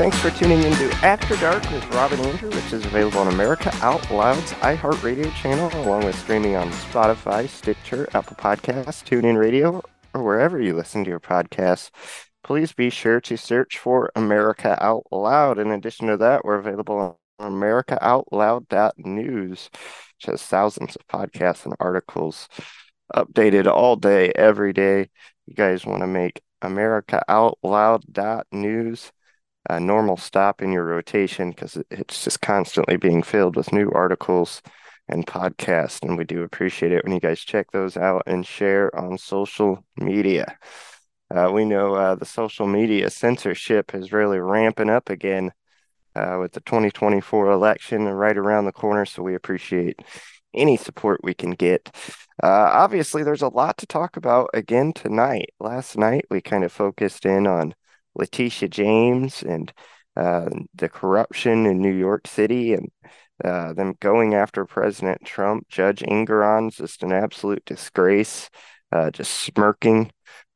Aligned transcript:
Thanks 0.00 0.16
for 0.18 0.30
tuning 0.30 0.62
into 0.62 0.90
After 1.04 1.36
Dark 1.36 1.62
with 1.70 1.86
Rob 1.90 2.12
and 2.12 2.22
Andrew, 2.22 2.48
which 2.48 2.72
is 2.72 2.86
available 2.86 3.18
on 3.18 3.28
America 3.28 3.70
Out 3.82 4.10
Loud's 4.10 4.52
iHeartRadio 4.52 5.30
channel, 5.34 5.70
along 5.84 6.06
with 6.06 6.18
streaming 6.18 6.56
on 6.56 6.70
Spotify, 6.70 7.46
Stitcher, 7.46 8.08
Apple 8.14 8.36
Podcasts, 8.36 9.04
TuneIn 9.04 9.38
Radio, 9.38 9.82
or 10.14 10.22
wherever 10.22 10.58
you 10.58 10.74
listen 10.74 11.04
to 11.04 11.10
your 11.10 11.20
podcasts. 11.20 11.90
Please 12.42 12.72
be 12.72 12.88
sure 12.88 13.20
to 13.20 13.36
search 13.36 13.76
for 13.76 14.10
America 14.16 14.82
Out 14.82 15.04
Loud. 15.12 15.58
In 15.58 15.70
addition 15.70 16.06
to 16.06 16.16
that, 16.16 16.46
we're 16.46 16.54
available 16.54 17.18
on 17.38 17.52
AmericaOutloud.news, 17.52 19.68
which 19.74 20.24
has 20.24 20.42
thousands 20.42 20.96
of 20.96 21.06
podcasts 21.08 21.66
and 21.66 21.74
articles 21.78 22.48
updated 23.14 23.66
all 23.66 23.96
day, 23.96 24.32
every 24.34 24.72
day. 24.72 25.10
You 25.44 25.54
guys 25.54 25.84
want 25.84 26.00
to 26.00 26.06
make 26.06 26.40
AmericaOutloud.news 26.62 29.12
a 29.68 29.78
normal 29.78 30.16
stop 30.16 30.62
in 30.62 30.72
your 30.72 30.84
rotation 30.84 31.50
because 31.50 31.76
it's 31.90 32.24
just 32.24 32.40
constantly 32.40 32.96
being 32.96 33.22
filled 33.22 33.56
with 33.56 33.72
new 33.72 33.90
articles 33.90 34.62
and 35.08 35.26
podcasts. 35.26 36.02
And 36.02 36.16
we 36.16 36.24
do 36.24 36.42
appreciate 36.42 36.92
it 36.92 37.04
when 37.04 37.12
you 37.12 37.20
guys 37.20 37.40
check 37.40 37.70
those 37.72 37.96
out 37.96 38.22
and 38.26 38.46
share 38.46 38.94
on 38.98 39.18
social 39.18 39.84
media. 39.96 40.56
Uh, 41.34 41.50
we 41.52 41.64
know 41.64 41.94
uh, 41.94 42.14
the 42.14 42.24
social 42.24 42.66
media 42.66 43.10
censorship 43.10 43.94
is 43.94 44.12
really 44.12 44.38
ramping 44.38 44.90
up 44.90 45.10
again 45.10 45.52
uh, 46.16 46.38
with 46.40 46.52
the 46.52 46.60
2024 46.60 47.50
election 47.50 48.04
right 48.04 48.36
around 48.36 48.64
the 48.64 48.72
corner. 48.72 49.04
So 49.04 49.22
we 49.22 49.34
appreciate 49.34 50.00
any 50.54 50.76
support 50.76 51.20
we 51.22 51.34
can 51.34 51.52
get. 51.52 51.94
Uh, 52.42 52.70
obviously, 52.72 53.22
there's 53.22 53.42
a 53.42 53.48
lot 53.48 53.78
to 53.78 53.86
talk 53.86 54.16
about 54.16 54.50
again 54.54 54.92
tonight. 54.92 55.50
Last 55.60 55.96
night, 55.96 56.24
we 56.30 56.40
kind 56.40 56.64
of 56.64 56.72
focused 56.72 57.24
in 57.26 57.46
on 57.46 57.74
Letitia 58.14 58.68
James 58.68 59.42
and 59.42 59.72
uh, 60.16 60.48
the 60.74 60.88
corruption 60.88 61.66
in 61.66 61.80
New 61.80 61.94
York 61.94 62.26
City 62.26 62.74
and 62.74 62.90
uh, 63.44 63.72
them 63.72 63.94
going 64.00 64.34
after 64.34 64.64
President 64.64 65.24
Trump. 65.24 65.68
Judge 65.68 66.02
Engoron's 66.02 66.76
just 66.76 67.02
an 67.02 67.12
absolute 67.12 67.64
disgrace, 67.64 68.50
uh, 68.92 69.10
just 69.10 69.32
smirking. 69.32 70.10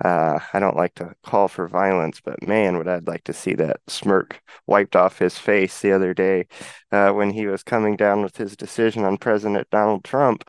Uh, 0.05 0.39
I 0.53 0.59
don't 0.59 0.77
like 0.77 0.95
to 0.97 1.15
call 1.23 1.49
for 1.49 1.69
violence, 1.69 2.21
but 2.23 2.47
man, 2.47 2.77
would 2.77 2.89
I 2.89 3.01
like 3.07 3.25
to 3.25 3.33
see 3.33 3.55
that 3.55 3.81
smirk 3.89 4.43
wiped 4.67 4.97
off 4.97 5.19
his 5.19 5.39
face 5.39 5.81
the 5.81 5.93
other 5.93 6.15
day 6.15 6.47
uh, 6.93 7.13
when 7.13 7.31
he 7.31 7.47
was 7.47 7.63
coming 7.63 7.97
down 7.97 8.23
with 8.23 8.37
his 8.37 8.57
decision 8.57 9.05
on 9.05 9.17
President 9.17 9.69
Donald 9.71 10.05
Trump. 10.05 10.45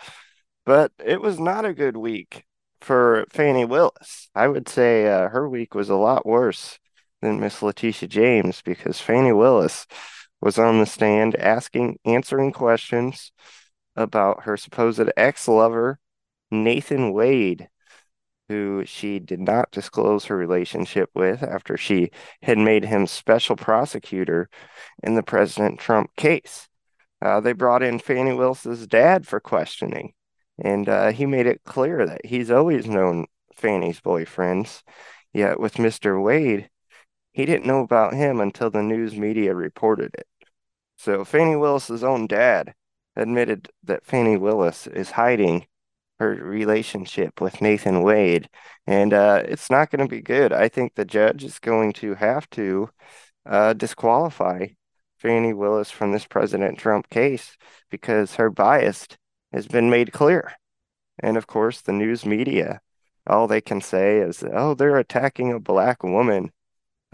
But 0.66 0.92
it 1.04 1.22
was 1.22 1.40
not 1.40 1.64
a 1.64 1.74
good 1.74 1.96
week 1.96 2.44
for 2.82 3.26
Fani 3.30 3.66
Willis. 3.66 4.30
I 4.36 4.48
would 4.48 4.68
say 4.68 5.08
uh, 5.08 5.30
her 5.30 5.48
week 5.48 5.76
was 5.76 5.90
a 5.90 5.96
lot 5.96 6.26
worse 6.26 6.80
than 7.26 7.40
Miss 7.40 7.62
Letitia 7.62 8.08
James 8.08 8.62
because 8.62 9.00
Fani 9.02 9.34
Willis 9.34 9.88
was 10.42 10.60
on 10.60 10.80
the 10.80 10.86
stand 10.86 11.36
asking, 11.36 11.98
answering 12.06 12.52
questions 12.52 13.32
about 13.96 14.44
her 14.44 14.56
supposed 14.58 15.10
ex 15.18 15.48
lover, 15.48 16.00
Nathan 16.52 17.12
Wade, 17.14 17.68
who 18.48 18.86
she 18.86 19.18
did 19.20 19.40
not 19.40 19.72
disclose 19.72 20.26
her 20.26 20.38
relationship 20.38 21.10
with 21.16 21.42
after 21.42 21.78
she 21.78 22.12
had 22.44 22.60
made 22.60 22.86
him 22.86 23.08
special 23.08 23.56
prosecutor 23.56 24.48
in 25.02 25.16
the 25.16 25.24
President 25.24 25.80
Trump 25.80 26.16
case. 26.16 26.68
Uh, 27.22 27.40
they 27.40 27.54
brought 27.54 27.82
in 27.82 27.98
Fani 27.98 28.34
Willis's 28.34 28.86
dad 28.86 29.26
for 29.26 29.40
questioning, 29.40 30.14
and 30.60 30.88
uh, 30.88 31.12
he 31.12 31.26
made 31.26 31.48
it 31.48 31.64
clear 31.66 32.06
that 32.06 32.24
he's 32.24 32.52
always 32.52 32.86
known 32.86 33.26
Fani's 33.56 34.00
boyfriends. 34.00 34.84
Yet 35.34 35.60
with 35.60 35.74
Mr. 35.74 36.22
Wade, 36.22 36.70
he 37.36 37.46
didn't 37.46 37.66
know 37.66 37.82
about 37.82 38.14
him 38.14 38.40
until 38.40 38.70
the 38.70 38.82
news 38.82 39.18
media 39.18 39.54
reported 39.54 40.14
it. 40.14 40.26
So 40.96 41.26
Fani 41.26 41.58
Willis's 41.58 42.02
own 42.02 42.28
dad 42.28 42.74
admitted 43.14 43.70
that 43.84 44.06
Fani 44.06 44.38
Willis 44.38 44.88
is 44.88 45.12
hiding 45.12 45.68
her 46.18 46.30
relationship 46.30 47.42
with 47.42 47.60
Nathan 47.60 48.04
Wade, 48.04 48.48
and 48.88 49.14
uh, 49.14 49.44
it's 49.46 49.70
not 49.70 49.92
going 49.92 50.00
to 50.00 50.16
be 50.16 50.22
good. 50.22 50.54
I 50.54 50.70
think 50.70 50.96
the 50.96 51.04
judge 51.04 51.44
is 51.44 51.60
going 51.60 51.92
to 51.94 52.16
have 52.16 52.50
to 52.52 52.90
uh, 53.46 53.74
disqualify 53.74 54.68
Fani 55.18 55.52
Willis 55.52 55.92
from 55.92 56.14
this 56.14 56.26
President 56.26 56.80
Trump 56.80 57.10
case 57.10 57.58
because 57.92 58.36
her 58.36 58.50
bias 58.50 59.10
has 59.52 59.68
been 59.68 59.90
made 59.90 60.14
clear. 60.14 60.54
And 61.20 61.36
of 61.36 61.48
course, 61.48 61.82
the 61.82 61.92
news 61.92 62.26
media, 62.26 62.80
all 63.28 63.46
they 63.46 63.60
can 63.60 63.82
say 63.82 64.20
is, 64.20 64.42
oh, 64.54 64.74
they're 64.74 64.96
attacking 64.96 65.52
a 65.52 65.60
black 65.60 66.02
woman 66.02 66.54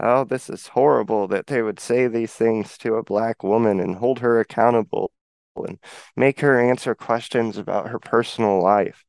oh, 0.02 0.24
this 0.24 0.50
is 0.50 0.68
horrible 0.68 1.28
that 1.28 1.46
they 1.46 1.62
would 1.62 1.80
say 1.80 2.06
these 2.08 2.32
things 2.32 2.76
to 2.78 2.94
a 2.96 3.02
black 3.02 3.42
woman 3.42 3.80
and 3.80 3.96
hold 3.96 4.18
her 4.18 4.40
accountable 4.40 5.12
and 5.56 5.78
make 6.16 6.40
her 6.40 6.60
answer 6.60 6.94
questions 6.94 7.56
about 7.56 7.88
her 7.88 7.98
personal 7.98 8.62
life. 8.62 9.04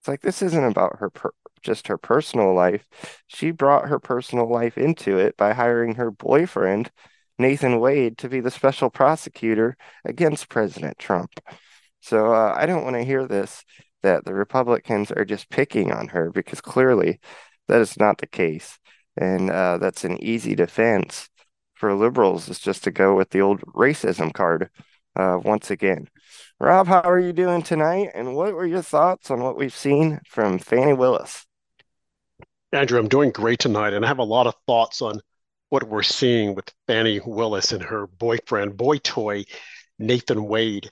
It's 0.00 0.08
like 0.08 0.20
this 0.20 0.42
isn't 0.42 0.64
about 0.64 0.98
her 0.98 1.10
per- 1.10 1.32
just 1.62 1.88
her 1.88 1.98
personal 1.98 2.54
life. 2.54 2.86
She 3.26 3.50
brought 3.50 3.88
her 3.88 3.98
personal 3.98 4.50
life 4.50 4.76
into 4.78 5.18
it 5.18 5.36
by 5.36 5.52
hiring 5.52 5.94
her 5.96 6.10
boyfriend, 6.10 6.90
Nathan 7.38 7.80
Wade, 7.80 8.18
to 8.18 8.28
be 8.28 8.40
the 8.40 8.50
special 8.50 8.90
prosecutor 8.90 9.76
against 10.04 10.48
President 10.48 10.98
Trump. 10.98 11.40
So 12.00 12.32
uh, 12.34 12.54
I 12.56 12.66
don't 12.66 12.84
want 12.84 12.96
to 12.96 13.04
hear 13.04 13.26
this 13.26 13.64
that 14.02 14.24
the 14.24 14.34
Republicans 14.34 15.12
are 15.12 15.24
just 15.24 15.48
picking 15.48 15.92
on 15.92 16.08
her 16.08 16.30
because 16.30 16.60
clearly 16.60 17.20
that 17.68 17.80
is 17.80 17.96
not 17.96 18.18
the 18.18 18.26
case 18.26 18.78
and 19.16 19.50
uh, 19.50 19.78
that's 19.78 20.04
an 20.04 20.22
easy 20.22 20.54
defense 20.54 21.28
for 21.74 21.94
liberals 21.94 22.48
is 22.48 22.58
just 22.58 22.84
to 22.84 22.90
go 22.90 23.14
with 23.16 23.30
the 23.30 23.40
old 23.40 23.60
racism 23.62 24.32
card 24.32 24.70
uh, 25.16 25.38
once 25.42 25.70
again. 25.70 26.08
Rob, 26.60 26.86
how 26.86 27.00
are 27.00 27.18
you 27.18 27.32
doing 27.32 27.62
tonight? 27.62 28.10
And 28.14 28.34
what 28.36 28.54
were 28.54 28.66
your 28.66 28.82
thoughts 28.82 29.30
on 29.30 29.42
what 29.42 29.56
we've 29.56 29.74
seen 29.74 30.20
from 30.26 30.58
Fani 30.58 30.92
Willis? 30.92 31.44
Andrew, 32.72 32.98
I'm 32.98 33.08
doing 33.08 33.30
great 33.30 33.58
tonight, 33.58 33.92
and 33.92 34.04
I 34.04 34.08
have 34.08 34.18
a 34.18 34.24
lot 34.24 34.46
of 34.46 34.54
thoughts 34.66 35.02
on 35.02 35.20
what 35.68 35.88
we're 35.88 36.02
seeing 36.02 36.54
with 36.54 36.72
Fani 36.86 37.20
Willis 37.26 37.72
and 37.72 37.82
her 37.82 38.06
boyfriend, 38.06 38.76
boy 38.76 38.98
toy, 38.98 39.44
Nathan 39.98 40.44
Wade 40.44 40.90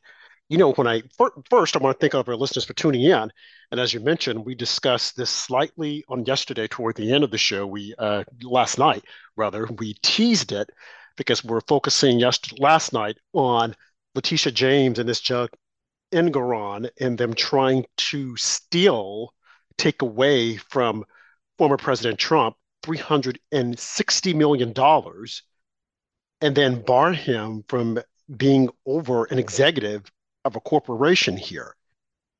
you 0.50 0.58
know, 0.58 0.72
when 0.72 0.88
I 0.88 1.02
first, 1.48 1.76
I 1.76 1.78
want 1.78 1.96
to 1.96 2.00
thank 2.00 2.12
all 2.12 2.22
of 2.22 2.28
our 2.28 2.34
listeners 2.34 2.64
for 2.64 2.72
tuning 2.74 3.04
in. 3.04 3.30
And 3.70 3.78
as 3.78 3.94
you 3.94 4.00
mentioned, 4.00 4.44
we 4.44 4.56
discussed 4.56 5.16
this 5.16 5.30
slightly 5.30 6.04
on 6.08 6.24
yesterday 6.24 6.66
toward 6.66 6.96
the 6.96 7.12
end 7.12 7.22
of 7.22 7.30
the 7.30 7.38
show. 7.38 7.68
We 7.68 7.94
uh, 7.96 8.24
last 8.42 8.76
night, 8.76 9.04
rather, 9.36 9.68
we 9.78 9.94
teased 10.02 10.50
it 10.50 10.68
because 11.16 11.44
we're 11.44 11.60
focusing 11.68 12.18
just 12.18 12.58
last 12.58 12.92
night 12.92 13.16
on 13.32 13.76
Letitia 14.16 14.50
James 14.50 14.98
and 14.98 15.08
this 15.08 15.20
Judge 15.20 15.50
Engoron 16.12 16.90
and 17.00 17.16
them 17.16 17.34
trying 17.34 17.86
to 17.96 18.36
steal, 18.36 19.32
take 19.78 20.02
away 20.02 20.56
from 20.56 21.04
former 21.58 21.76
President 21.76 22.18
Trump 22.18 22.56
$360 22.82 24.34
million 24.34 24.74
and 26.40 26.56
then 26.56 26.82
bar 26.82 27.12
him 27.12 27.64
from 27.68 28.00
being 28.36 28.68
over 28.84 29.26
an 29.26 29.38
executive 29.38 30.10
of 30.44 30.56
a 30.56 30.60
corporation 30.60 31.36
here. 31.36 31.76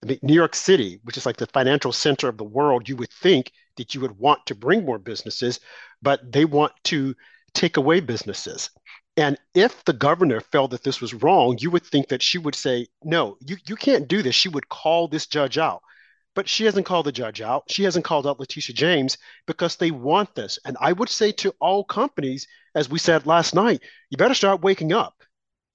I 0.03 0.07
mean, 0.07 0.19
New 0.23 0.35
York 0.35 0.55
City, 0.55 1.01
which 1.05 1.17
is 1.17 1.27
like 1.27 1.37
the 1.37 1.47
financial 1.47 1.93
center 1.93 2.29
of 2.29 2.39
the 2.39 2.45
world, 2.45 2.89
you 2.89 2.97
would 2.97 3.11
think 3.11 3.53
that 3.77 3.95
you 3.95 4.01
would 4.01 4.19
want 4.19 4.47
to 4.47 4.55
bring 4.55 4.85
more 4.85 4.99
businesses, 4.99 5.61
but 6.01 6.33
they 6.33 6.45
want 6.45 6.73
to 6.85 7.15
take 7.53 7.77
away 7.77 8.01
businesses. 8.01 8.71
And 9.17 9.37
if 9.55 9.85
the 9.85 9.93
governor 9.93 10.41
felt 10.41 10.71
that 10.71 10.85
this 10.85 11.01
was 11.01 11.13
wrong, 11.13 11.59
you 11.61 11.71
would 11.71 11.85
think 11.85 12.09
that 12.09 12.23
she 12.23 12.39
would 12.39 12.55
say, 12.55 12.87
no, 13.05 13.37
you, 13.41 13.57
you 13.67 13.77
can't 13.77 14.09
do 14.09 14.23
this. 14.23 14.35
She 14.35 14.49
would 14.49 14.69
call 14.69 15.09
this 15.09 15.27
judge 15.27 15.59
out. 15.59 15.83
But 16.35 16.49
she 16.49 16.65
hasn't 16.65 16.87
called 16.87 17.07
the 17.07 17.13
judge 17.13 17.41
out. 17.41 17.65
She 17.69 17.83
hasn't 17.83 18.05
called 18.05 18.27
out 18.27 18.39
Letitia 18.39 18.75
James 18.75 19.19
because 19.47 19.77
they 19.77 19.91
want 19.91 20.35
this. 20.35 20.59
And 20.65 20.77
I 20.81 20.93
would 20.93 21.09
say 21.09 21.33
to 21.33 21.55
all 21.61 21.85
companies, 21.85 22.47
as 22.75 22.89
we 22.89 22.99
said 23.01 23.27
last 23.27 23.55
night, 23.55 23.83
you 24.11 24.17
better 24.17 24.35
start 24.35 24.63
waking 24.63 24.93
up 24.93 25.21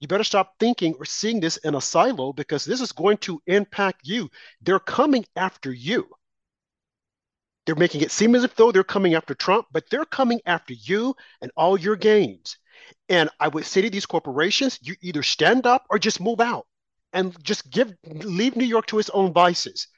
you 0.00 0.08
better 0.08 0.24
stop 0.24 0.54
thinking 0.58 0.94
or 0.98 1.04
seeing 1.04 1.40
this 1.40 1.56
in 1.58 1.74
a 1.74 1.80
silo 1.80 2.32
because 2.32 2.64
this 2.64 2.80
is 2.80 2.92
going 2.92 3.16
to 3.18 3.40
impact 3.46 4.00
you. 4.04 4.28
They're 4.60 4.78
coming 4.78 5.24
after 5.36 5.72
you. 5.72 6.08
They're 7.64 7.74
making 7.74 8.02
it 8.02 8.12
seem 8.12 8.34
as 8.34 8.44
if 8.44 8.54
though 8.54 8.70
they're 8.70 8.84
coming 8.84 9.14
after 9.14 9.34
Trump, 9.34 9.66
but 9.72 9.88
they're 9.90 10.04
coming 10.04 10.40
after 10.46 10.74
you 10.74 11.16
and 11.40 11.50
all 11.56 11.78
your 11.78 11.96
gains. 11.96 12.58
And 13.08 13.30
I 13.40 13.48
would 13.48 13.64
say 13.64 13.82
to 13.82 13.90
these 13.90 14.06
corporations, 14.06 14.78
you 14.82 14.94
either 15.00 15.22
stand 15.22 15.66
up 15.66 15.84
or 15.90 15.98
just 15.98 16.20
move 16.20 16.40
out 16.40 16.66
and 17.12 17.34
just 17.42 17.70
give 17.70 17.92
leave 18.04 18.54
New 18.54 18.64
York 18.64 18.86
to 18.86 18.98
its 18.98 19.10
own 19.10 19.32
vices. 19.32 19.88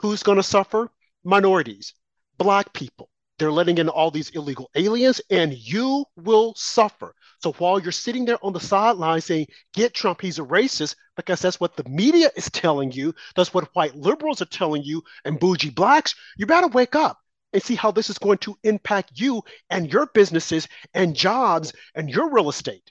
Who's 0.00 0.22
going 0.22 0.36
to 0.36 0.42
suffer? 0.42 0.90
Minorities, 1.24 1.94
black 2.36 2.72
people. 2.72 3.08
They're 3.38 3.52
letting 3.52 3.78
in 3.78 3.88
all 3.88 4.10
these 4.10 4.30
illegal 4.30 4.70
aliens, 4.74 5.20
and 5.30 5.52
you 5.52 6.04
will 6.16 6.54
suffer. 6.56 7.14
So 7.38 7.52
while 7.52 7.78
you're 7.78 7.92
sitting 7.92 8.24
there 8.24 8.44
on 8.44 8.52
the 8.52 8.60
sideline 8.60 9.20
saying, 9.20 9.46
get 9.74 9.94
Trump, 9.94 10.20
he's 10.20 10.38
a 10.38 10.42
racist, 10.42 10.96
because 11.16 11.40
that's 11.40 11.60
what 11.60 11.76
the 11.76 11.88
media 11.88 12.30
is 12.34 12.50
telling 12.50 12.92
you, 12.92 13.14
that's 13.34 13.52
what 13.52 13.74
white 13.74 13.94
liberals 13.94 14.42
are 14.42 14.46
telling 14.46 14.82
you, 14.82 15.02
and 15.24 15.38
bougie 15.38 15.70
blacks, 15.70 16.14
you 16.36 16.46
better 16.46 16.68
wake 16.68 16.94
up 16.94 17.18
and 17.52 17.62
see 17.62 17.74
how 17.74 17.90
this 17.90 18.10
is 18.10 18.18
going 18.18 18.38
to 18.38 18.56
impact 18.64 19.12
you 19.14 19.42
and 19.70 19.92
your 19.92 20.06
businesses 20.06 20.68
and 20.94 21.14
jobs 21.14 21.72
and 21.94 22.10
your 22.10 22.30
real 22.30 22.48
estate. 22.48 22.90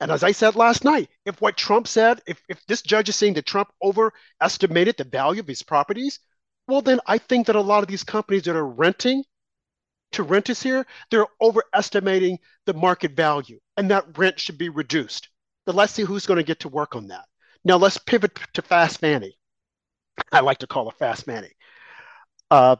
And 0.00 0.10
as 0.10 0.22
I 0.22 0.32
said 0.32 0.56
last 0.56 0.82
night, 0.82 1.10
if 1.26 1.40
what 1.42 1.58
Trump 1.58 1.86
said, 1.86 2.22
if, 2.26 2.42
if 2.48 2.64
this 2.66 2.80
judge 2.80 3.10
is 3.10 3.16
saying 3.16 3.34
that 3.34 3.44
Trump 3.44 3.70
overestimated 3.82 4.96
the 4.96 5.04
value 5.04 5.40
of 5.40 5.48
his 5.48 5.62
properties, 5.62 6.20
well, 6.66 6.80
then 6.80 7.00
I 7.06 7.18
think 7.18 7.46
that 7.46 7.56
a 7.56 7.60
lot 7.60 7.82
of 7.82 7.88
these 7.88 8.04
companies 8.04 8.44
that 8.44 8.56
are 8.56 8.66
renting 8.66 9.24
to 10.12 10.22
rent 10.22 10.30
renters 10.30 10.62
here, 10.62 10.86
they're 11.10 11.26
overestimating 11.40 12.38
the 12.66 12.74
market 12.74 13.12
value, 13.12 13.58
and 13.76 13.90
that 13.90 14.18
rent 14.18 14.40
should 14.40 14.58
be 14.58 14.68
reduced. 14.68 15.28
But 15.66 15.74
let's 15.74 15.92
see 15.92 16.02
who's 16.02 16.26
going 16.26 16.38
to 16.38 16.44
get 16.44 16.60
to 16.60 16.68
work 16.68 16.96
on 16.96 17.08
that. 17.08 17.24
Now 17.64 17.76
let's 17.76 17.98
pivot 17.98 18.38
to 18.54 18.62
Fast 18.62 18.98
Fanny. 19.00 19.36
I 20.32 20.40
like 20.40 20.58
to 20.58 20.66
call 20.66 20.86
her 20.86 20.96
Fast 20.96 21.24
Fanny. 21.24 21.52
Uh, 22.50 22.76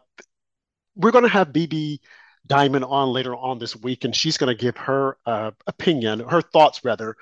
we're 0.96 1.10
going 1.12 1.24
to 1.24 1.30
have 1.30 1.48
BB 1.48 2.00
Diamond 2.46 2.84
on 2.84 3.10
later 3.10 3.36
on 3.36 3.58
this 3.58 3.76
week, 3.76 4.04
and 4.04 4.14
she's 4.14 4.36
going 4.36 4.54
to 4.54 4.60
give 4.60 4.76
her 4.76 5.16
uh, 5.26 5.52
opinion, 5.66 6.20
her 6.20 6.42
thoughts 6.42 6.84
rather, 6.84 7.16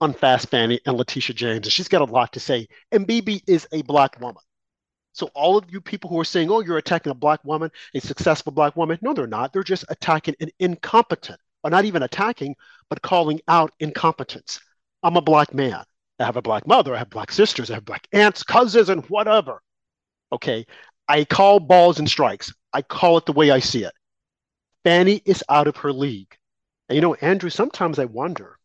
on 0.00 0.14
Fast 0.14 0.50
Fanny 0.50 0.80
and 0.86 0.96
Letitia 0.96 1.34
James. 1.34 1.66
And 1.66 1.72
she's 1.72 1.88
got 1.88 2.02
a 2.02 2.12
lot 2.12 2.32
to 2.34 2.40
say. 2.40 2.68
And 2.92 3.06
BB 3.06 3.42
is 3.46 3.66
a 3.72 3.82
black 3.82 4.20
woman. 4.20 4.42
So 5.18 5.30
all 5.34 5.56
of 5.58 5.70
you 5.70 5.80
people 5.80 6.08
who 6.10 6.20
are 6.20 6.24
saying, 6.24 6.50
"Oh, 6.50 6.60
you're 6.60 6.78
attacking 6.78 7.10
a 7.10 7.14
black 7.14 7.44
woman, 7.44 7.70
a 7.94 8.00
successful 8.00 8.52
black 8.52 8.76
woman," 8.76 8.98
no, 9.02 9.12
they're 9.12 9.26
not. 9.26 9.52
They're 9.52 9.64
just 9.64 9.84
attacking 9.88 10.36
an 10.40 10.50
incompetent, 10.60 11.40
or 11.64 11.70
not 11.70 11.84
even 11.84 12.04
attacking, 12.04 12.54
but 12.88 13.02
calling 13.02 13.40
out 13.48 13.72
incompetence. 13.80 14.60
I'm 15.02 15.16
a 15.16 15.20
black 15.20 15.52
man. 15.52 15.84
I 16.20 16.24
have 16.24 16.36
a 16.36 16.42
black 16.42 16.66
mother. 16.66 16.94
I 16.94 16.98
have 16.98 17.10
black 17.10 17.32
sisters. 17.32 17.70
I 17.70 17.74
have 17.74 17.84
black 17.84 18.06
aunts, 18.12 18.44
cousins, 18.44 18.88
and 18.88 19.04
whatever. 19.06 19.60
Okay, 20.32 20.66
I 21.08 21.24
call 21.24 21.58
balls 21.60 21.98
and 21.98 22.08
strikes. 22.08 22.52
I 22.72 22.82
call 22.82 23.18
it 23.18 23.26
the 23.26 23.32
way 23.32 23.50
I 23.50 23.58
see 23.60 23.84
it. 23.84 23.92
Fani 24.84 25.20
is 25.24 25.42
out 25.48 25.66
of 25.66 25.78
her 25.78 25.92
league. 25.92 26.36
And 26.88 26.94
you 26.94 27.02
know, 27.02 27.14
Andrew, 27.14 27.50
sometimes 27.50 27.98
I 27.98 28.04
wonder 28.04 28.58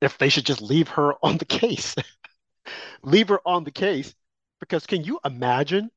if 0.00 0.18
they 0.18 0.28
should 0.28 0.46
just 0.46 0.62
leave 0.62 0.88
her 0.88 1.14
on 1.24 1.38
the 1.38 1.44
case. 1.60 1.94
leave 3.02 3.28
her 3.28 3.40
on 3.46 3.64
the 3.64 3.70
case. 3.70 4.14
Because 4.60 4.86
can 4.86 5.04
you 5.04 5.20
imagine 5.24 5.90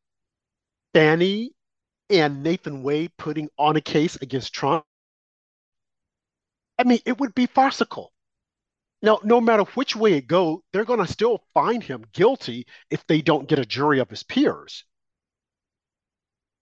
Fani 0.93 1.51
and 2.09 2.43
Nathan 2.43 2.83
Wade 2.83 3.11
putting 3.17 3.49
on 3.57 3.75
a 3.75 3.81
case 3.81 4.15
against 4.17 4.53
Trump? 4.53 4.85
I 6.77 6.83
mean, 6.83 6.99
it 7.05 7.19
would 7.19 7.35
be 7.35 7.45
farcical. 7.45 8.11
Now, 9.01 9.19
no 9.23 9.41
matter 9.41 9.63
which 9.75 9.95
way 9.95 10.13
it 10.13 10.27
goes, 10.27 10.59
they're 10.71 10.85
going 10.85 11.03
to 11.03 11.11
still 11.11 11.43
find 11.53 11.81
him 11.83 12.05
guilty 12.13 12.67
if 12.89 13.05
they 13.07 13.21
don't 13.21 13.47
get 13.47 13.59
a 13.59 13.65
jury 13.65 13.99
of 13.99 14.09
his 14.09 14.23
peers. 14.23 14.83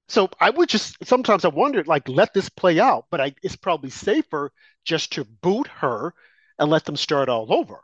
So 0.08 0.30
I 0.40 0.50
would 0.50 0.70
just 0.70 0.98
sometimes 1.06 1.46
I 1.46 1.50
wondered 1.50 1.88
like 1.88 2.10
let 2.10 2.34
this 2.34 2.50
play 2.50 2.80
out, 2.80 3.06
but 3.12 3.22
I, 3.22 3.36
it's 3.44 3.56
probably 3.56 3.92
safer 3.92 4.52
just 4.84 5.14
to 5.14 5.24
boot 5.24 5.68
her 5.68 6.14
and 6.58 6.70
let 6.70 6.86
them 6.86 6.98
start 6.98 7.30
all 7.30 7.54
over. 7.54 7.84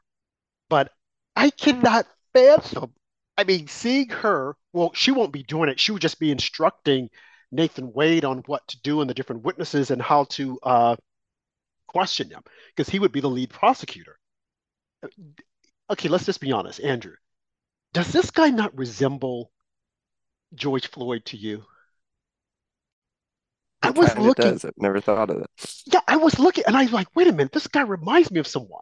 But 0.69 0.91
I 1.35 1.51
cannot 1.51 2.07
fathom. 2.33 2.94
I 3.38 3.44
mean, 3.44 3.68
seeing 3.68 4.10
her, 4.10 4.56
well, 4.74 4.92
she 4.94 5.12
won't 5.12 5.34
be 5.34 5.44
doing 5.44 5.70
it. 5.70 5.80
She 5.80 5.92
would 5.92 6.02
just 6.02 6.20
be 6.20 6.32
instructing 6.32 7.10
Nathan 7.52 7.92
Wade 7.94 8.26
on 8.26 8.40
what 8.46 8.68
to 8.70 8.82
do 8.82 9.02
and 9.02 9.10
the 9.10 9.14
different 9.14 9.44
witnesses 9.44 9.92
and 9.92 10.02
how 10.02 10.26
to 10.26 10.60
uh, 10.64 10.96
question 11.88 12.30
them 12.30 12.44
because 12.76 12.90
he 12.90 13.00
would 13.00 13.12
be 13.12 13.22
the 13.22 13.30
lead 13.30 13.50
prosecutor. 13.50 14.18
Okay, 15.90 16.10
let's 16.10 16.26
just 16.26 16.42
be 16.42 16.52
honest, 16.52 16.80
Andrew. 16.82 17.16
Does 17.94 18.12
this 18.12 18.32
guy 18.32 18.50
not 18.50 18.78
resemble 18.78 19.52
George 20.54 20.88
Floyd 20.88 21.26
to 21.26 21.38
you? 21.38 21.64
I 23.82 23.92
was 23.92 24.18
looking. 24.18 24.52
Does. 24.52 24.66
I've 24.66 24.74
never 24.78 25.00
thought 25.00 25.30
of 25.30 25.42
it. 25.42 25.84
Yeah, 25.86 26.02
I 26.08 26.18
was 26.18 26.40
looking, 26.40 26.64
and 26.66 26.76
I 26.76 26.84
was 26.84 26.92
like, 26.92 27.08
"Wait 27.16 27.28
a 27.28 27.32
minute, 27.32 27.52
this 27.52 27.68
guy 27.68 27.82
reminds 27.82 28.32
me 28.32 28.40
of 28.40 28.48
someone." 28.48 28.82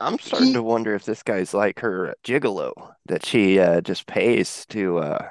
I'm 0.00 0.18
starting 0.18 0.48
he, 0.48 0.54
to 0.54 0.62
wonder 0.62 0.94
if 0.94 1.04
this 1.04 1.22
guy's 1.22 1.54
like 1.54 1.80
her 1.80 2.14
gigolo 2.24 2.72
that 3.06 3.24
she 3.24 3.58
uh, 3.58 3.80
just 3.80 4.06
pays 4.06 4.66
to 4.70 4.98
uh, 4.98 5.28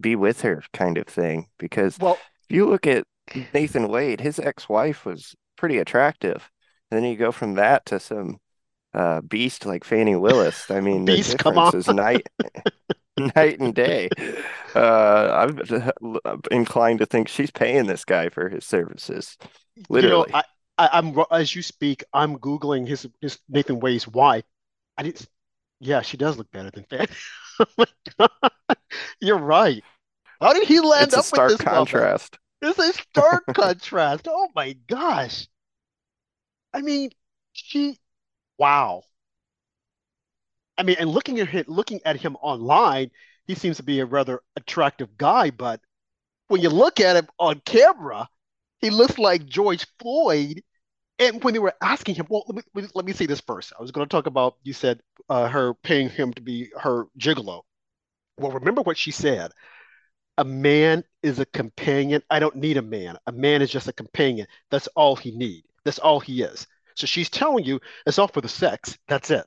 be 0.00 0.16
with 0.16 0.42
her, 0.42 0.62
kind 0.72 0.98
of 0.98 1.06
thing. 1.06 1.48
Because 1.58 1.98
well, 1.98 2.18
if 2.48 2.56
you 2.56 2.68
look 2.68 2.86
at 2.86 3.04
Nathan 3.54 3.88
Wade, 3.88 4.20
his 4.20 4.38
ex-wife 4.38 5.04
was 5.04 5.34
pretty 5.56 5.78
attractive. 5.78 6.50
And 6.90 7.02
then 7.02 7.10
you 7.10 7.16
go 7.16 7.32
from 7.32 7.54
that 7.54 7.86
to 7.86 7.98
some 7.98 8.38
uh, 8.94 9.22
beast 9.22 9.66
like 9.66 9.84
Fani 9.84 10.16
Willis. 10.16 10.70
I 10.70 10.80
mean, 10.80 11.04
beast, 11.04 11.32
the 11.32 11.38
difference 11.38 11.74
is 11.74 11.88
night 11.88 12.26
night 13.36 13.60
and 13.60 13.74
day. 13.74 14.08
Uh, 14.74 15.50
I'm 15.50 16.18
inclined 16.50 17.00
to 17.00 17.04
think 17.04 17.28
she's 17.28 17.50
paying 17.50 17.86
this 17.86 18.06
guy 18.06 18.30
for 18.30 18.48
his 18.48 18.64
services. 18.64 19.36
Literally. 19.90 20.28
You 20.28 20.32
know, 20.32 20.38
I, 20.38 20.44
I, 20.90 20.98
am 20.98 21.16
as 21.30 21.54
you 21.54 21.62
speak. 21.62 22.04
I'm 22.12 22.38
googling 22.38 22.86
his, 22.88 23.06
his 23.20 23.38
Nathan 23.48 23.80
Wade's 23.80 24.08
wife. 24.08 24.44
I 24.96 25.04
didn't. 25.04 25.26
Yeah, 25.80 26.02
she 26.02 26.16
does 26.16 26.36
look 26.36 26.50
better 26.50 26.70
than 26.70 26.84
Fan. 26.84 27.06
oh 28.18 28.28
You're 29.20 29.38
right. 29.38 29.82
How 30.40 30.52
did 30.52 30.66
he 30.66 30.80
land 30.80 31.08
it's 31.08 31.14
up 31.14 31.20
a 31.20 31.26
stark 31.26 31.50
with 31.50 31.58
this 31.58 31.66
contrast? 31.66 32.38
Woman? 32.60 32.74
It's 32.78 32.98
a 32.98 33.02
stark 33.02 33.44
contrast. 33.54 34.28
Oh 34.28 34.48
my 34.54 34.74
gosh. 34.88 35.46
I 36.72 36.82
mean, 36.82 37.10
she. 37.52 37.98
Wow. 38.58 39.02
I 40.78 40.82
mean, 40.82 40.96
and 40.98 41.10
looking 41.10 41.38
at 41.40 41.48
him, 41.48 41.64
looking 41.68 42.00
at 42.04 42.16
him 42.16 42.36
online, 42.36 43.10
he 43.46 43.54
seems 43.54 43.76
to 43.76 43.82
be 43.82 44.00
a 44.00 44.06
rather 44.06 44.40
attractive 44.56 45.16
guy. 45.16 45.50
But 45.50 45.80
when 46.48 46.60
you 46.60 46.70
look 46.70 46.98
at 47.00 47.16
him 47.16 47.28
on 47.38 47.60
camera, 47.64 48.28
he 48.80 48.90
looks 48.90 49.18
like 49.18 49.46
George 49.46 49.86
Floyd. 50.00 50.62
And 51.18 51.42
when 51.44 51.54
they 51.54 51.60
were 51.60 51.74
asking 51.80 52.16
him, 52.16 52.26
well, 52.28 52.44
let 52.48 52.64
me, 52.74 52.88
let 52.94 53.04
me 53.04 53.12
say 53.12 53.26
this 53.26 53.40
first. 53.40 53.72
I 53.78 53.82
was 53.82 53.92
going 53.92 54.06
to 54.06 54.10
talk 54.10 54.26
about 54.26 54.56
you 54.62 54.72
said 54.72 55.00
uh, 55.28 55.48
her 55.48 55.74
paying 55.74 56.08
him 56.08 56.32
to 56.34 56.42
be 56.42 56.70
her 56.80 57.06
gigolo. 57.18 57.62
Well, 58.38 58.52
remember 58.52 58.82
what 58.82 58.98
she 58.98 59.10
said. 59.10 59.52
A 60.38 60.44
man 60.44 61.04
is 61.22 61.38
a 61.40 61.46
companion. 61.46 62.22
I 62.30 62.40
don't 62.40 62.56
need 62.56 62.78
a 62.78 62.82
man. 62.82 63.18
A 63.26 63.32
man 63.32 63.62
is 63.62 63.70
just 63.70 63.88
a 63.88 63.92
companion. 63.92 64.46
That's 64.70 64.88
all 64.88 65.16
he 65.16 65.32
need. 65.32 65.64
That's 65.84 65.98
all 65.98 66.20
he 66.20 66.42
is. 66.42 66.66
So 66.96 67.06
she's 67.06 67.30
telling 67.30 67.64
you 67.64 67.80
it's 68.06 68.18
all 68.18 68.28
for 68.28 68.40
the 68.40 68.48
sex. 68.48 68.98
That's 69.08 69.30
it. 69.30 69.46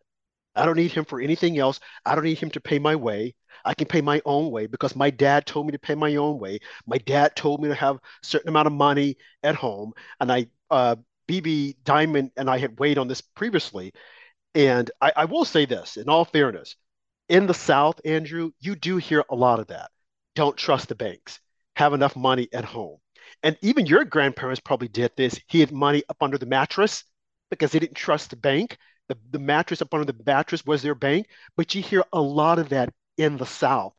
I 0.55 0.65
don't 0.65 0.77
need 0.77 0.91
him 0.91 1.05
for 1.05 1.19
anything 1.21 1.59
else. 1.59 1.79
I 2.05 2.15
don't 2.15 2.23
need 2.23 2.39
him 2.39 2.51
to 2.51 2.61
pay 2.61 2.79
my 2.79 2.95
way. 2.95 3.35
I 3.65 3.73
can 3.73 3.87
pay 3.87 4.01
my 4.01 4.21
own 4.25 4.51
way 4.51 4.67
because 4.67 4.95
my 4.95 5.09
dad 5.09 5.45
told 5.45 5.65
me 5.65 5.71
to 5.73 5.79
pay 5.79 5.95
my 5.95 6.15
own 6.15 6.39
way. 6.39 6.59
My 6.85 6.97
dad 6.97 7.35
told 7.35 7.61
me 7.61 7.69
to 7.69 7.75
have 7.75 7.97
a 7.97 7.99
certain 8.23 8.49
amount 8.49 8.67
of 8.67 8.73
money 8.73 9.17
at 9.43 9.55
home. 9.55 9.93
And 10.19 10.31
I, 10.31 10.47
uh, 10.69 10.95
BB 11.27 11.77
Diamond 11.83 12.31
and 12.37 12.49
I 12.49 12.57
had 12.57 12.79
weighed 12.79 12.97
on 12.97 13.07
this 13.07 13.21
previously. 13.21 13.93
And 14.53 14.89
I, 15.01 15.11
I 15.15 15.25
will 15.25 15.45
say 15.45 15.65
this 15.65 15.97
in 15.97 16.09
all 16.09 16.25
fairness 16.25 16.75
in 17.27 17.47
the 17.47 17.53
South, 17.53 17.99
Andrew, 18.05 18.51
you 18.59 18.75
do 18.75 18.97
hear 18.97 19.23
a 19.29 19.35
lot 19.35 19.59
of 19.59 19.67
that. 19.67 19.89
Don't 20.35 20.55
trust 20.55 20.89
the 20.89 20.95
banks, 20.95 21.39
have 21.75 21.93
enough 21.93 22.15
money 22.15 22.47
at 22.53 22.65
home. 22.65 22.97
And 23.41 23.57
even 23.61 23.87
your 23.87 24.05
grandparents 24.05 24.59
probably 24.59 24.87
did 24.87 25.11
this. 25.17 25.39
He 25.47 25.59
had 25.59 25.71
money 25.71 26.03
up 26.07 26.17
under 26.21 26.37
the 26.37 26.45
mattress 26.45 27.03
because 27.49 27.71
he 27.71 27.79
didn't 27.79 27.95
trust 27.95 28.29
the 28.29 28.35
bank 28.35 28.77
the, 29.07 29.17
the 29.31 29.39
mattress 29.39 29.81
up 29.81 29.93
under 29.93 30.11
the 30.11 30.23
mattress 30.25 30.65
was 30.65 30.81
their 30.81 30.95
bank. 30.95 31.27
But 31.55 31.75
you 31.75 31.81
hear 31.81 32.03
a 32.13 32.21
lot 32.21 32.59
of 32.59 32.69
that 32.69 32.93
in 33.17 33.37
the 33.37 33.45
South. 33.45 33.93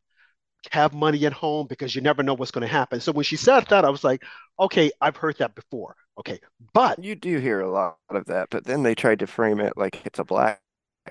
Have 0.71 0.93
money 0.93 1.25
at 1.25 1.33
home 1.33 1.67
because 1.67 1.95
you 1.95 2.01
never 2.01 2.23
know 2.23 2.33
what's 2.33 2.51
going 2.51 2.67
to 2.67 2.67
happen. 2.67 2.99
So 2.99 3.11
when 3.11 3.23
she 3.23 3.37
said 3.37 3.65
that, 3.69 3.85
I 3.85 3.89
was 3.89 4.03
like, 4.03 4.23
okay, 4.59 4.91
I've 4.99 5.15
heard 5.15 5.37
that 5.37 5.55
before. 5.55 5.95
Okay. 6.19 6.39
But 6.73 7.03
you 7.03 7.15
do 7.15 7.39
hear 7.39 7.59
a 7.59 7.69
lot 7.69 7.97
of 8.09 8.25
that. 8.25 8.49
But 8.49 8.65
then 8.65 8.83
they 8.83 8.95
tried 8.95 9.19
to 9.19 9.27
frame 9.27 9.59
it 9.59 9.73
like 9.77 10.05
it's 10.05 10.19
a 10.19 10.23
black 10.23 10.61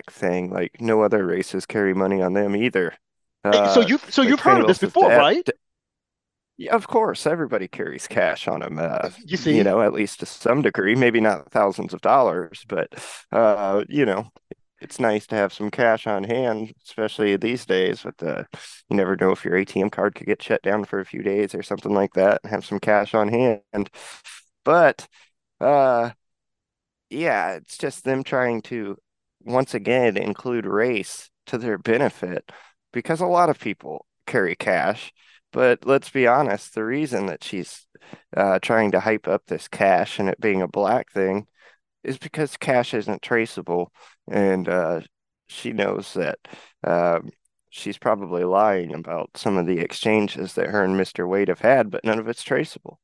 thing, 0.09 0.51
like 0.51 0.79
no 0.81 1.01
other 1.01 1.25
races 1.25 1.65
carry 1.65 1.93
money 1.93 2.21
on 2.21 2.33
them 2.33 2.55
either. 2.55 2.93
Uh, 3.43 3.73
so 3.73 3.79
you 3.81 3.99
so 4.09 4.21
you've 4.21 4.41
heard 4.41 4.59
of 4.59 4.67
this 4.67 4.79
before, 4.79 5.13
right? 5.13 5.47
Yeah, 6.57 6.73
of 6.75 6.87
course, 6.87 7.27
everybody 7.27 7.67
carries 7.67 8.07
cash 8.07 8.47
on 8.47 8.61
them. 8.61 8.79
Uh, 8.79 9.09
you 9.23 9.37
see, 9.37 9.55
you 9.55 9.63
know, 9.63 9.81
at 9.81 9.93
least 9.93 10.21
to 10.21 10.25
some 10.25 10.63
degree, 10.63 10.95
maybe 10.95 11.21
not 11.21 11.51
thousands 11.51 11.93
of 11.93 12.01
dollars, 12.01 12.65
but 12.67 12.89
uh, 13.31 13.83
you 13.89 14.05
know, 14.05 14.27
it's 14.81 14.99
nice 14.99 15.27
to 15.27 15.35
have 15.35 15.53
some 15.53 15.69
cash 15.69 16.07
on 16.07 16.23
hand, 16.23 16.73
especially 16.87 17.37
these 17.37 17.65
days. 17.65 18.03
With 18.03 18.17
the, 18.17 18.47
you 18.89 18.97
never 18.97 19.15
know 19.15 19.31
if 19.31 19.45
your 19.45 19.53
ATM 19.55 19.91
card 19.91 20.15
could 20.15 20.25
get 20.27 20.41
shut 20.41 20.63
down 20.63 20.85
for 20.85 20.99
a 20.99 21.05
few 21.05 21.21
days 21.21 21.53
or 21.53 21.61
something 21.61 21.93
like 21.93 22.13
that, 22.13 22.41
and 22.43 22.51
have 22.51 22.65
some 22.65 22.79
cash 22.79 23.13
on 23.13 23.29
hand. 23.29 23.89
But, 24.67 25.07
uh, 25.61 26.11
yeah, 27.09 27.53
it's 27.53 27.77
just 27.77 28.03
them 28.03 28.23
trying 28.23 28.61
to 28.63 28.97
once 29.41 29.73
again 29.73 30.17
include 30.17 30.65
race 30.65 31.29
to 31.47 31.57
their 31.57 31.77
benefit 31.77 32.51
because 32.91 33.21
a 33.21 33.25
lot 33.25 33.49
of 33.49 33.59
people 33.59 34.05
carry 34.25 34.55
cash 34.55 35.13
but 35.53 35.85
let's 35.85 36.09
be 36.09 36.27
honest, 36.27 36.75
the 36.75 36.83
reason 36.83 37.27
that 37.27 37.43
she's 37.43 37.87
uh, 38.35 38.59
trying 38.59 38.91
to 38.91 38.99
hype 38.99 39.27
up 39.27 39.43
this 39.47 39.67
cash 39.69 40.19
and 40.19 40.29
it 40.29 40.39
being 40.41 40.61
a 40.61 40.67
black 40.67 41.11
thing 41.11 41.47
is 42.03 42.17
because 42.17 42.57
cash 42.57 42.93
isn't 42.93 43.21
traceable, 43.21 43.91
and 44.29 44.69
uh, 44.69 45.01
she 45.47 45.73
knows 45.73 46.13
that 46.15 46.39
uh, 46.83 47.19
she's 47.69 47.97
probably 47.97 48.43
lying 48.43 48.93
about 48.93 49.31
some 49.35 49.57
of 49.57 49.65
the 49.67 49.79
exchanges 49.79 50.53
that 50.55 50.67
her 50.69 50.83
and 50.83 50.97
Mr. 50.97 51.27
Wade 51.27 51.49
have 51.49 51.61
had, 51.61 51.91
but 51.91 52.03
none 52.05 52.19
of 52.19 52.27
it's 52.27 52.43
traceable. 52.43 52.99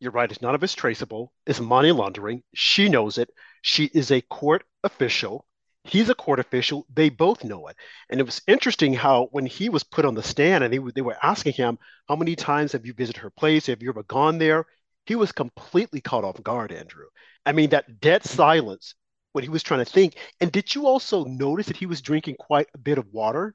You're 0.00 0.12
right. 0.12 0.30
It's 0.30 0.42
none 0.42 0.54
of 0.54 0.62
it's 0.62 0.74
traceable. 0.74 1.32
It's 1.46 1.60
money 1.60 1.92
laundering. 1.92 2.42
She 2.54 2.88
knows 2.88 3.18
it. 3.18 3.30
She 3.62 3.84
is 3.86 4.10
a 4.10 4.20
court 4.20 4.64
official. 4.84 5.44
He's 5.84 6.08
a 6.08 6.14
court 6.14 6.38
official. 6.38 6.86
They 6.92 7.08
both 7.08 7.44
know 7.44 7.66
it. 7.68 7.76
And 8.10 8.20
it 8.20 8.24
was 8.24 8.42
interesting 8.46 8.92
how 8.94 9.26
when 9.32 9.46
he 9.46 9.68
was 9.68 9.84
put 9.84 10.04
on 10.04 10.14
the 10.14 10.22
stand 10.22 10.62
and 10.62 10.72
they, 10.72 10.78
they 10.94 11.00
were 11.02 11.16
asking 11.22 11.54
him, 11.54 11.78
How 12.08 12.16
many 12.16 12.36
times 12.36 12.72
have 12.72 12.86
you 12.86 12.92
visited 12.92 13.20
her 13.20 13.30
place? 13.30 13.66
Have 13.66 13.82
you 13.82 13.88
ever 13.88 14.02
gone 14.04 14.38
there? 14.38 14.66
He 15.06 15.14
was 15.14 15.32
completely 15.32 16.00
caught 16.00 16.24
off 16.24 16.42
guard, 16.42 16.70
Andrew. 16.72 17.06
I 17.46 17.52
mean, 17.52 17.70
that 17.70 18.00
dead 18.00 18.24
silence 18.24 18.94
when 19.32 19.42
he 19.44 19.50
was 19.50 19.62
trying 19.62 19.84
to 19.84 19.90
think. 19.90 20.16
And 20.40 20.52
did 20.52 20.74
you 20.74 20.86
also 20.86 21.24
notice 21.24 21.66
that 21.66 21.76
he 21.76 21.86
was 21.86 22.02
drinking 22.02 22.36
quite 22.38 22.68
a 22.74 22.78
bit 22.78 22.98
of 22.98 23.12
water, 23.12 23.54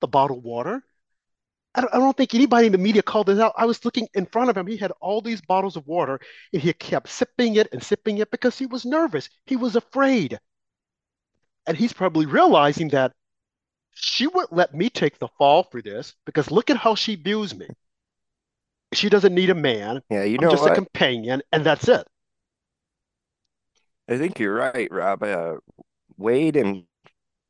the 0.00 0.08
bottled 0.08 0.44
water? 0.44 0.84
I 1.74 1.80
don't, 1.80 1.94
I 1.94 1.98
don't 1.98 2.16
think 2.16 2.34
anybody 2.34 2.66
in 2.66 2.72
the 2.72 2.78
media 2.78 3.02
called 3.02 3.28
this 3.28 3.38
out. 3.38 3.54
I 3.56 3.64
was 3.64 3.84
looking 3.84 4.08
in 4.14 4.26
front 4.26 4.50
of 4.50 4.56
him. 4.56 4.66
He 4.66 4.76
had 4.76 4.92
all 5.00 5.22
these 5.22 5.40
bottles 5.40 5.76
of 5.76 5.86
water 5.86 6.20
and 6.52 6.60
he 6.60 6.72
kept 6.72 7.08
sipping 7.08 7.56
it 7.56 7.68
and 7.72 7.82
sipping 7.82 8.18
it 8.18 8.30
because 8.30 8.58
he 8.58 8.66
was 8.66 8.84
nervous. 8.84 9.28
He 9.46 9.56
was 9.56 9.74
afraid. 9.76 10.38
And 11.66 11.76
he's 11.76 11.92
probably 11.92 12.26
realizing 12.26 12.88
that 12.88 13.12
she 13.94 14.26
wouldn't 14.26 14.52
let 14.52 14.74
me 14.74 14.90
take 14.90 15.18
the 15.18 15.28
fall 15.38 15.64
for 15.64 15.80
this 15.80 16.14
because 16.26 16.50
look 16.50 16.70
at 16.70 16.76
how 16.76 16.94
she 16.94 17.14
views 17.16 17.54
me. 17.54 17.68
She 18.92 19.08
doesn't 19.08 19.34
need 19.34 19.50
a 19.50 19.54
man. 19.54 20.02
Yeah, 20.10 20.24
you 20.24 20.36
I'm 20.38 20.44
know 20.44 20.50
just 20.50 20.66
a 20.66 20.74
companion, 20.74 21.42
and 21.52 21.64
that's 21.64 21.88
it. 21.88 22.06
I 24.08 24.18
think 24.18 24.38
you're 24.38 24.54
right, 24.54 24.88
Rob. 24.90 25.22
Uh, 25.22 25.54
Wade 26.18 26.56
and 26.56 26.84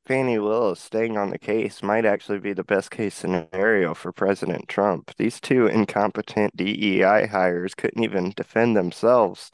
Fani 0.07 0.39
Willis 0.39 0.81
staying 0.81 1.17
on 1.17 1.31
the 1.31 1.39
case 1.39 1.83
might 1.83 2.05
actually 2.05 2.41
be 2.41 2.53
the 2.53 2.65
best 2.65 2.91
case 2.91 3.15
scenario 3.15 3.95
for 3.95 4.13
President 4.13 4.69
Trump. 4.69 5.13
These 5.17 5.41
two 5.41 5.67
incompetent 5.67 6.57
DEI 6.57 7.27
hires 7.27 7.75
couldn't 7.75 8.03
even 8.03 8.33
defend 8.37 8.77
themselves 8.77 9.51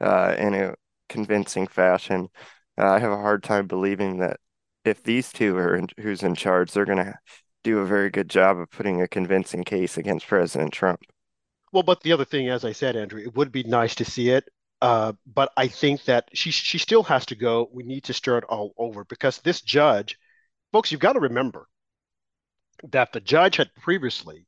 uh, 0.00 0.34
in 0.38 0.54
a 0.54 0.74
convincing 1.08 1.66
fashion. 1.66 2.28
Uh, 2.76 2.90
I 2.90 2.98
have 2.98 3.12
a 3.12 3.16
hard 3.16 3.42
time 3.42 3.66
believing 3.66 4.18
that 4.18 4.38
if 4.84 5.02
these 5.02 5.32
two 5.32 5.56
are 5.56 5.74
in, 5.74 5.88
who's 5.98 6.22
in 6.22 6.34
charge, 6.34 6.72
they're 6.72 6.84
going 6.84 6.98
to 6.98 7.14
do 7.64 7.78
a 7.78 7.86
very 7.86 8.10
good 8.10 8.28
job 8.28 8.58
of 8.58 8.70
putting 8.70 9.00
a 9.00 9.08
convincing 9.08 9.64
case 9.64 9.96
against 9.96 10.26
President 10.26 10.72
Trump. 10.72 11.00
Well, 11.72 11.82
but 11.82 12.02
the 12.02 12.12
other 12.12 12.24
thing, 12.24 12.48
as 12.48 12.64
I 12.64 12.72
said, 12.72 12.96
Andrew, 12.96 13.20
it 13.20 13.34
would 13.34 13.50
be 13.50 13.64
nice 13.64 13.94
to 13.96 14.04
see 14.04 14.28
it. 14.28 14.44
Uh, 14.82 15.12
but 15.26 15.52
I 15.56 15.68
think 15.68 16.04
that 16.04 16.28
she 16.34 16.50
she 16.50 16.78
still 16.78 17.02
has 17.04 17.26
to 17.26 17.34
go. 17.34 17.68
We 17.72 17.82
need 17.82 18.04
to 18.04 18.12
start 18.12 18.44
all 18.44 18.72
over 18.76 19.04
because 19.04 19.38
this 19.38 19.62
judge, 19.62 20.18
folks, 20.72 20.92
you've 20.92 21.00
got 21.00 21.14
to 21.14 21.20
remember 21.20 21.66
that 22.90 23.12
the 23.12 23.20
judge 23.20 23.56
had 23.56 23.74
previously 23.74 24.46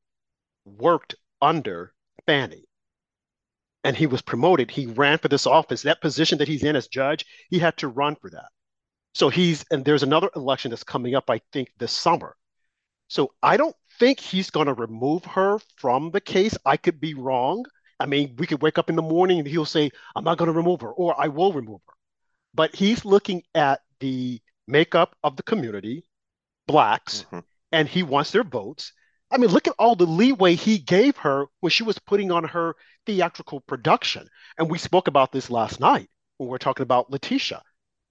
worked 0.65 1.15
under 1.41 1.95
Fani 2.27 2.69
and 3.85 3.97
he 3.97 4.07
was 4.07 4.23
promoted. 4.23 4.71
He 4.71 4.87
ran 4.87 5.19
for 5.19 5.29
this 5.29 5.47
office. 5.47 5.83
That 5.83 6.01
position 6.01 6.39
that 6.39 6.49
he's 6.49 6.65
in 6.65 6.77
as 6.77 6.89
judge, 6.89 7.25
he 7.49 7.59
had 7.59 7.77
to 7.79 7.89
run 7.89 8.17
for 8.17 8.31
that. 8.31 8.49
So 9.15 9.29
he's, 9.29 9.65
and 9.71 9.85
there's 9.85 10.03
another 10.03 10.31
election 10.37 10.71
that's 10.71 10.85
coming 10.85 11.15
up, 11.15 11.31
I 11.31 11.41
think, 11.53 11.71
this 11.79 11.93
summer. 11.93 12.37
So 13.09 13.33
I 13.43 13.57
don't 13.57 13.75
think 13.99 14.21
he's 14.21 14.51
going 14.51 14.67
to 14.67 14.75
remove 14.75 15.25
her 15.25 15.59
from 15.77 16.11
the 16.11 16.21
case. 16.21 16.57
I 16.67 16.77
could 16.77 17.01
be 17.01 17.15
wrong. 17.15 17.65
I 18.01 18.07
mean, 18.07 18.37
we 18.37 18.47
could 18.47 18.63
wake 18.63 18.79
up 18.79 18.91
in 18.91 18.97
the 18.97 19.03
morning 19.03 19.39
and 19.39 19.49
he'll 19.49 19.65
say, 19.65 19.91
I'm 20.15 20.25
not 20.25 20.39
going 20.39 20.47
to 20.47 20.57
remove 20.57 20.81
her, 20.83 20.91
or 20.91 21.21
I 21.21 21.29
will 21.29 21.53
remove 21.53 21.81
her. 21.87 21.95
But 22.55 22.75
he's 22.75 23.05
looking 23.05 23.43
at 23.55 23.81
the 24.01 24.41
makeup 24.67 25.17
of 25.25 25.37
the 25.37 25.43
community, 25.43 26.05
blacks, 26.67 27.25
Mhm. 27.33 27.45
and 27.73 27.89
he 27.89 28.03
wants 28.03 28.31
their 28.31 28.45
votes. 28.45 28.93
I 29.31 29.39
mean, 29.39 29.51
look 29.51 29.67
at 29.69 29.75
all 29.79 29.97
the 29.97 30.07
leeway 30.07 30.55
he 30.55 30.79
gave 30.79 31.17
her 31.19 31.47
when 31.61 31.71
she 31.71 31.83
was 31.83 31.99
putting 31.99 32.31
on 32.31 32.45
her 32.45 32.77
theatrical 33.05 33.61
production. 33.61 34.29
And 34.59 34.71
we 34.71 34.79
spoke 34.79 35.09
about 35.09 35.33
this 35.33 35.51
last 35.51 35.81
night 35.81 36.09
when 36.37 36.49
we 36.49 36.53
were 36.53 36.59
talking 36.59 36.83
about 36.83 37.11
Letitia 37.11 37.63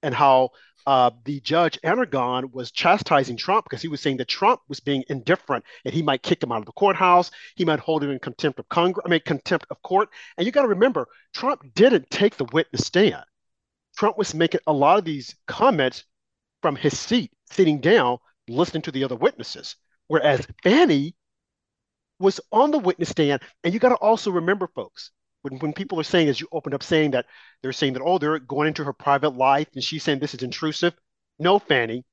and 0.08 0.16
how 0.16 0.52
uh, 0.86 1.12
the 1.26 1.42
judge 1.42 1.78
Engoron 1.84 2.54
was 2.54 2.72
chastising 2.72 3.36
Trump 3.36 3.66
because 3.66 3.82
he 3.82 3.90
was 3.90 4.00
saying 4.00 4.16
that 4.16 4.30
Trump 4.30 4.62
was 4.70 4.80
being 4.80 5.04
indifferent 5.10 5.66
and 5.84 5.94
he 5.94 6.02
might 6.02 6.24
kick 6.24 6.42
him 6.42 6.50
out 6.54 6.60
of 6.60 6.66
the 6.66 6.72
courthouse. 6.72 7.30
He 7.58 7.66
might 7.66 7.82
hold 7.82 8.06
him 8.06 8.10
in 8.12 8.20
contempt 8.20 8.58
of 8.58 8.70
Congress, 8.70 9.04
I 9.06 9.10
mean, 9.10 9.20
contempt 9.26 9.66
of 9.70 9.82
court. 9.82 10.08
And 10.38 10.46
you 10.46 10.54
got 10.54 10.62
to 10.62 10.70
remember, 10.70 11.10
Trump 11.34 11.74
didn't 11.76 12.10
take 12.10 12.38
the 12.38 12.48
witness 12.54 12.88
stand. 12.88 13.26
Trump 13.98 14.18
was 14.18 14.34
making 14.34 14.62
a 14.66 14.72
lot 14.72 14.98
of 14.98 15.04
these 15.04 15.36
comments 15.46 16.06
from 16.62 16.78
his 16.78 16.98
seat, 16.98 17.34
sitting 17.52 17.82
down, 17.82 18.20
listening 18.48 18.84
to 18.84 18.92
the 18.92 19.04
other 19.04 19.18
witnesses. 19.18 19.76
Whereas 20.08 20.48
Fani 20.64 21.16
was 22.18 22.40
on 22.54 22.72
the 22.72 22.80
witness 22.80 23.10
stand. 23.10 23.42
And 23.66 23.74
you 23.74 23.82
got 23.82 23.90
to 23.90 23.96
also 23.96 24.32
remember, 24.32 24.70
folks, 24.74 25.12
when, 25.50 25.60
when 25.60 25.74
people 25.74 26.00
are 26.00 26.04
saying, 26.04 26.28
as 26.30 26.40
you 26.40 26.48
opened 26.52 26.76
up 26.76 26.84
saying 26.84 27.12
that 27.12 27.26
they're 27.62 27.74
saying 27.74 27.94
that, 27.94 28.02
oh, 28.04 28.18
they're 28.18 28.40
going 28.40 28.68
into 28.68 28.84
her 28.84 28.94
private 28.94 29.36
life 29.36 29.68
and 29.74 29.84
she's 29.84 30.04
saying 30.04 30.20
this 30.20 30.34
is 30.34 30.44
intrusive. 30.44 30.94
No, 31.40 31.60
Fani, 31.60 32.04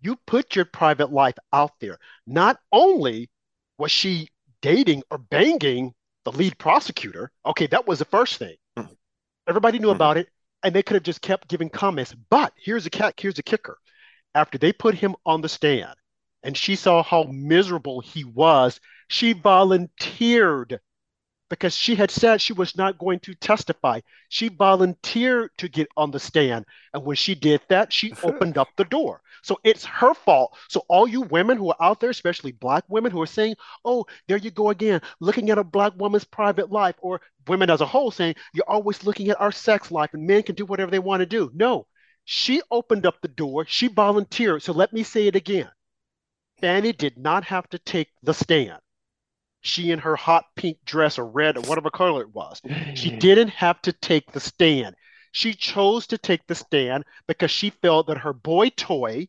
you 0.00 0.16
put 0.26 0.54
your 0.54 0.64
private 0.64 1.12
life 1.12 1.36
out 1.52 1.72
there. 1.80 1.98
Not 2.26 2.58
only 2.72 3.30
was 3.78 3.90
she 3.90 4.28
dating 4.62 5.02
or 5.10 5.18
banging 5.18 5.94
the 6.24 6.32
lead 6.32 6.58
prosecutor, 6.58 7.30
okay, 7.46 7.66
that 7.68 7.86
was 7.86 7.98
the 7.98 8.04
first 8.04 8.36
thing. 8.36 8.56
Mhm. 8.76 8.96
Everybody 9.48 9.78
knew 9.78 9.88
Mhm. 9.88 9.96
about 9.96 10.16
it, 10.16 10.28
and 10.62 10.74
they 10.74 10.82
could 10.82 10.94
have 10.94 11.02
just 11.02 11.22
kept 11.22 11.48
giving 11.48 11.70
comments. 11.70 12.14
But 12.30 12.52
here's 12.56 12.86
a 12.86 12.90
cat, 12.90 13.14
here's 13.18 13.38
a 13.38 13.42
kicker. 13.42 13.78
After 14.34 14.58
they 14.58 14.72
put 14.72 14.94
him 14.94 15.16
on 15.24 15.40
the 15.40 15.48
stand 15.48 15.94
and 16.42 16.56
she 16.56 16.76
saw 16.76 17.02
how 17.02 17.24
miserable 17.24 18.00
he 18.00 18.24
was, 18.24 18.78
she 19.08 19.32
volunteered 19.32 20.80
because 21.48 21.74
she 21.74 21.94
had 21.94 22.10
said 22.10 22.40
she 22.40 22.52
was 22.52 22.76
not 22.76 22.98
going 22.98 23.20
to 23.20 23.34
testify. 23.34 24.00
She 24.28 24.48
volunteered 24.48 25.50
to 25.58 25.68
get 25.68 25.88
on 25.96 26.10
the 26.10 26.20
stand. 26.20 26.66
And 26.92 27.04
when 27.04 27.16
she 27.16 27.34
did 27.34 27.60
that, 27.68 27.92
she 27.92 28.12
opened 28.22 28.58
up 28.58 28.68
the 28.76 28.84
door. 28.84 29.22
So 29.42 29.58
it's 29.64 29.84
her 29.84 30.14
fault. 30.14 30.56
So, 30.68 30.84
all 30.88 31.08
you 31.08 31.22
women 31.22 31.56
who 31.56 31.70
are 31.70 31.76
out 31.80 32.00
there, 32.00 32.10
especially 32.10 32.52
Black 32.52 32.84
women 32.88 33.12
who 33.12 33.22
are 33.22 33.26
saying, 33.26 33.54
oh, 33.84 34.06
there 34.26 34.36
you 34.36 34.50
go 34.50 34.70
again, 34.70 35.00
looking 35.20 35.50
at 35.50 35.58
a 35.58 35.64
Black 35.64 35.92
woman's 35.96 36.24
private 36.24 36.70
life, 36.70 36.96
or 36.98 37.20
women 37.46 37.70
as 37.70 37.80
a 37.80 37.86
whole 37.86 38.10
saying, 38.10 38.34
you're 38.52 38.68
always 38.68 39.04
looking 39.04 39.30
at 39.30 39.40
our 39.40 39.52
sex 39.52 39.90
life 39.90 40.12
and 40.12 40.26
men 40.26 40.42
can 40.42 40.54
do 40.54 40.66
whatever 40.66 40.90
they 40.90 40.98
want 40.98 41.20
to 41.20 41.26
do. 41.26 41.50
No, 41.54 41.86
she 42.24 42.60
opened 42.70 43.06
up 43.06 43.20
the 43.22 43.28
door. 43.28 43.64
She 43.66 43.88
volunteered. 43.88 44.62
So, 44.62 44.72
let 44.72 44.92
me 44.92 45.02
say 45.02 45.26
it 45.26 45.36
again. 45.36 45.70
Fani 46.60 46.92
did 46.92 47.16
not 47.16 47.44
have 47.44 47.68
to 47.70 47.78
take 47.78 48.08
the 48.22 48.34
stand 48.34 48.80
she 49.60 49.90
in 49.90 49.98
her 50.00 50.16
hot 50.16 50.44
pink 50.56 50.78
dress 50.84 51.18
or 51.18 51.26
red 51.26 51.56
or 51.56 51.62
whatever 51.62 51.90
color 51.90 52.22
it 52.22 52.34
was. 52.34 52.60
She 52.94 53.10
didn't 53.18 53.48
have 53.48 53.80
to 53.82 53.92
take 53.92 54.32
the 54.32 54.40
stand. 54.40 54.94
She 55.32 55.54
chose 55.54 56.06
to 56.08 56.18
take 56.18 56.46
the 56.46 56.54
stand 56.54 57.04
because 57.26 57.50
she 57.50 57.70
felt 57.70 58.06
that 58.06 58.18
her 58.18 58.32
boy 58.32 58.70
toy, 58.70 59.28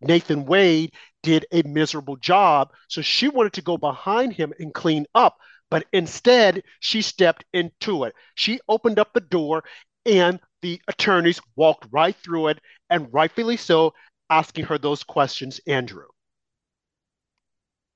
Nathan 0.00 0.44
Wade, 0.44 0.92
did 1.22 1.46
a 1.52 1.62
miserable 1.62 2.16
job. 2.16 2.72
So 2.88 3.02
she 3.02 3.28
wanted 3.28 3.52
to 3.54 3.62
go 3.62 3.76
behind 3.76 4.32
him 4.32 4.52
and 4.58 4.74
clean 4.74 5.06
up. 5.14 5.38
But 5.70 5.86
instead, 5.92 6.62
she 6.80 7.02
stepped 7.02 7.44
into 7.52 8.04
it. 8.04 8.14
She 8.34 8.60
opened 8.68 8.98
up 8.98 9.12
the 9.12 9.20
door 9.20 9.64
and 10.04 10.38
the 10.62 10.80
attorneys 10.88 11.40
walked 11.56 11.86
right 11.90 12.16
through 12.16 12.48
it, 12.48 12.60
and 12.88 13.12
rightfully 13.12 13.56
so, 13.56 13.92
asking 14.30 14.64
her 14.64 14.78
those 14.78 15.02
questions, 15.02 15.60
Andrew. 15.66 16.06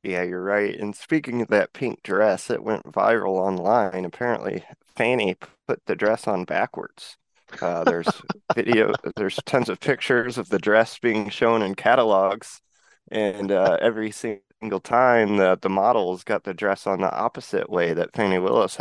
Yeah, 0.03 0.23
you're 0.23 0.43
right. 0.43 0.75
And 0.79 0.97
speaking 0.97 1.43
of 1.43 1.49
that 1.49 1.73
pink 1.75 2.03
dress, 2.03 2.49
it 2.51 2.63
went 2.63 2.85
viral 2.85 3.35
online. 3.35 4.05
Apparently, 4.05 4.65
Fani 4.97 5.37
put 5.69 5.85
the 5.87 5.95
dress 5.95 6.27
on 6.27 6.45
backwards. 6.45 7.17
Uh, 7.61 7.85
there's 7.85 8.09
video, 8.55 8.93
there's 9.17 9.37
tons 9.45 9.69
of 9.69 9.81
pictures 9.81 10.39
of 10.39 10.49
the 10.49 10.59
dress 10.59 10.99
being 10.99 11.29
shown 11.29 11.61
in 11.63 11.75
catalogs, 11.75 12.63
and 13.11 13.53
uh, 13.53 13.77
every 13.81 14.11
single 14.11 14.81
time 14.83 15.37
the 15.37 15.59
the 15.61 15.69
models 15.69 16.25
got 16.25 16.45
the 16.45 16.55
dress 16.55 16.87
on 16.87 17.01
the 17.01 17.13
opposite 17.15 17.69
way 17.69 17.93
that 17.93 18.15
Fani 18.15 18.39
Willis 18.39 18.79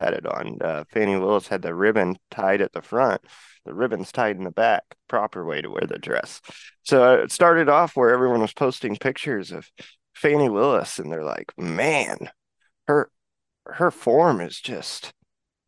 had 0.00 0.12
it 0.14 0.26
on. 0.26 0.58
Uh, 0.60 0.84
Fani 0.90 1.16
Willis 1.16 1.48
had 1.48 1.62
the 1.62 1.74
ribbon 1.74 2.16
tied 2.30 2.60
at 2.60 2.72
the 2.72 2.82
front, 2.82 3.22
the 3.64 3.74
ribbon's 3.74 4.12
tied 4.12 4.36
in 4.36 4.44
the 4.44 4.50
back, 4.50 4.82
proper 5.08 5.44
way 5.46 5.62
to 5.62 5.70
wear 5.70 5.86
the 5.86 5.98
dress. 5.98 6.40
So 6.82 7.02
uh, 7.04 7.22
it 7.22 7.32
started 7.32 7.68
off 7.68 7.96
where 7.96 8.10
everyone 8.10 8.40
was 8.40 8.52
posting 8.52 8.96
pictures 8.96 9.50
of 9.52 9.70
Fani 10.18 10.48
Willis, 10.48 10.98
and 10.98 11.12
they're 11.12 11.24
like, 11.24 11.52
man, 11.58 12.30
her 12.88 13.10
her 13.66 13.90
form 13.90 14.40
is 14.40 14.60
just 14.60 15.12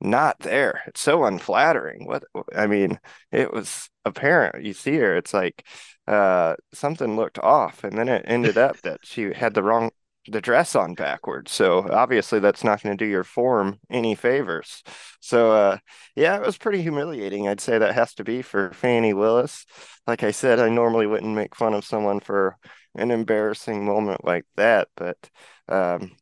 not 0.00 0.38
there. 0.40 0.82
It's 0.86 1.00
so 1.00 1.24
unflattering. 1.24 2.06
What 2.06 2.24
I 2.56 2.66
mean, 2.66 2.98
it 3.32 3.52
was 3.52 3.88
apparent. 4.04 4.64
You 4.64 4.72
see 4.72 4.96
her, 4.96 5.16
it's 5.16 5.34
like 5.34 5.66
uh 6.08 6.56
something 6.72 7.16
looked 7.16 7.38
off, 7.38 7.84
and 7.84 7.96
then 7.98 8.08
it 8.08 8.24
ended 8.26 8.58
up 8.58 8.80
that 8.82 9.00
she 9.04 9.32
had 9.34 9.54
the 9.54 9.62
wrong 9.62 9.90
the 10.28 10.40
dress 10.40 10.74
on 10.76 10.94
backwards. 10.94 11.52
So 11.52 11.88
obviously 11.90 12.40
that's 12.40 12.62
not 12.64 12.82
going 12.82 12.96
to 12.96 13.04
do 13.04 13.10
your 13.10 13.24
form 13.24 13.78
any 13.90 14.14
favors. 14.14 14.82
So 15.20 15.52
uh 15.52 15.78
yeah, 16.16 16.36
it 16.36 16.42
was 16.42 16.58
pretty 16.58 16.82
humiliating. 16.82 17.48
I'd 17.48 17.60
say 17.60 17.78
that 17.78 17.94
has 17.94 18.14
to 18.14 18.24
be 18.24 18.42
for 18.42 18.72
Fani 18.72 19.14
Willis. 19.14 19.64
Like 20.06 20.22
I 20.22 20.30
said, 20.32 20.60
I 20.60 20.68
normally 20.68 21.06
wouldn't 21.06 21.34
make 21.34 21.56
fun 21.56 21.74
of 21.74 21.84
someone 21.84 22.20
for 22.20 22.56
an 22.94 23.10
embarrassing 23.10 23.84
moment 23.84 24.24
like 24.24 24.46
that, 24.56 24.88
but 24.96 25.30
um, 25.68 26.12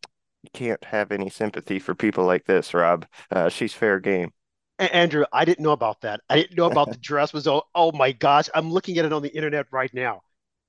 you 0.42 0.50
can't 0.52 0.82
have 0.84 1.12
any 1.12 1.30
sympathy 1.30 1.78
for 1.78 1.94
people 1.94 2.24
like 2.24 2.44
this, 2.44 2.74
Rob. 2.74 3.06
Uh, 3.30 3.48
she's 3.48 3.72
fair 3.72 4.00
game. 4.00 4.32
Andrew, 4.78 5.24
I 5.32 5.44
didn't 5.44 5.64
know 5.64 5.72
about 5.72 6.02
that. 6.02 6.20
I 6.28 6.36
didn't 6.36 6.56
know 6.56 6.70
about 6.70 6.90
the 6.90 6.96
dress 7.00 7.32
was 7.32 7.48
oh, 7.48 7.62
oh 7.74 7.92
my 7.92 8.12
gosh. 8.12 8.48
I'm 8.54 8.70
looking 8.70 8.98
at 8.98 9.04
it 9.04 9.12
on 9.12 9.22
the 9.22 9.34
internet 9.34 9.66
right 9.72 9.92
now. 9.92 10.22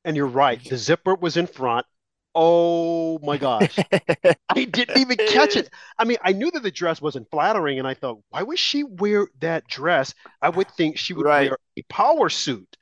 And 0.03 0.15
you're 0.15 0.27
right. 0.27 0.63
The 0.63 0.77
zipper 0.77 1.15
was 1.15 1.37
in 1.37 1.45
front. 1.45 1.85
Oh 2.33 3.19
my 3.19 3.37
gosh. 3.37 3.77
I 4.49 4.63
didn't 4.63 4.97
even 4.97 5.17
catch 5.17 5.55
it. 5.55 5.69
I 5.97 6.05
mean, 6.05 6.17
I 6.23 6.31
knew 6.31 6.49
that 6.51 6.63
the 6.63 6.71
dress 6.71 7.01
wasn't 7.01 7.29
flattering, 7.29 7.79
and 7.79 7.87
I 7.87 7.95
thought, 7.95 8.19
why 8.29 8.43
would 8.43 8.59
she 8.59 8.83
wear 8.83 9.27
that 9.39 9.67
dress? 9.67 10.13
I 10.41 10.49
would 10.49 10.69
think 10.71 10.97
she 10.97 11.13
would 11.13 11.25
right. 11.25 11.49
wear 11.49 11.57
a 11.77 11.81
power 11.83 12.29
suit. 12.29 12.77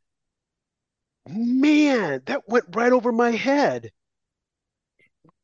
Man, 1.29 2.21
that 2.25 2.47
went 2.47 2.65
right 2.75 2.91
over 2.91 3.11
my 3.11 3.31
head. 3.31 3.91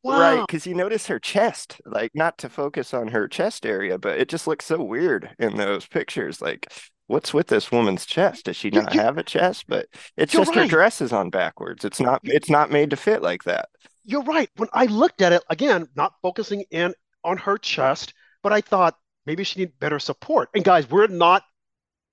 Wow. 0.02 0.20
Right, 0.20 0.46
because 0.46 0.66
you 0.66 0.74
notice 0.74 1.06
her 1.06 1.18
chest, 1.18 1.80
like 1.86 2.10
not 2.14 2.36
to 2.38 2.50
focus 2.50 2.92
on 2.92 3.08
her 3.08 3.26
chest 3.26 3.64
area, 3.64 3.96
but 3.98 4.18
it 4.18 4.28
just 4.28 4.46
looks 4.46 4.66
so 4.66 4.82
weird 4.82 5.34
in 5.38 5.56
those 5.56 5.86
pictures. 5.86 6.42
Like, 6.42 6.70
what's 7.06 7.32
with 7.32 7.46
this 7.46 7.72
woman's 7.72 8.04
chest? 8.04 8.44
Does 8.44 8.56
she 8.56 8.68
not 8.68 8.92
you, 8.94 9.00
have 9.00 9.16
a 9.16 9.22
chest? 9.22 9.64
But 9.66 9.86
it's 10.18 10.32
just 10.32 10.54
right. 10.54 10.64
her 10.64 10.68
dress 10.68 11.00
is 11.00 11.12
on 11.12 11.30
backwards. 11.30 11.86
It's 11.86 12.00
not 12.00 12.20
it's 12.24 12.50
not 12.50 12.70
made 12.70 12.90
to 12.90 12.96
fit 12.96 13.22
like 13.22 13.44
that. 13.44 13.70
You're 14.04 14.24
right. 14.24 14.50
When 14.56 14.68
I 14.74 14.84
looked 14.84 15.22
at 15.22 15.32
it, 15.32 15.42
again, 15.48 15.88
not 15.96 16.12
focusing 16.20 16.64
in 16.70 16.92
on 17.24 17.38
her 17.38 17.56
chest, 17.56 18.12
but 18.42 18.52
I 18.52 18.60
thought 18.60 18.98
maybe 19.24 19.42
she 19.42 19.60
need 19.60 19.78
better 19.80 19.98
support. 19.98 20.50
And 20.54 20.64
guys, 20.64 20.88
we're 20.90 21.06
not 21.06 21.44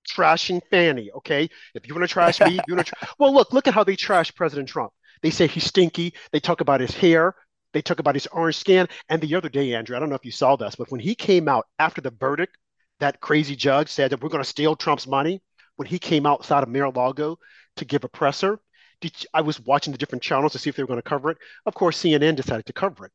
trashing 0.08 0.60
Fani, 0.70 1.10
okay? 1.12 1.48
If 1.74 1.86
you 1.86 1.94
want 1.94 2.08
to 2.08 2.12
trash 2.12 2.40
me, 2.40 2.60
you 2.66 2.74
want 2.74 2.86
to. 2.86 2.94
Tra- 2.94 3.08
well, 3.18 3.32
look, 3.32 3.52
look 3.52 3.68
at 3.68 3.74
how 3.74 3.84
they 3.84 3.96
trash 3.96 4.34
President 4.34 4.68
Trump. 4.68 4.92
They 5.22 5.30
say 5.30 5.46
he's 5.46 5.64
stinky. 5.64 6.14
They 6.32 6.40
talk 6.40 6.60
about 6.60 6.80
his 6.80 6.94
hair. 6.94 7.34
They 7.72 7.82
talk 7.82 8.00
about 8.00 8.14
his 8.14 8.26
orange 8.28 8.56
skin. 8.56 8.88
And 9.08 9.22
the 9.22 9.34
other 9.34 9.48
day, 9.48 9.74
Andrew, 9.74 9.96
I 9.96 10.00
don't 10.00 10.08
know 10.08 10.14
if 10.14 10.24
you 10.24 10.32
saw 10.32 10.56
this, 10.56 10.74
but 10.74 10.90
when 10.90 11.00
he 11.00 11.14
came 11.14 11.48
out 11.48 11.66
after 11.78 12.00
the 12.00 12.10
verdict, 12.10 12.56
that 13.00 13.20
crazy 13.20 13.56
judge 13.56 13.88
said 13.88 14.10
that 14.10 14.22
we're 14.22 14.28
going 14.28 14.42
to 14.42 14.48
steal 14.48 14.76
Trump's 14.76 15.06
money. 15.06 15.42
When 15.76 15.88
he 15.88 15.98
came 15.98 16.26
outside 16.26 16.62
of 16.62 16.68
Mar-a-Lago 16.68 17.38
to 17.76 17.84
give 17.84 18.04
a 18.04 18.08
presser, 18.08 18.60
did, 19.00 19.14
I 19.32 19.40
was 19.40 19.58
watching 19.60 19.92
the 19.92 19.98
different 19.98 20.22
channels 20.22 20.52
to 20.52 20.58
see 20.58 20.70
if 20.70 20.76
they 20.76 20.82
were 20.82 20.88
going 20.88 20.98
to 20.98 21.08
cover 21.08 21.30
it. 21.30 21.38
Of 21.66 21.74
course, 21.74 22.00
CNN 22.00 22.36
decided 22.36 22.66
to 22.66 22.72
cover 22.72 23.06
it. 23.06 23.12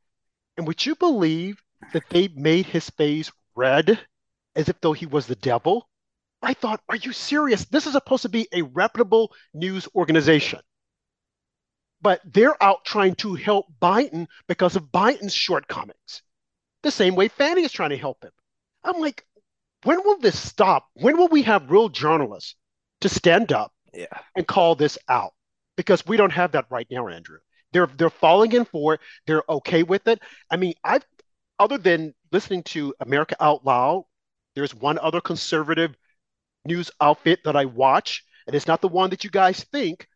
And 0.57 0.65
would 0.67 0.85
you 0.85 0.95
believe 0.95 1.61
that 1.93 2.09
they 2.09 2.27
made 2.29 2.65
his 2.65 2.89
face 2.89 3.31
red 3.55 3.99
as 4.55 4.69
if 4.69 4.81
though 4.81 4.93
he 4.93 5.05
was 5.05 5.27
the 5.27 5.35
devil? 5.35 5.87
I 6.41 6.53
thought, 6.53 6.81
are 6.87 6.95
you 6.95 7.13
serious? 7.13 7.65
This 7.65 7.87
is 7.87 7.93
supposed 7.93 8.23
to 8.23 8.29
be 8.29 8.47
a 8.53 8.61
reputable 8.61 9.33
news 9.53 9.87
organization 9.95 10.59
but 12.01 12.21
they're 12.25 12.61
out 12.61 12.85
trying 12.85 13.15
to 13.15 13.35
help 13.35 13.65
Biden 13.81 14.27
because 14.47 14.75
of 14.75 14.91
Biden's 14.91 15.33
shortcomings. 15.33 16.21
The 16.83 16.91
same 16.91 17.15
way 17.15 17.27
Fani 17.27 17.63
is 17.63 17.71
trying 17.71 17.89
to 17.89 17.97
help 17.97 18.23
him. 18.23 18.31
I'm 18.83 18.99
like, 18.99 19.25
when 19.83 20.03
will 20.03 20.19
this 20.19 20.39
stop? 20.39 20.87
When 20.93 21.17
will 21.17 21.27
we 21.27 21.43
have 21.43 21.71
real 21.71 21.89
journalists 21.89 22.55
to 23.01 23.09
stand 23.09 23.51
up 23.51 23.73
yeah. 23.93 24.05
and 24.35 24.47
call 24.47 24.75
this 24.75 24.97
out? 25.09 25.33
Because 25.75 26.05
we 26.05 26.17
don't 26.17 26.31
have 26.31 26.53
that 26.53 26.65
right 26.69 26.87
now, 26.89 27.07
Andrew. 27.07 27.39
They're 27.73 27.87
they're 27.87 28.09
falling 28.09 28.53
in 28.53 28.65
for 28.65 28.95
it. 28.95 29.01
They're 29.25 29.43
okay 29.49 29.83
with 29.83 30.07
it. 30.07 30.19
I 30.49 30.55
mean, 30.55 30.73
I've 30.83 31.05
other 31.59 31.77
than 31.77 32.13
listening 32.31 32.63
to 32.63 32.93
America 32.99 33.35
Out 33.39 33.65
Loud, 33.65 34.05
there's 34.55 34.73
one 34.73 34.97
other 34.99 35.21
conservative 35.21 35.95
news 36.67 36.91
outfit 37.01 37.39
that 37.45 37.55
I 37.55 37.65
watch, 37.65 38.23
and 38.45 38.55
it's 38.55 38.67
not 38.67 38.81
the 38.81 38.87
one 38.87 39.09
that 39.09 39.23
you 39.23 39.29
guys 39.29 39.63
think, 39.63 40.07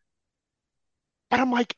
but 1.30 1.40
I'm 1.40 1.50
like, 1.50 1.76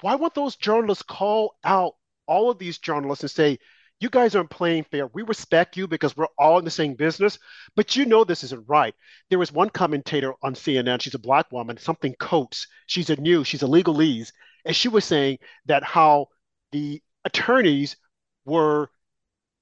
why 0.00 0.16
won't 0.16 0.34
those 0.34 0.56
journalists 0.56 1.02
call 1.02 1.56
out 1.64 1.94
all 2.26 2.50
of 2.50 2.58
these 2.58 2.78
journalists 2.78 3.24
and 3.24 3.30
say, 3.30 3.58
you 4.00 4.10
guys 4.10 4.34
aren't 4.34 4.50
playing 4.50 4.84
fair. 4.84 5.06
We 5.06 5.22
respect 5.22 5.76
you 5.76 5.88
because 5.88 6.16
we're 6.16 6.26
all 6.38 6.58
in 6.58 6.64
the 6.64 6.70
same 6.70 6.94
business, 6.94 7.38
but 7.74 7.96
you 7.96 8.04
know 8.04 8.24
this 8.24 8.44
isn't 8.44 8.68
right. 8.68 8.94
There 9.30 9.38
was 9.38 9.52
one 9.52 9.70
commentator 9.70 10.34
on 10.42 10.54
CNN, 10.54 11.00
she's 11.00 11.14
a 11.14 11.18
black 11.18 11.50
woman, 11.50 11.78
something 11.78 12.14
Coates. 12.18 12.66
She's 12.86 13.08
a 13.10 13.16
new, 13.16 13.42
she's 13.42 13.62
a 13.62 13.66
legalese, 13.66 14.32
and 14.64 14.76
she 14.76 14.88
was 14.88 15.04
saying 15.04 15.38
that 15.64 15.82
how 15.82 16.26
the 16.72 17.02
attorneys 17.24 17.96
were, 18.44 18.90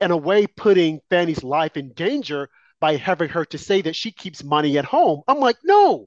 in 0.01 0.11
a 0.11 0.17
way, 0.17 0.47
putting 0.47 1.01
Fani's 1.11 1.45
life 1.45 1.77
in 1.77 1.93
danger 1.93 2.49
by 2.85 2.97
having 2.97 3.31
her 3.31 3.47
to 3.47 3.57
say 3.57 3.81
that 3.81 3.97
she 3.97 4.13
keeps 4.13 4.45
money 4.45 4.77
at 4.77 4.85
home. 4.85 5.23
I'm 5.27 5.41
like, 5.41 5.57
no, 5.65 6.07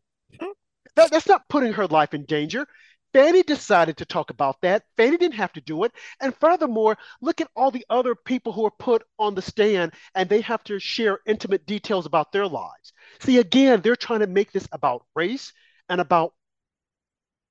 that, 0.96 1.10
that's 1.10 1.28
not 1.28 1.50
putting 1.50 1.74
her 1.74 1.88
life 1.88 2.14
in 2.14 2.24
danger. 2.26 2.68
Fani 3.14 3.42
decided 3.42 3.98
to 3.98 4.06
talk 4.06 4.30
about 4.30 4.62
that. 4.62 4.84
Fani 4.96 5.18
didn't 5.18 5.34
have 5.34 5.52
to 5.54 5.62
do 5.62 5.86
it. 5.86 5.92
And 6.22 6.36
furthermore, 6.36 6.96
look 7.20 7.42
at 7.42 7.50
all 7.56 7.72
the 7.72 7.84
other 7.90 8.14
people 8.14 8.54
who 8.54 8.64
are 8.64 8.78
put 8.78 9.02
on 9.18 9.34
the 9.34 9.42
stand 9.42 9.94
and 10.14 10.30
they 10.30 10.42
have 10.42 10.64
to 10.66 10.78
share 10.78 11.18
intimate 11.26 11.66
details 11.66 12.06
about 12.06 12.32
their 12.32 12.46
lives. 12.46 12.94
See, 13.22 13.40
again, 13.40 13.82
they're 13.82 13.96
trying 13.96 14.20
to 14.20 14.28
make 14.28 14.52
this 14.52 14.68
about 14.72 15.04
race 15.16 15.54
and 15.90 16.00
about 16.00 16.36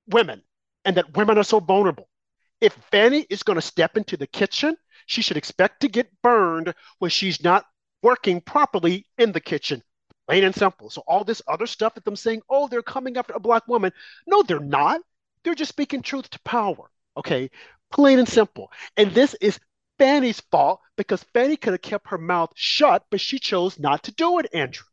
women 0.06 0.40
and 0.84 0.98
that 0.98 1.16
women 1.16 1.36
are 1.36 1.42
so 1.42 1.58
vulnerable. 1.58 2.08
If 2.60 2.74
Fani 2.92 3.26
is 3.28 3.42
going 3.42 3.58
to 3.58 3.72
step 3.72 3.96
into 3.96 4.16
the 4.16 4.28
kitchen, 4.28 4.76
she 5.06 5.20
should 5.20 5.36
expect 5.36 5.80
to 5.80 5.88
get 5.88 6.12
burned 6.22 6.72
when 7.00 7.10
she's 7.10 7.42
not 7.42 7.66
working 8.02 8.40
properly 8.40 9.06
in 9.18 9.32
the 9.32 9.40
kitchen. 9.40 9.82
Plain 10.28 10.44
and 10.44 10.54
simple. 10.54 10.90
So, 10.90 11.02
all 11.06 11.24
this 11.24 11.42
other 11.46 11.66
stuff 11.66 11.94
that 11.94 12.04
them 12.04 12.16
saying, 12.16 12.42
oh, 12.48 12.68
they're 12.68 12.82
coming 12.82 13.16
after 13.16 13.32
a 13.34 13.40
black 13.40 13.66
woman. 13.68 13.92
No, 14.26 14.42
they're 14.42 14.58
not. 14.58 15.00
They're 15.44 15.54
just 15.54 15.68
speaking 15.68 16.02
truth 16.02 16.28
to 16.30 16.40
power. 16.40 16.90
Okay, 17.16 17.50
plain 17.92 18.18
and 18.18 18.28
simple. 18.28 18.70
And 18.96 19.12
this 19.12 19.34
is 19.40 19.60
Fani's 19.98 20.40
fault 20.50 20.80
because 20.96 21.24
Fani 21.32 21.56
could 21.56 21.72
have 21.72 21.82
kept 21.82 22.08
her 22.08 22.18
mouth 22.18 22.50
shut, 22.54 23.04
but 23.10 23.20
she 23.20 23.38
chose 23.38 23.78
not 23.78 24.02
to 24.04 24.12
do 24.12 24.38
it, 24.38 24.46
Andrew. 24.52 24.84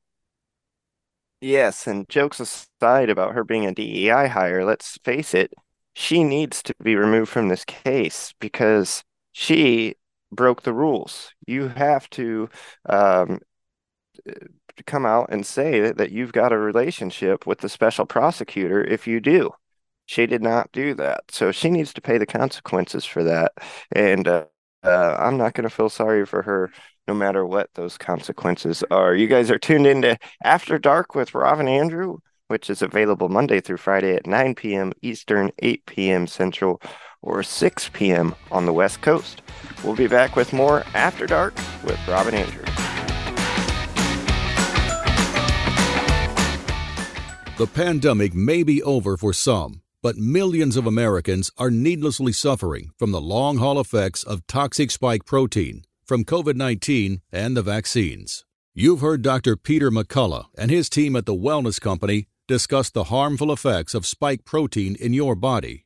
Yes, 1.42 1.88
and 1.88 2.08
jokes 2.08 2.39
aside 2.39 3.10
about 3.10 3.34
her 3.34 3.44
being 3.44 3.66
a 3.66 3.74
DEI 3.74 4.28
hire, 4.28 4.63
let's 4.63 4.98
face 5.04 5.34
it, 5.34 5.54
she 5.94 6.24
needs 6.24 6.63
to 6.63 6.74
be 6.82 6.96
removed 6.96 7.30
from 7.30 7.50
this 7.50 7.66
case 7.66 8.34
because 8.39 9.04
she 9.34 9.96
broke 10.34 10.63
the 10.63 10.74
rules. 10.74 11.34
You 11.48 11.67
have 11.69 12.10
to 12.12 12.50
um, 12.88 13.39
come 14.86 15.06
out 15.06 15.30
and 15.32 15.46
say 15.46 15.82
that, 15.82 15.98
that 15.98 16.12
you've 16.12 16.34
got 16.34 16.54
a 16.54 16.58
relationship 16.58 17.46
with 17.46 17.60
the 17.60 17.69
special 17.69 18.06
prosecutor 18.06 18.84
if 18.84 19.08
you 19.08 19.19
do. 19.19 19.52
She 20.06 20.26
did 20.26 20.41
not 20.41 20.72
do 20.72 20.93
that. 20.96 21.32
So 21.32 21.52
she 21.52 21.69
needs 21.69 21.93
to 21.93 22.02
pay 22.02 22.17
the 22.17 22.26
consequences 22.26 23.06
for 23.06 23.24
that. 23.24 23.54
And 23.91 24.28
uh, 24.28 24.46
uh, 24.84 25.15
I'm 25.17 25.38
not 25.38 25.54
going 25.54 25.63
to 25.63 25.69
feel 25.69 25.89
sorry 25.89 26.26
for 26.26 26.41
her 26.41 26.72
no 27.08 27.13
matter 27.13 27.46
what 27.46 27.69
those 27.76 27.98
consequences 27.98 28.84
are. 28.91 29.15
You 29.15 29.28
guys 29.28 29.52
are 29.52 29.60
tuned 29.60 29.88
into 29.88 30.17
After 30.43 30.78
Dark 30.78 31.15
with 31.15 31.34
Rob 31.34 31.60
and 31.60 31.69
Andrew, 31.69 32.17
which 32.48 32.69
is 32.69 32.82
available 32.82 33.30
Monday 33.30 33.62
through 33.62 33.78
Friday 33.78 34.15
at 34.15 34.28
9 34.28 34.56
p.m. 34.56 34.93
Eastern, 35.02 35.52
8 35.60 35.86
p.m. 35.86 36.28
Central, 36.28 36.82
or 37.23 37.41
6 37.41 37.89
p.m. 37.93 38.36
on 38.51 38.67
the 38.67 38.73
West 38.73 39.01
Coast. 39.01 39.41
We'll 39.83 39.95
be 39.95 40.07
back 40.07 40.36
with 40.36 40.53
more 40.53 40.83
After 40.93 41.25
Dark 41.25 41.55
with 41.83 41.99
Robin 42.07 42.36
and 42.36 42.47
Andrew. 42.47 42.65
The 47.57 47.67
pandemic 47.67 48.36
may 48.36 48.62
be 48.62 48.83
over 48.83 49.17
for 49.17 49.33
some 49.33 49.83
but 50.03 50.17
millions 50.17 50.75
of 50.75 50.86
Americans 50.86 51.49
are 51.57 51.71
needlessly 51.71 52.33
suffering 52.33 52.91
from 52.99 53.12
the 53.12 53.21
long 53.21 53.57
haul 53.57 53.79
effects 53.79 54.21
of 54.21 54.45
toxic 54.47 54.91
spike 54.91 55.25
protein 55.25 55.86
from 56.05 56.25
COVID 56.25 56.55
19 56.55 57.21
and 57.31 57.55
the 57.55 57.62
vaccines. 57.62 58.43
You've 58.75 58.99
heard 58.99 59.21
Dr. 59.21 59.55
Peter 59.55 59.89
McCullough 59.89 60.47
and 60.57 60.69
his 60.69 60.89
team 60.89 61.15
at 61.15 61.25
the 61.25 61.33
Wellness 61.33 61.79
Company 61.79 62.27
discuss 62.47 62.89
the 62.89 63.05
harmful 63.05 63.51
effects 63.51 63.93
of 63.93 64.05
spike 64.05 64.43
protein 64.43 64.95
in 64.95 65.13
your 65.13 65.36
body, 65.36 65.86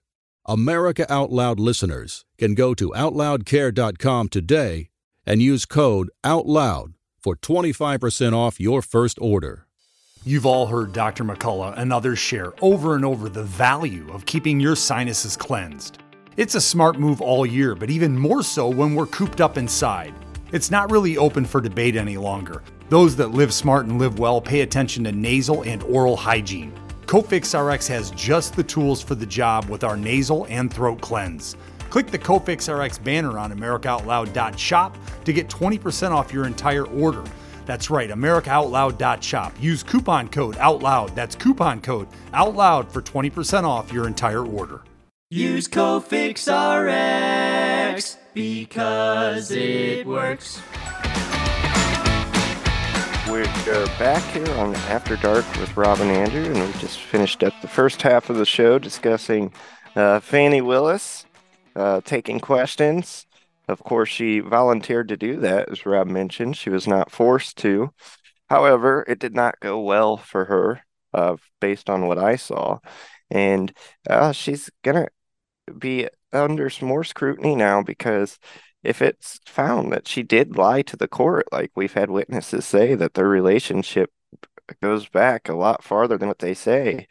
America 0.47 1.05
Out 1.07 1.31
Loud 1.31 1.59
listeners 1.59 2.25
can 2.39 2.55
go 2.55 2.73
to 2.73 2.89
OutLoudCare.com 2.89 4.27
today 4.29 4.89
and 5.23 5.39
use 5.39 5.67
code 5.67 6.09
OUTLOUD 6.23 6.93
for 7.19 7.35
25% 7.35 8.33
off 8.33 8.59
your 8.59 8.81
first 8.81 9.19
order. 9.21 9.67
You've 10.25 10.47
all 10.47 10.65
heard 10.65 10.93
Dr. 10.93 11.23
McCullough 11.23 11.77
and 11.77 11.93
others 11.93 12.17
share 12.17 12.53
over 12.63 12.95
and 12.95 13.05
over 13.05 13.29
the 13.29 13.43
value 13.43 14.11
of 14.11 14.25
keeping 14.25 14.59
your 14.59 14.75
sinuses 14.75 15.37
cleansed. 15.37 15.99
It's 16.37 16.55
a 16.55 16.61
smart 16.61 16.97
move 16.97 17.21
all 17.21 17.45
year, 17.45 17.75
but 17.75 17.91
even 17.91 18.17
more 18.17 18.41
so 18.41 18.67
when 18.67 18.95
we're 18.95 19.05
cooped 19.05 19.41
up 19.41 19.59
inside. 19.59 20.15
It's 20.51 20.71
not 20.71 20.89
really 20.89 21.17
open 21.17 21.45
for 21.45 21.61
debate 21.61 21.95
any 21.95 22.17
longer. 22.17 22.63
Those 22.89 23.15
that 23.17 23.27
live 23.27 23.53
smart 23.53 23.85
and 23.85 23.99
live 23.99 24.17
well 24.17 24.41
pay 24.41 24.61
attention 24.61 25.03
to 25.03 25.11
nasal 25.11 25.61
and 25.61 25.83
oral 25.83 26.17
hygiene. 26.17 26.73
Cofix 27.11 27.53
RX 27.53 27.87
has 27.89 28.11
just 28.11 28.55
the 28.55 28.63
tools 28.63 29.01
for 29.01 29.15
the 29.15 29.25
job 29.25 29.65
with 29.65 29.83
our 29.83 29.97
nasal 29.97 30.45
and 30.45 30.73
throat 30.73 31.01
cleanse. 31.01 31.57
Click 31.89 32.07
the 32.07 32.17
Cofix 32.17 32.73
RX 32.73 32.99
banner 32.99 33.37
on 33.37 33.51
AmericaOutloud.shop 33.51 34.97
to 35.25 35.33
get 35.33 35.49
20% 35.49 36.11
off 36.11 36.31
your 36.31 36.45
entire 36.47 36.85
order. 36.85 37.21
That's 37.65 37.89
right, 37.89 38.09
AmericaOutloud.shop. 38.09 39.53
Use 39.59 39.83
coupon 39.83 40.29
code 40.29 40.55
OUTLOUD. 40.55 41.13
That's 41.13 41.35
coupon 41.35 41.81
code 41.81 42.07
OUTLOUD 42.33 42.89
for 42.89 43.01
20% 43.01 43.65
off 43.65 43.91
your 43.91 44.07
entire 44.07 44.45
order. 44.45 44.79
Use 45.29 45.67
Cofix 45.67 46.47
RX 46.47 48.15
because 48.33 49.51
it 49.51 50.07
works. 50.07 50.61
We're 53.31 53.45
back 53.97 54.21
here 54.33 54.53
on 54.55 54.75
After 54.75 55.15
Dark 55.15 55.45
with 55.55 55.77
Rob 55.77 56.01
and 56.01 56.11
Andrew, 56.11 56.43
and 56.43 56.53
we 56.53 56.79
just 56.81 56.99
finished 56.99 57.43
up 57.43 57.53
the 57.61 57.67
first 57.69 58.01
half 58.01 58.29
of 58.29 58.35
the 58.35 58.45
show 58.45 58.77
discussing 58.77 59.53
uh, 59.95 60.19
Fani 60.19 60.59
Willis 60.59 61.25
uh, 61.73 62.01
taking 62.01 62.41
questions. 62.41 63.25
Of 63.69 63.85
course, 63.85 64.09
she 64.09 64.41
volunteered 64.41 65.07
to 65.07 65.15
do 65.15 65.37
that, 65.37 65.69
as 65.69 65.85
Rob 65.85 66.07
mentioned. 66.07 66.57
She 66.57 66.69
was 66.69 66.87
not 66.87 67.09
forced 67.09 67.55
to. 67.59 67.93
However, 68.49 69.05
it 69.07 69.19
did 69.19 69.33
not 69.33 69.61
go 69.61 69.79
well 69.79 70.17
for 70.17 70.43
her, 70.43 70.81
uh, 71.13 71.37
based 71.61 71.89
on 71.89 72.07
what 72.07 72.17
I 72.17 72.35
saw. 72.35 72.79
And 73.29 73.71
uh, 74.09 74.33
she's 74.33 74.69
going 74.83 75.05
to 75.05 75.73
be 75.73 76.09
under 76.33 76.69
some 76.69 76.89
more 76.89 77.05
scrutiny 77.05 77.55
now 77.55 77.81
because 77.81 78.37
if 78.83 79.01
it's 79.01 79.39
found 79.45 79.91
that 79.91 80.07
she 80.07 80.23
did 80.23 80.57
lie 80.57 80.81
to 80.83 80.97
the 80.97 81.07
court, 81.07 81.47
like 81.51 81.71
we've 81.75 81.93
had 81.93 82.09
witnesses 82.09 82.65
say 82.65 82.95
that 82.95 83.13
their 83.13 83.27
relationship 83.27 84.11
goes 84.81 85.07
back 85.07 85.49
a 85.49 85.53
lot 85.53 85.83
farther 85.83 86.17
than 86.17 86.27
what 86.27 86.39
they 86.39 86.53
say, 86.53 87.07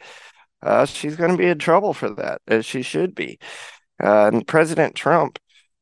uh, 0.61 0.85
she's 0.85 1.15
going 1.15 1.31
to 1.31 1.37
be 1.37 1.47
in 1.47 1.59
trouble 1.59 1.93
for 1.93 2.09
that, 2.09 2.41
as 2.47 2.65
she 2.65 2.81
should 2.81 3.15
be. 3.15 3.39
Uh, 4.01 4.29
and 4.33 4.47
President 4.47 4.95
Trump, 4.95 5.39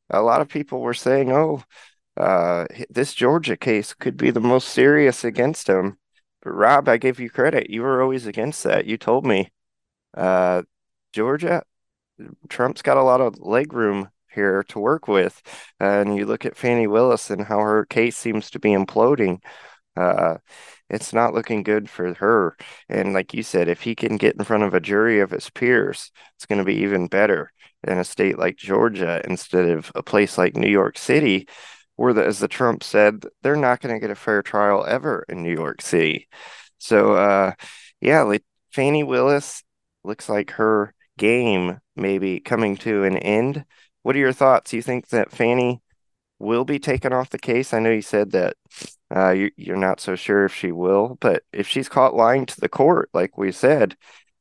a 0.10 0.22
lot 0.22 0.42
of 0.42 0.50
people 0.50 0.82
were 0.82 0.94
saying, 0.94 1.32
oh, 1.32 1.64
uh, 2.18 2.66
this 2.90 3.14
Georgia 3.14 3.58
case 3.58 3.94
could 3.94 4.18
be 4.18 4.32
the 4.32 4.40
most 4.40 4.70
serious 4.70 5.24
against 5.24 5.68
him. 5.68 5.98
But 6.42 6.52
Rob, 6.52 6.88
I 6.88 6.98
give 6.98 7.20
you 7.20 7.30
credit. 7.30 7.70
You 7.70 7.82
were 7.82 8.02
always 8.02 8.26
against 8.26 8.64
that. 8.64 8.86
You 8.86 8.98
told 8.98 9.26
me 9.26 9.50
uh, 10.16 10.64
Georgia, 11.14 11.64
Trump's 12.50 12.82
got 12.82 12.98
a 12.98 13.04
lot 13.04 13.22
of 13.22 13.40
leg 13.40 13.74
room 13.74 14.10
here 14.40 14.64
to 14.70 14.80
work 14.80 15.08
with. 15.08 15.42
and 15.80 16.16
you 16.16 16.26
look 16.26 16.46
at 16.46 16.58
Fani 16.58 16.88
Willis 16.88 17.30
and 17.30 17.44
how 17.44 17.60
her 17.60 17.86
case 17.86 18.18
seems 18.18 18.50
to 18.52 18.60
be 18.60 18.70
imploding. 18.70 19.40
Uh, 19.96 20.38
it's 20.90 21.14
not 21.14 21.34
looking 21.34 21.64
good 21.64 21.90
for 21.90 22.14
her. 22.16 22.56
And 22.88 23.14
like 23.14 23.34
you 23.34 23.44
said, 23.44 23.68
if 23.68 23.82
he 23.82 23.96
can 23.96 24.18
get 24.18 24.36
in 24.36 24.46
front 24.46 24.64
of 24.64 24.74
a 24.74 24.80
jury 24.80 25.20
of 25.20 25.32
his 25.32 25.50
peers, 25.50 26.12
it's 26.36 26.46
going 26.46 26.60
to 26.60 26.66
be 26.66 26.84
even 26.84 27.08
better 27.08 27.52
in 27.88 27.98
a 27.98 28.04
state 28.04 28.38
like 28.40 28.58
Georgia 28.58 29.22
instead 29.30 29.70
of 29.70 29.92
a 29.96 30.04
place 30.04 30.38
like 30.38 30.56
New 30.56 30.72
York 30.72 30.98
City, 30.98 31.48
where, 31.96 32.14
the, 32.14 32.26
as 32.26 32.40
the 32.40 32.48
Trump 32.48 32.84
said, 32.84 33.26
they're 33.42 33.56
not 33.56 33.82
going 33.82 33.94
to 33.94 34.00
get 34.00 34.12
a 34.12 34.16
fair 34.16 34.42
trial 34.42 34.86
ever 34.88 35.26
in 35.30 35.44
New 35.44 35.54
York 35.54 35.82
City. 35.82 36.28
So, 36.78 37.14
uh, 37.14 37.54
yeah, 38.02 38.22
like 38.24 38.44
Fani 38.72 39.04
Willis 39.04 39.64
looks 40.04 40.30
like 40.30 40.52
her 40.52 40.94
game 41.18 41.80
maybe 41.96 42.40
coming 42.40 42.78
to 42.78 43.04
an 43.04 43.18
end. 43.18 43.66
What 44.04 44.16
are 44.16 44.20
your 44.20 44.34
thoughts? 44.34 44.72
Do 44.72 44.78
You 44.78 44.84
think 44.84 45.10
that 45.10 45.32
Fani 45.32 45.82
will 46.40 46.66
be 46.66 46.80
taken 46.80 47.14
off 47.14 47.30
the 47.30 47.40
case? 47.40 47.74
I 47.74 47.80
know 47.80 47.92
you 47.92 48.02
said 48.02 48.32
that 48.32 48.56
uh, 49.16 49.32
you, 49.32 49.52
you're 49.58 49.78
not 49.78 50.00
so 50.00 50.16
sure 50.16 50.46
if 50.46 50.54
she 50.54 50.72
will, 50.72 51.18
but 51.20 51.44
if 51.52 51.68
she's 51.68 51.90
caught 51.90 52.16
lying 52.16 52.46
to 52.46 52.62
the 52.62 52.70
court, 52.70 53.10
like 53.14 53.38
we 53.38 53.52
said, 53.52 53.96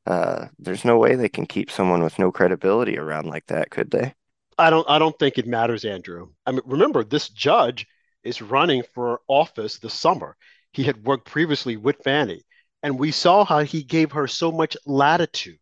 uh, 0.07 0.47
there's 0.59 0.85
no 0.85 0.99
way 0.99 1.15
they 1.15 1.29
can 1.29 1.47
keep 1.47 1.71
someone 1.71 2.03
with 2.03 2.19
no 2.19 2.33
credibility 2.33 2.99
around 2.99 3.27
like 3.27 3.47
that, 3.47 3.71
could 3.71 3.91
they? 3.91 4.15
I 4.57 4.71
don't. 4.71 4.89
I 4.89 4.99
don't 4.99 5.17
think 5.19 5.39
it 5.39 5.47
matters, 5.47 5.85
Andrew. 5.85 6.31
I 6.47 6.53
mean, 6.53 6.63
remember 6.65 7.05
this 7.05 7.29
judge 7.29 7.87
is 8.25 8.43
running 8.43 8.83
for 8.95 9.21
office 9.29 9.79
this 9.79 9.95
summer. 9.95 10.37
He 10.73 10.83
had 10.83 11.05
worked 11.05 11.27
previously 11.27 11.77
with 11.77 12.03
Fani, 12.03 12.43
and 12.83 12.99
we 12.99 13.11
saw 13.13 13.45
how 13.45 13.61
he 13.61 13.83
gave 13.85 14.13
her 14.13 14.27
so 14.27 14.51
much 14.51 14.77
latitude 14.87 15.59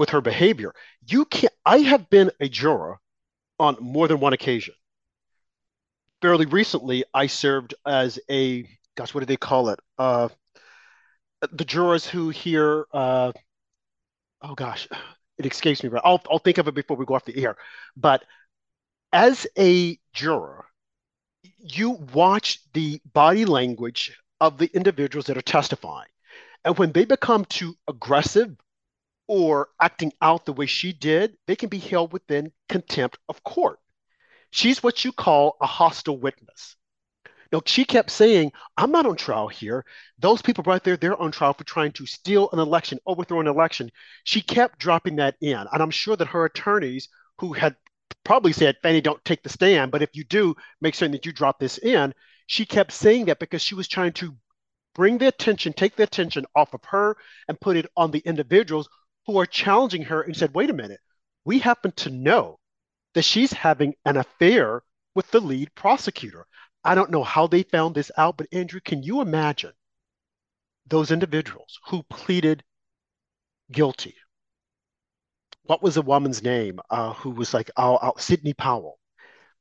with 0.00 0.08
her 0.08 0.22
behavior. 0.22 0.72
You 1.06 1.26
can't. 1.26 1.52
I 1.66 1.80
have 1.80 2.08
been 2.08 2.30
a 2.40 2.48
juror 2.48 2.98
on 3.58 3.76
more 3.80 4.08
than 4.08 4.18
one 4.18 4.32
occasion. 4.32 4.72
Fairly 6.22 6.46
recently, 6.46 7.04
I 7.12 7.26
served 7.26 7.74
as 7.84 8.18
a 8.30 8.66
gosh, 8.96 9.12
what 9.12 9.20
do 9.20 9.26
they 9.26 9.36
call 9.36 9.68
it? 9.68 9.78
Uh, 9.98 10.30
the 11.52 11.66
jurors 11.66 12.06
who 12.06 12.30
hear 12.30 12.86
uh, 12.94 13.32
oh 14.40 14.54
gosh, 14.54 14.88
it 15.36 15.44
escapes 15.44 15.82
me, 15.82 15.90
but 15.90 16.00
I'll, 16.02 16.22
I'll 16.30 16.38
think 16.38 16.56
of 16.56 16.66
it 16.66 16.74
before 16.74 16.96
we 16.96 17.04
go 17.04 17.14
off 17.14 17.26
the 17.26 17.44
air. 17.44 17.56
But 17.94 18.24
as 19.12 19.46
a 19.58 19.98
juror, 20.14 20.64
you 21.58 21.90
watch 22.14 22.60
the 22.72 23.02
body 23.12 23.44
language 23.44 24.16
of 24.40 24.56
the 24.56 24.70
individuals 24.72 25.26
that 25.26 25.36
are 25.36 25.42
testifying. 25.42 26.08
And 26.64 26.78
when 26.78 26.92
they 26.92 27.04
become 27.04 27.44
too 27.44 27.74
aggressive 27.86 28.56
or 29.30 29.68
acting 29.80 30.12
out 30.20 30.44
the 30.44 30.52
way 30.52 30.66
she 30.66 30.92
did, 30.92 31.36
they 31.46 31.54
can 31.54 31.68
be 31.68 31.78
held 31.78 32.12
within 32.12 32.50
contempt 32.68 33.16
of 33.28 33.44
court. 33.44 33.78
She's 34.50 34.82
what 34.82 35.04
you 35.04 35.12
call 35.12 35.56
a 35.60 35.68
hostile 35.68 36.18
witness. 36.18 36.74
No, 37.52 37.62
she 37.64 37.84
kept 37.84 38.10
saying, 38.10 38.50
I'm 38.76 38.90
not 38.90 39.06
on 39.06 39.14
trial 39.14 39.46
here. 39.46 39.84
Those 40.18 40.42
people 40.42 40.64
right 40.66 40.82
there, 40.82 40.96
they're 40.96 41.16
on 41.16 41.30
trial 41.30 41.54
for 41.54 41.62
trying 41.62 41.92
to 41.92 42.06
steal 42.06 42.48
an 42.52 42.58
election, 42.58 42.98
overthrow 43.06 43.38
an 43.38 43.46
election. 43.46 43.92
She 44.24 44.40
kept 44.40 44.80
dropping 44.80 45.14
that 45.16 45.36
in. 45.40 45.64
And 45.72 45.80
I'm 45.80 45.92
sure 45.92 46.16
that 46.16 46.26
her 46.26 46.44
attorneys, 46.44 47.08
who 47.38 47.52
had 47.52 47.76
probably 48.24 48.52
said, 48.52 48.78
Fani, 48.82 49.00
don't 49.00 49.24
take 49.24 49.44
the 49.44 49.48
stand, 49.48 49.92
but 49.92 50.02
if 50.02 50.10
you 50.12 50.24
do, 50.24 50.56
make 50.80 50.96
certain 50.96 51.12
that 51.12 51.24
you 51.24 51.32
drop 51.32 51.60
this 51.60 51.78
in. 51.78 52.14
She 52.48 52.66
kept 52.66 52.90
saying 52.90 53.26
that 53.26 53.38
because 53.38 53.62
she 53.62 53.76
was 53.76 53.86
trying 53.86 54.14
to 54.14 54.34
bring 54.96 55.18
the 55.18 55.28
attention, 55.28 55.72
take 55.72 55.94
the 55.94 56.02
attention 56.02 56.46
off 56.56 56.74
of 56.74 56.82
her 56.86 57.16
and 57.46 57.60
put 57.60 57.76
it 57.76 57.86
on 57.96 58.10
the 58.10 58.18
individuals 58.18 58.88
who 59.30 59.38
are 59.38 59.46
challenging 59.46 60.02
her 60.02 60.22
and 60.22 60.36
said, 60.36 60.52
wait 60.54 60.70
a 60.70 60.74
minute, 60.74 60.98
we 61.44 61.60
happen 61.60 61.92
to 61.92 62.10
know 62.10 62.58
that 63.14 63.22
she's 63.22 63.52
having 63.52 63.94
an 64.04 64.16
affair 64.16 64.82
with 65.14 65.30
the 65.30 65.40
lead 65.40 65.72
prosecutor. 65.76 66.46
I 66.82 66.96
don't 66.96 67.12
know 67.12 67.22
how 67.22 67.46
they 67.46 67.62
found 67.62 67.94
this 67.94 68.10
out, 68.16 68.36
but 68.36 68.48
Andrew, 68.50 68.80
can 68.84 69.04
you 69.04 69.20
imagine 69.20 69.72
those 70.84 71.12
individuals 71.12 71.78
who 71.86 72.02
pleaded 72.10 72.64
guilty? 73.70 74.16
What 75.62 75.80
was 75.80 75.94
the 75.94 76.02
woman's 76.02 76.42
name 76.42 76.80
uh, 76.90 77.12
who 77.12 77.30
was 77.30 77.54
like 77.54 77.70
uh, 77.76 77.94
uh, 77.94 78.12
Sidney 78.16 78.54
Powell 78.54 78.98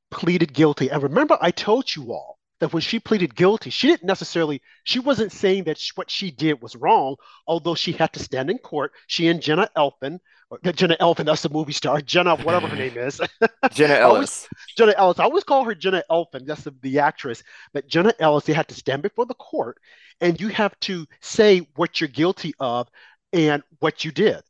pleaded 0.10 0.52
guilty? 0.52 0.90
And 0.90 1.04
remember, 1.04 1.38
I 1.40 1.52
told 1.52 1.96
you 1.96 2.12
all 2.12 2.39
that 2.60 2.74
when 2.74 2.82
she 2.82 3.00
pleaded 3.00 3.36
guilty, 3.36 3.70
she 3.70 3.88
didn't 3.88 4.08
necessarily, 4.08 4.62
she 4.84 5.00
wasn't 5.00 5.32
saying 5.32 5.66
that 5.66 5.82
what 5.96 6.12
she 6.12 6.32
did 6.32 6.62
was 6.62 6.76
wrong, 6.76 7.16
although 7.48 7.76
she 7.76 7.92
had 7.92 8.14
to 8.14 8.20
stand 8.20 8.50
in 8.50 8.58
court. 8.58 8.92
She 9.08 9.28
and 9.28 9.42
Jenna 9.42 9.70
Elfman, 9.76 10.20
or, 10.50 10.60
uh, 10.66 10.72
Jenna 10.72 10.98
Elfman, 11.00 11.26
that's 11.26 11.42
the 11.42 11.50
movie 11.50 11.74
star, 11.74 12.02
Jenna, 12.02 12.36
whatever 12.38 12.68
her 12.68 12.76
name 12.76 12.98
is. 12.98 13.22
Jenna 13.72 13.94
Ellis. 13.96 14.04
always, 14.04 14.48
Jenna 14.78 14.94
Ellis. 14.98 15.20
I 15.20 15.24
always 15.24 15.44
call 15.44 15.64
her 15.66 15.76
Jenna 15.76 16.04
Elfman, 16.10 16.46
that's 16.46 16.64
the, 16.64 16.74
the 16.82 17.00
actress. 17.00 17.44
But 17.74 17.88
Jenna 17.88 18.14
Ellis, 18.20 18.46
they 18.46 18.54
had 18.54 18.68
to 18.70 18.76
stand 18.76 19.02
before 19.02 19.26
the 19.26 19.36
court 19.36 19.78
and 20.22 20.40
you 20.40 20.50
have 20.50 20.78
to 20.82 21.08
say 21.22 21.68
what 21.76 22.00
you're 22.02 22.08
guilty 22.08 22.54
of 22.60 22.90
and 23.34 23.64
what 23.80 24.04
you 24.04 24.12
did. 24.12 24.42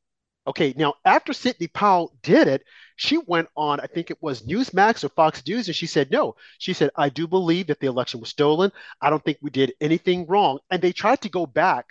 Okay, 0.48 0.74
now 0.76 0.96
after 1.06 1.34
Sidney 1.34 1.68
Powell 1.68 2.18
did 2.24 2.48
it, 2.48 2.64
she 3.00 3.18
went 3.18 3.48
on, 3.56 3.80
I 3.80 3.88
think 3.88 4.12
it 4.12 4.22
was 4.22 4.42
Newsmax 4.42 5.06
or 5.06 5.10
Fox 5.10 5.42
News, 5.48 5.68
and 5.68 5.76
she 5.76 5.86
said, 5.86 6.12
no. 6.12 6.36
She 6.58 6.74
said, 6.74 6.90
I 6.98 7.08
do 7.08 7.28
believe 7.28 7.68
that 7.68 7.80
the 7.80 7.88
election 7.88 8.20
was 8.20 8.28
stolen. 8.28 8.74
I 9.00 9.10
don't 9.10 9.24
think 9.24 9.38
we 9.42 9.50
did 9.52 9.74
anything 9.80 10.28
wrong. 10.28 10.60
And 10.70 10.82
they 10.82 10.92
tried 10.92 11.22
to 11.22 11.30
go 11.30 11.46
back. 11.46 11.86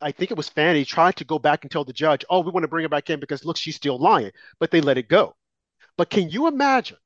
I 0.00 0.12
think 0.12 0.30
it 0.30 0.36
was 0.36 0.48
Fani 0.48 0.84
tried 0.84 1.16
to 1.16 1.24
go 1.24 1.40
back 1.40 1.64
and 1.64 1.70
tell 1.70 1.84
the 1.84 1.92
judge, 1.92 2.24
oh, 2.30 2.42
we 2.42 2.52
want 2.52 2.62
to 2.62 2.68
bring 2.68 2.84
her 2.84 2.88
back 2.88 3.10
in 3.10 3.18
because 3.18 3.44
look, 3.44 3.56
she's 3.56 3.74
still 3.74 3.98
lying. 3.98 4.30
But 4.60 4.70
they 4.70 4.80
let 4.80 4.98
it 4.98 5.08
go. 5.08 5.34
But 5.98 6.10
can 6.10 6.30
you 6.30 6.46
imagine 6.46 6.98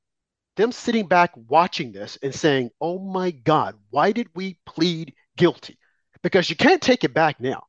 them 0.57 0.71
sitting 0.71 1.07
back 1.07 1.31
watching 1.49 1.93
this 1.93 2.19
and 2.23 2.35
saying, 2.35 2.71
oh 2.79 2.99
my 2.99 3.31
God, 3.31 3.75
why 3.89 4.13
did 4.13 4.29
we 4.35 4.59
plead 4.67 5.15
guilty? 5.39 5.79
Because 6.23 6.51
you 6.51 6.57
can't 6.57 6.83
take 6.83 7.05
it 7.05 7.15
back 7.15 7.41
now. 7.41 7.65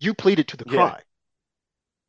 You 0.00 0.14
pleaded 0.14 0.46
to 0.48 0.56
the 0.56 0.66
crime. 0.66 0.94
Yeah. 0.98 1.02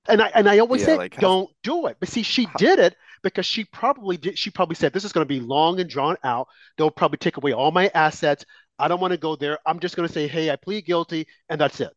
And 0.07 0.21
I 0.21 0.31
and 0.33 0.49
I 0.49 0.59
always 0.59 0.81
yeah, 0.81 0.87
said, 0.87 0.97
like 0.97 1.17
don't 1.17 1.47
how, 1.47 1.55
do 1.63 1.87
it. 1.87 1.97
But 1.99 2.09
see, 2.09 2.23
she 2.23 2.45
how, 2.45 2.57
did 2.57 2.79
it 2.79 2.95
because 3.23 3.45
she 3.45 3.65
probably 3.65 4.17
did. 4.17 4.37
She 4.37 4.49
probably 4.49 4.75
said, 4.75 4.93
this 4.93 5.03
is 5.03 5.13
going 5.13 5.25
to 5.25 5.33
be 5.33 5.39
long 5.39 5.79
and 5.79 5.89
drawn 5.89 6.17
out. 6.23 6.47
They'll 6.77 6.89
probably 6.91 7.17
take 7.17 7.37
away 7.37 7.53
all 7.53 7.71
my 7.71 7.91
assets. 7.93 8.45
I 8.79 8.87
don't 8.87 8.99
want 8.99 9.11
to 9.11 9.17
go 9.17 9.35
there. 9.35 9.59
I'm 9.65 9.79
just 9.79 9.95
going 9.95 10.07
to 10.07 10.13
say, 10.13 10.27
hey, 10.27 10.49
I 10.49 10.55
plead 10.55 10.85
guilty, 10.85 11.27
and 11.49 11.61
that's 11.61 11.79
it. 11.79 11.91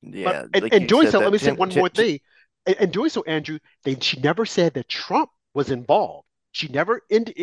Yeah. 0.00 0.24
But, 0.24 0.48
and, 0.54 0.62
like 0.62 0.74
and 0.74 0.88
doing 0.88 1.10
so, 1.10 1.18
let 1.18 1.32
me 1.32 1.38
say 1.38 1.52
one 1.52 1.74
more 1.74 1.90
thing. 1.90 2.20
And, 2.64 2.76
and 2.80 2.92
doing 2.92 3.10
so, 3.10 3.22
Andrew, 3.24 3.58
they, 3.84 3.96
she 4.00 4.18
never 4.20 4.46
said 4.46 4.72
that 4.74 4.88
Trump 4.88 5.28
was 5.52 5.70
involved. 5.70 6.26
She 6.52 6.68
never, 6.68 7.02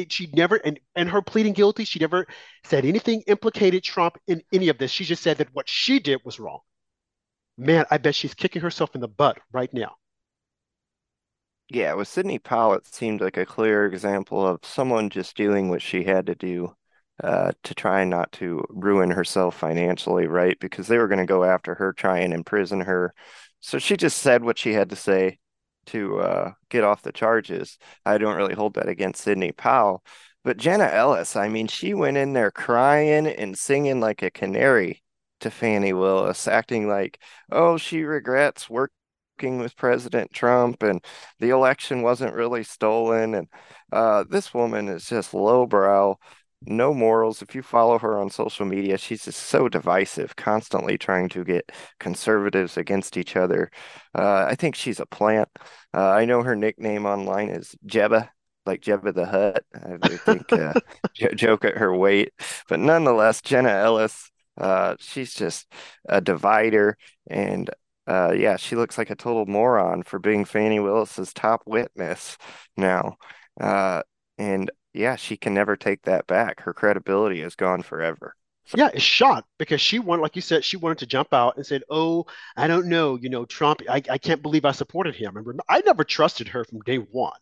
she 0.09 0.29
never, 0.33 0.55
and, 0.57 0.79
and 0.95 1.09
her 1.09 1.21
pleading 1.21 1.53
guilty, 1.53 1.83
she 1.83 1.99
never 1.99 2.27
said 2.63 2.85
anything 2.85 3.23
implicated 3.27 3.83
Trump 3.83 4.17
in 4.27 4.41
any 4.53 4.69
of 4.69 4.77
this. 4.77 4.91
She 4.91 5.03
just 5.03 5.23
said 5.23 5.37
that 5.37 5.49
what 5.53 5.67
she 5.69 5.99
did 5.99 6.19
was 6.23 6.39
wrong. 6.39 6.59
Man, 7.59 7.85
I 7.91 7.97
bet 7.97 8.15
she's 8.15 8.33
kicking 8.33 8.61
herself 8.61 8.95
in 8.95 9.01
the 9.01 9.09
butt 9.09 9.37
right 9.51 9.71
now. 9.73 9.97
Yeah, 11.67 11.93
with 11.93 12.07
Sidney 12.07 12.39
Powell, 12.39 12.73
it 12.73 12.87
seemed 12.87 13.19
like 13.19 13.35
a 13.35 13.45
clear 13.45 13.85
example 13.85 14.47
of 14.47 14.61
someone 14.63 15.09
just 15.09 15.35
doing 15.35 15.67
what 15.67 15.81
she 15.81 16.05
had 16.05 16.25
to 16.27 16.35
do 16.35 16.73
uh, 17.21 17.51
to 17.63 17.75
try 17.75 18.05
not 18.05 18.31
to 18.33 18.63
ruin 18.69 19.11
herself 19.11 19.57
financially, 19.57 20.25
right? 20.25 20.57
Because 20.61 20.87
they 20.87 20.97
were 20.97 21.09
going 21.09 21.19
to 21.19 21.25
go 21.25 21.43
after 21.43 21.75
her, 21.75 21.91
try 21.91 22.19
and 22.19 22.33
imprison 22.33 22.79
her. 22.79 23.13
So 23.59 23.77
she 23.77 23.97
just 23.97 24.19
said 24.19 24.41
what 24.41 24.57
she 24.57 24.71
had 24.71 24.89
to 24.91 24.95
say 24.95 25.37
to 25.87 26.19
uh, 26.21 26.51
get 26.69 26.85
off 26.85 27.01
the 27.01 27.11
charges. 27.11 27.77
I 28.05 28.17
don't 28.19 28.37
really 28.37 28.55
hold 28.55 28.75
that 28.75 28.87
against 28.87 29.21
Sidney 29.21 29.51
Powell. 29.51 30.01
But 30.45 30.55
Jenna 30.57 30.85
Ellis, 30.85 31.35
I 31.35 31.49
mean, 31.49 31.67
she 31.67 31.93
went 31.93 32.15
in 32.15 32.31
there 32.31 32.51
crying 32.51 33.27
and 33.27 33.57
singing 33.57 33.99
like 33.99 34.23
a 34.23 34.31
canary 34.31 35.03
to 35.41 35.51
Fani 35.51 35.93
Willis, 35.93 36.47
acting 36.47 36.87
like, 36.87 37.19
oh, 37.51 37.77
she 37.77 38.03
regrets 38.03 38.69
working 38.69 39.59
with 39.59 39.75
President 39.77 40.31
Trump 40.33 40.83
and 40.83 41.03
the 41.39 41.49
election 41.49 42.01
wasn't 42.01 42.33
really 42.35 42.63
stolen. 42.63 43.35
And 43.35 43.47
uh, 43.91 44.25
this 44.29 44.53
woman 44.53 44.87
is 44.89 45.07
just 45.07 45.33
lowbrow, 45.33 46.15
no 46.61 46.93
morals. 46.93 47.41
If 47.41 47.55
you 47.55 47.61
follow 47.61 47.97
her 47.99 48.19
on 48.19 48.29
social 48.29 48.65
media, 48.65 48.97
she's 48.97 49.23
just 49.25 49.39
so 49.43 49.69
divisive, 49.69 50.35
constantly 50.35 50.97
trying 50.97 51.29
to 51.29 51.43
get 51.43 51.71
conservatives 51.99 52.77
against 52.77 53.17
each 53.17 53.35
other. 53.35 53.71
Uh, 54.13 54.45
I 54.49 54.55
think 54.55 54.75
she's 54.75 54.99
a 54.99 55.05
plant. 55.05 55.49
Uh, 55.93 56.09
I 56.09 56.25
know 56.25 56.43
her 56.43 56.55
nickname 56.55 57.05
online 57.05 57.49
is 57.49 57.75
Jebba, 57.85 58.29
like 58.65 58.81
Jebba 58.81 59.13
the 59.13 59.25
Hutt. 59.25 59.63
I 59.73 60.17
think 60.17 60.51
uh, 60.53 60.73
joke 61.35 61.65
at 61.65 61.77
her 61.77 61.95
weight, 61.95 62.33
but 62.67 62.79
nonetheless, 62.79 63.41
Jenna 63.41 63.69
Ellis. 63.69 64.29
Uh, 64.59 64.95
she's 64.99 65.33
just 65.33 65.71
a 66.07 66.21
divider, 66.21 66.97
and 67.29 67.69
uh, 68.07 68.33
yeah, 68.35 68.57
she 68.57 68.75
looks 68.75 68.97
like 68.97 69.09
a 69.09 69.15
total 69.15 69.45
moron 69.45 70.03
for 70.03 70.19
being 70.19 70.45
Fani 70.45 70.79
Willis's 70.79 71.33
top 71.33 71.61
witness 71.65 72.37
now. 72.77 73.17
Uh, 73.59 74.01
and 74.37 74.71
yeah, 74.93 75.15
she 75.15 75.37
can 75.37 75.53
never 75.53 75.75
take 75.75 76.01
that 76.03 76.27
back. 76.27 76.61
Her 76.61 76.73
credibility 76.73 77.41
is 77.41 77.55
gone 77.55 77.83
forever. 77.83 78.35
Yeah, 78.75 78.89
it's 78.93 79.03
shot 79.03 79.45
because 79.57 79.81
she 79.81 79.97
wanted, 79.99 80.21
like 80.21 80.35
you 80.35 80.41
said, 80.43 80.63
she 80.63 80.77
wanted 80.77 80.99
to 80.99 81.07
jump 81.07 81.33
out 81.33 81.57
and 81.57 81.65
said, 81.65 81.83
"Oh, 81.89 82.25
I 82.55 82.67
don't 82.67 82.87
know, 82.87 83.15
you 83.15 83.29
know, 83.29 83.45
Trump. 83.45 83.81
I, 83.89 84.01
I 84.09 84.17
can't 84.19 84.41
believe 84.43 84.63
I 84.65 84.71
supported 84.71 85.15
him." 85.15 85.35
Remember, 85.35 85.63
I 85.67 85.81
never 85.81 86.03
trusted 86.03 86.47
her 86.49 86.63
from 86.63 86.81
day 86.81 86.97
one. 86.97 87.37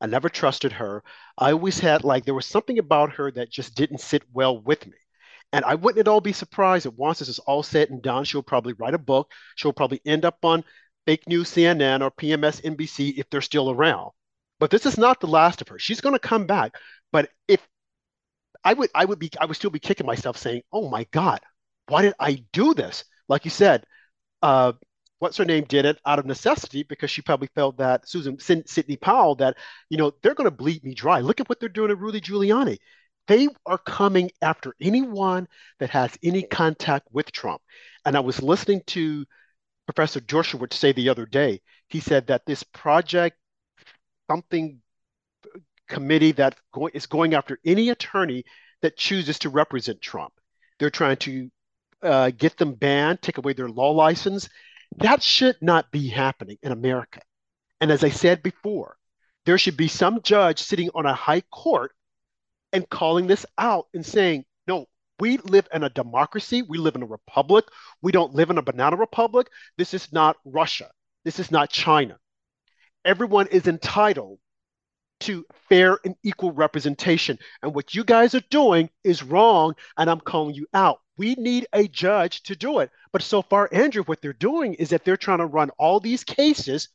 I 0.00 0.06
never 0.06 0.28
trusted 0.28 0.72
her. 0.72 1.02
I 1.38 1.52
always 1.52 1.80
had 1.80 2.04
like 2.04 2.24
there 2.24 2.34
was 2.34 2.46
something 2.46 2.78
about 2.78 3.12
her 3.14 3.30
that 3.32 3.50
just 3.50 3.74
didn't 3.76 4.00
sit 4.00 4.22
well 4.32 4.60
with 4.60 4.86
me. 4.86 4.96
And 5.52 5.64
I 5.64 5.74
wouldn't 5.74 6.00
at 6.00 6.08
all 6.08 6.20
be 6.20 6.32
surprised 6.32 6.86
that 6.86 6.92
once 6.92 7.18
this 7.18 7.28
is 7.28 7.40
all 7.40 7.62
said 7.62 7.90
and 7.90 8.02
done, 8.02 8.24
she'll 8.24 8.42
probably 8.42 8.72
write 8.74 8.94
a 8.94 8.98
book. 8.98 9.32
She'll 9.56 9.72
probably 9.72 10.00
end 10.04 10.24
up 10.24 10.44
on 10.44 10.64
fake 11.06 11.26
news 11.26 11.50
CNN 11.50 12.02
or 12.02 12.10
PMS 12.10 12.62
NBC 12.62 13.18
if 13.18 13.28
they're 13.30 13.40
still 13.40 13.70
around. 13.70 14.12
But 14.60 14.70
this 14.70 14.86
is 14.86 14.98
not 14.98 15.20
the 15.20 15.26
last 15.26 15.60
of 15.60 15.68
her. 15.68 15.78
She's 15.78 16.00
going 16.00 16.14
to 16.14 16.20
come 16.20 16.46
back. 16.46 16.76
But 17.12 17.30
if 17.48 17.66
I 18.64 18.74
would, 18.74 18.90
I 18.94 19.04
would 19.04 19.18
be, 19.18 19.30
I 19.40 19.46
would 19.46 19.56
still 19.56 19.70
be 19.70 19.78
kicking 19.78 20.06
myself 20.06 20.36
saying, 20.36 20.62
"Oh 20.72 20.88
my 20.90 21.04
God, 21.12 21.40
why 21.88 22.02
did 22.02 22.14
I 22.20 22.44
do 22.52 22.74
this?" 22.74 23.04
Like 23.28 23.44
you 23.44 23.50
said, 23.50 23.84
uh, 24.42 24.74
what's 25.20 25.38
her 25.38 25.44
name 25.46 25.64
did 25.64 25.86
it 25.86 25.98
out 26.06 26.18
of 26.18 26.26
necessity 26.26 26.82
because 26.84 27.10
she 27.10 27.22
probably 27.22 27.48
felt 27.54 27.78
that 27.78 28.08
Susan 28.08 28.38
Sidney 28.40 28.96
Powell 28.96 29.36
that 29.36 29.56
you 29.90 29.98
know 29.98 30.12
they're 30.22 30.34
going 30.34 30.50
to 30.50 30.56
bleed 30.56 30.84
me 30.84 30.94
dry. 30.94 31.20
Look 31.20 31.40
at 31.40 31.48
what 31.48 31.60
they're 31.60 31.68
doing 31.68 31.88
to 31.88 31.96
Rudy 31.96 32.20
Giuliani. 32.20 32.78
They 33.30 33.46
are 33.64 33.78
coming 33.78 34.32
after 34.42 34.74
anyone 34.80 35.46
that 35.78 35.90
has 35.90 36.18
any 36.20 36.42
contact 36.42 37.06
with 37.12 37.30
Trump. 37.30 37.62
And 38.04 38.16
I 38.16 38.20
was 38.20 38.42
listening 38.42 38.82
to 38.88 39.24
Professor 39.86 40.18
Joshua 40.18 40.58
Dershowitz 40.58 40.74
say 40.74 40.90
the 40.90 41.10
other 41.10 41.26
day, 41.26 41.60
he 41.86 42.00
said 42.00 42.26
that 42.26 42.44
this 42.44 42.64
project, 42.64 43.38
something 44.28 44.80
committee 45.88 46.32
that 46.32 46.56
is 46.92 47.06
going 47.06 47.34
after 47.34 47.60
any 47.64 47.90
attorney 47.90 48.42
that 48.82 48.96
chooses 48.96 49.38
to 49.38 49.48
represent 49.48 50.02
Trump. 50.02 50.32
They're 50.80 50.90
trying 50.90 51.18
to 51.18 51.50
uh, 52.02 52.30
get 52.36 52.56
them 52.56 52.74
banned, 52.74 53.22
take 53.22 53.38
away 53.38 53.52
their 53.52 53.68
law 53.68 53.92
license. 53.92 54.48
That 54.96 55.22
should 55.22 55.54
not 55.60 55.92
be 55.92 56.08
happening 56.08 56.58
in 56.64 56.72
America. 56.72 57.20
And 57.80 57.92
as 57.92 58.02
I 58.02 58.10
said 58.10 58.42
before, 58.42 58.96
there 59.46 59.56
should 59.56 59.76
be 59.76 59.86
some 59.86 60.20
judge 60.22 60.58
sitting 60.58 60.90
on 60.96 61.06
a 61.06 61.14
high 61.14 61.42
court 61.42 61.92
and 62.72 62.88
calling 62.88 63.26
this 63.26 63.46
out 63.58 63.86
and 63.94 64.04
saying, 64.04 64.44
no, 64.66 64.86
we 65.18 65.36
live 65.38 65.68
in 65.72 65.82
a 65.82 65.90
democracy. 65.90 66.62
We 66.62 66.78
live 66.78 66.96
in 66.96 67.02
a 67.02 67.06
republic. 67.06 67.66
We 68.02 68.12
don't 68.12 68.34
live 68.34 68.50
in 68.50 68.58
a 68.58 68.62
banana 68.62 68.96
republic. 68.96 69.48
This 69.76 69.94
is 69.94 70.12
not 70.12 70.36
Russia. 70.44 70.90
This 71.24 71.38
is 71.38 71.50
not 71.50 71.70
China. 71.70 72.18
Everyone 73.04 73.46
is 73.48 73.66
entitled 73.66 74.38
to 75.20 75.44
fair 75.68 75.98
and 76.04 76.14
equal 76.22 76.52
representation. 76.52 77.38
And 77.62 77.74
what 77.74 77.94
you 77.94 78.04
guys 78.04 78.34
are 78.34 78.42
doing 78.50 78.88
is 79.04 79.22
wrong, 79.22 79.74
and 79.98 80.08
I'm 80.08 80.20
calling 80.20 80.54
you 80.54 80.66
out. 80.72 81.00
We 81.18 81.34
need 81.34 81.66
a 81.74 81.86
judge 81.86 82.42
to 82.44 82.56
do 82.56 82.78
it. 82.78 82.90
But 83.12 83.22
so 83.22 83.42
far, 83.42 83.68
Andrew, 83.72 84.02
what 84.04 84.22
they're 84.22 84.32
doing 84.32 84.74
is 84.74 84.88
that 84.90 85.04
they're 85.04 85.18
trying 85.18 85.38
to 85.38 85.46
run 85.46 85.70
all 85.78 86.00
these 86.00 86.24
cases 86.24 86.88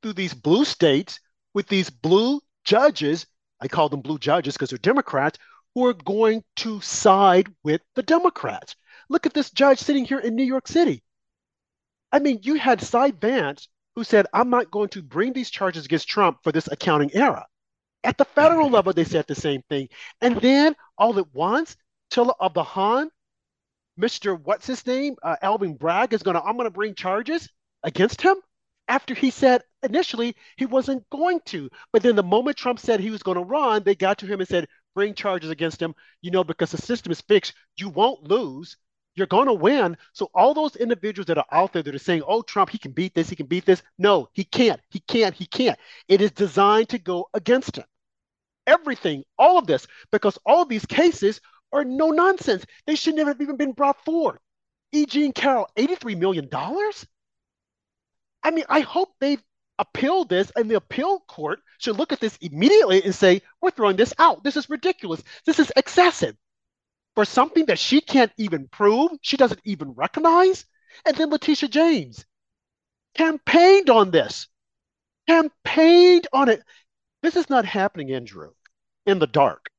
through 0.00 0.12
these 0.12 0.34
blue 0.34 0.64
states 0.64 1.18
with 1.54 1.66
these 1.66 1.90
blue 1.90 2.40
judges 2.64 3.26
I 3.64 3.68
call 3.68 3.88
them 3.88 4.02
blue 4.02 4.18
judges 4.18 4.54
because 4.54 4.68
they're 4.68 4.78
Democrats 4.78 5.38
who 5.74 5.86
are 5.86 5.94
going 5.94 6.44
to 6.56 6.82
side 6.82 7.48
with 7.62 7.80
the 7.94 8.02
Democrats. 8.02 8.76
Look 9.08 9.24
at 9.24 9.32
this 9.32 9.50
judge 9.50 9.78
sitting 9.78 10.04
here 10.04 10.18
in 10.18 10.36
New 10.36 10.44
York 10.44 10.68
City. 10.68 11.02
I 12.12 12.18
mean, 12.18 12.40
you 12.42 12.56
had 12.56 12.82
Cy 12.82 13.12
Vance 13.12 13.68
who 13.96 14.04
said, 14.04 14.26
I'm 14.34 14.50
not 14.50 14.70
going 14.70 14.90
to 14.90 15.02
bring 15.02 15.32
these 15.32 15.50
charges 15.50 15.86
against 15.86 16.08
Trump 16.08 16.38
for 16.42 16.52
this 16.52 16.68
accounting 16.70 17.10
error. 17.14 17.44
At 18.04 18.18
the 18.18 18.26
federal 18.26 18.68
level, 18.68 18.92
they 18.92 19.04
said 19.04 19.26
the 19.26 19.34
same 19.34 19.62
thing. 19.70 19.88
And 20.20 20.36
then 20.36 20.76
all 20.98 21.18
at 21.18 21.34
once, 21.34 21.74
Attila 22.10 22.34
of 22.38 22.52
the 22.52 22.62
Han, 22.62 23.08
Mr. 23.98 24.38
What's 24.38 24.66
his 24.66 24.86
name? 24.86 25.16
Uh, 25.22 25.36
Alvin 25.40 25.74
Bragg 25.74 26.12
is 26.12 26.22
going 26.22 26.34
to, 26.34 26.42
I'm 26.42 26.56
going 26.56 26.66
to 26.66 26.70
bring 26.70 26.94
charges 26.94 27.48
against 27.82 28.20
him 28.20 28.36
after 28.88 29.14
he 29.14 29.30
said 29.30 29.62
initially 29.82 30.36
he 30.56 30.66
wasn't 30.66 31.08
going 31.10 31.40
to. 31.46 31.70
But 31.92 32.02
then 32.02 32.16
the 32.16 32.22
moment 32.22 32.56
Trump 32.56 32.78
said 32.78 33.00
he 33.00 33.10
was 33.10 33.22
going 33.22 33.38
to 33.38 33.44
run, 33.44 33.82
they 33.82 33.94
got 33.94 34.18
to 34.18 34.26
him 34.26 34.40
and 34.40 34.48
said, 34.48 34.68
bring 34.94 35.14
charges 35.14 35.50
against 35.50 35.80
him, 35.80 35.94
you 36.22 36.30
know, 36.30 36.44
because 36.44 36.70
the 36.70 36.78
system 36.78 37.12
is 37.12 37.20
fixed. 37.20 37.54
You 37.76 37.88
won't 37.88 38.24
lose. 38.24 38.76
You're 39.16 39.26
going 39.26 39.46
to 39.46 39.52
win. 39.52 39.96
So 40.12 40.30
all 40.34 40.54
those 40.54 40.76
individuals 40.76 41.26
that 41.26 41.38
are 41.38 41.46
out 41.52 41.72
there 41.72 41.82
that 41.82 41.94
are 41.94 41.98
saying, 41.98 42.22
oh, 42.26 42.42
Trump, 42.42 42.70
he 42.70 42.78
can 42.78 42.92
beat 42.92 43.14
this, 43.14 43.28
he 43.28 43.36
can 43.36 43.46
beat 43.46 43.64
this. 43.64 43.82
No, 43.98 44.28
he 44.32 44.44
can't. 44.44 44.80
He 44.90 45.00
can't. 45.00 45.34
He 45.34 45.46
can't. 45.46 45.78
It 46.08 46.20
is 46.20 46.32
designed 46.32 46.88
to 46.90 46.98
go 46.98 47.28
against 47.34 47.76
him. 47.76 47.84
Everything, 48.66 49.24
all 49.38 49.58
of 49.58 49.66
this, 49.66 49.86
because 50.10 50.38
all 50.46 50.62
of 50.62 50.68
these 50.68 50.86
cases 50.86 51.40
are 51.72 51.84
no 51.84 52.10
nonsense. 52.10 52.64
They 52.86 52.94
should 52.94 53.14
never 53.14 53.30
have 53.30 53.40
even 53.40 53.56
been 53.56 53.72
brought 53.72 54.02
forward. 54.04 54.38
E. 54.92 55.06
Jean 55.06 55.32
Carroll, 55.32 55.68
$83 55.76 56.18
million? 56.18 56.48
I 58.44 58.50
mean, 58.50 58.64
I 58.68 58.80
hope 58.80 59.14
they've 59.18 59.42
appealed 59.78 60.28
this 60.28 60.52
and 60.54 60.70
the 60.70 60.76
appeal 60.76 61.20
court 61.20 61.60
should 61.78 61.96
look 61.96 62.12
at 62.12 62.20
this 62.20 62.36
immediately 62.40 63.02
and 63.02 63.14
say, 63.14 63.42
we're 63.60 63.70
throwing 63.70 63.96
this 63.96 64.14
out. 64.18 64.44
This 64.44 64.56
is 64.56 64.70
ridiculous. 64.70 65.22
This 65.46 65.58
is 65.58 65.72
excessive 65.76 66.36
for 67.14 67.24
something 67.24 67.66
that 67.66 67.78
she 67.78 68.00
can't 68.00 68.32
even 68.36 68.68
prove, 68.68 69.10
she 69.22 69.36
doesn't 69.36 69.60
even 69.64 69.92
recognize. 69.92 70.64
And 71.06 71.16
then 71.16 71.30
Letitia 71.30 71.68
James 71.68 72.24
campaigned 73.14 73.90
on 73.90 74.10
this, 74.10 74.48
campaigned 75.26 76.26
on 76.32 76.48
it. 76.48 76.62
This 77.22 77.36
is 77.36 77.48
not 77.48 77.64
happening, 77.64 78.12
Andrew, 78.12 78.50
in 79.06 79.18
the 79.18 79.26
dark. 79.26 79.70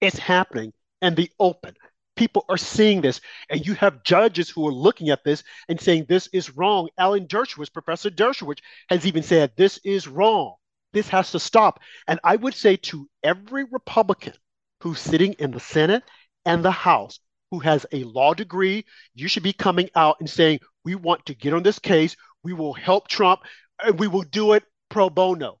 It's 0.00 0.18
happening 0.18 0.72
in 1.02 1.14
the 1.14 1.30
open. 1.38 1.74
People 2.20 2.44
are 2.50 2.58
seeing 2.58 3.00
this, 3.00 3.22
and 3.48 3.66
you 3.66 3.72
have 3.76 4.02
judges 4.02 4.50
who 4.50 4.68
are 4.68 4.72
looking 4.72 5.08
at 5.08 5.24
this 5.24 5.42
and 5.70 5.80
saying 5.80 6.04
this 6.04 6.28
is 6.34 6.54
wrong. 6.54 6.90
Alan 6.98 7.26
Dershowitz, 7.26 7.72
Professor 7.72 8.10
Dershowitz, 8.10 8.58
has 8.90 9.06
even 9.06 9.22
said 9.22 9.52
this 9.56 9.80
is 9.84 10.06
wrong. 10.06 10.56
This 10.92 11.08
has 11.08 11.32
to 11.32 11.40
stop. 11.40 11.80
And 12.06 12.20
I 12.22 12.36
would 12.36 12.52
say 12.52 12.76
to 12.76 13.08
every 13.22 13.64
Republican 13.64 14.34
who's 14.82 15.00
sitting 15.00 15.32
in 15.38 15.50
the 15.50 15.60
Senate 15.60 16.02
and 16.44 16.62
the 16.62 16.70
House 16.70 17.20
who 17.50 17.60
has 17.60 17.86
a 17.90 18.04
law 18.04 18.34
degree, 18.34 18.84
you 19.14 19.26
should 19.26 19.42
be 19.42 19.54
coming 19.54 19.88
out 19.94 20.16
and 20.20 20.28
saying, 20.28 20.60
we 20.84 20.96
want 20.96 21.24
to 21.24 21.34
get 21.34 21.54
on 21.54 21.62
this 21.62 21.78
case. 21.78 22.16
We 22.42 22.52
will 22.52 22.74
help 22.74 23.08
Trump, 23.08 23.40
and 23.82 23.98
we 23.98 24.08
will 24.08 24.24
do 24.24 24.52
it 24.52 24.64
pro 24.90 25.08
bono 25.08 25.59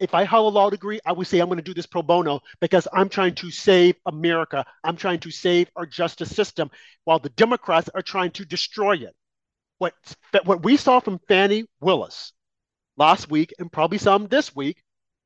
if 0.00 0.14
I 0.14 0.24
have 0.24 0.40
a 0.40 0.48
law 0.48 0.70
degree, 0.70 0.98
I 1.04 1.12
would 1.12 1.26
say 1.26 1.38
I'm 1.38 1.48
going 1.48 1.58
to 1.58 1.62
do 1.62 1.74
this 1.74 1.86
pro 1.86 2.02
bono 2.02 2.40
because 2.60 2.88
I'm 2.92 3.08
trying 3.08 3.34
to 3.36 3.50
save 3.50 3.96
America. 4.06 4.64
I'm 4.82 4.96
trying 4.96 5.20
to 5.20 5.30
save 5.30 5.70
our 5.76 5.86
justice 5.86 6.34
system 6.34 6.70
while 7.04 7.18
the 7.18 7.28
Democrats 7.28 7.90
are 7.94 8.02
trying 8.02 8.30
to 8.32 8.44
destroy 8.44 8.96
it. 8.96 9.14
What, 9.78 9.94
what 10.44 10.64
we 10.64 10.76
saw 10.76 11.00
from 11.00 11.20
Fani 11.28 11.64
Willis 11.80 12.32
last 12.96 13.30
week 13.30 13.54
and 13.58 13.70
probably 13.70 13.98
some 13.98 14.26
this 14.26 14.54
week 14.54 14.82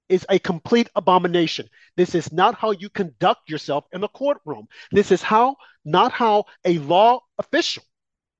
is 0.08 0.26
a 0.28 0.38
complete 0.38 0.90
abomination. 0.94 1.68
This 1.96 2.14
is 2.14 2.32
not 2.32 2.54
how 2.56 2.72
you 2.72 2.90
conduct 2.90 3.48
yourself 3.48 3.84
in 3.92 4.04
a 4.04 4.08
courtroom. 4.08 4.66
This 4.92 5.10
is 5.10 5.22
how, 5.22 5.56
not 5.84 6.12
how 6.12 6.44
a 6.64 6.78
law 6.78 7.20
official 7.38 7.84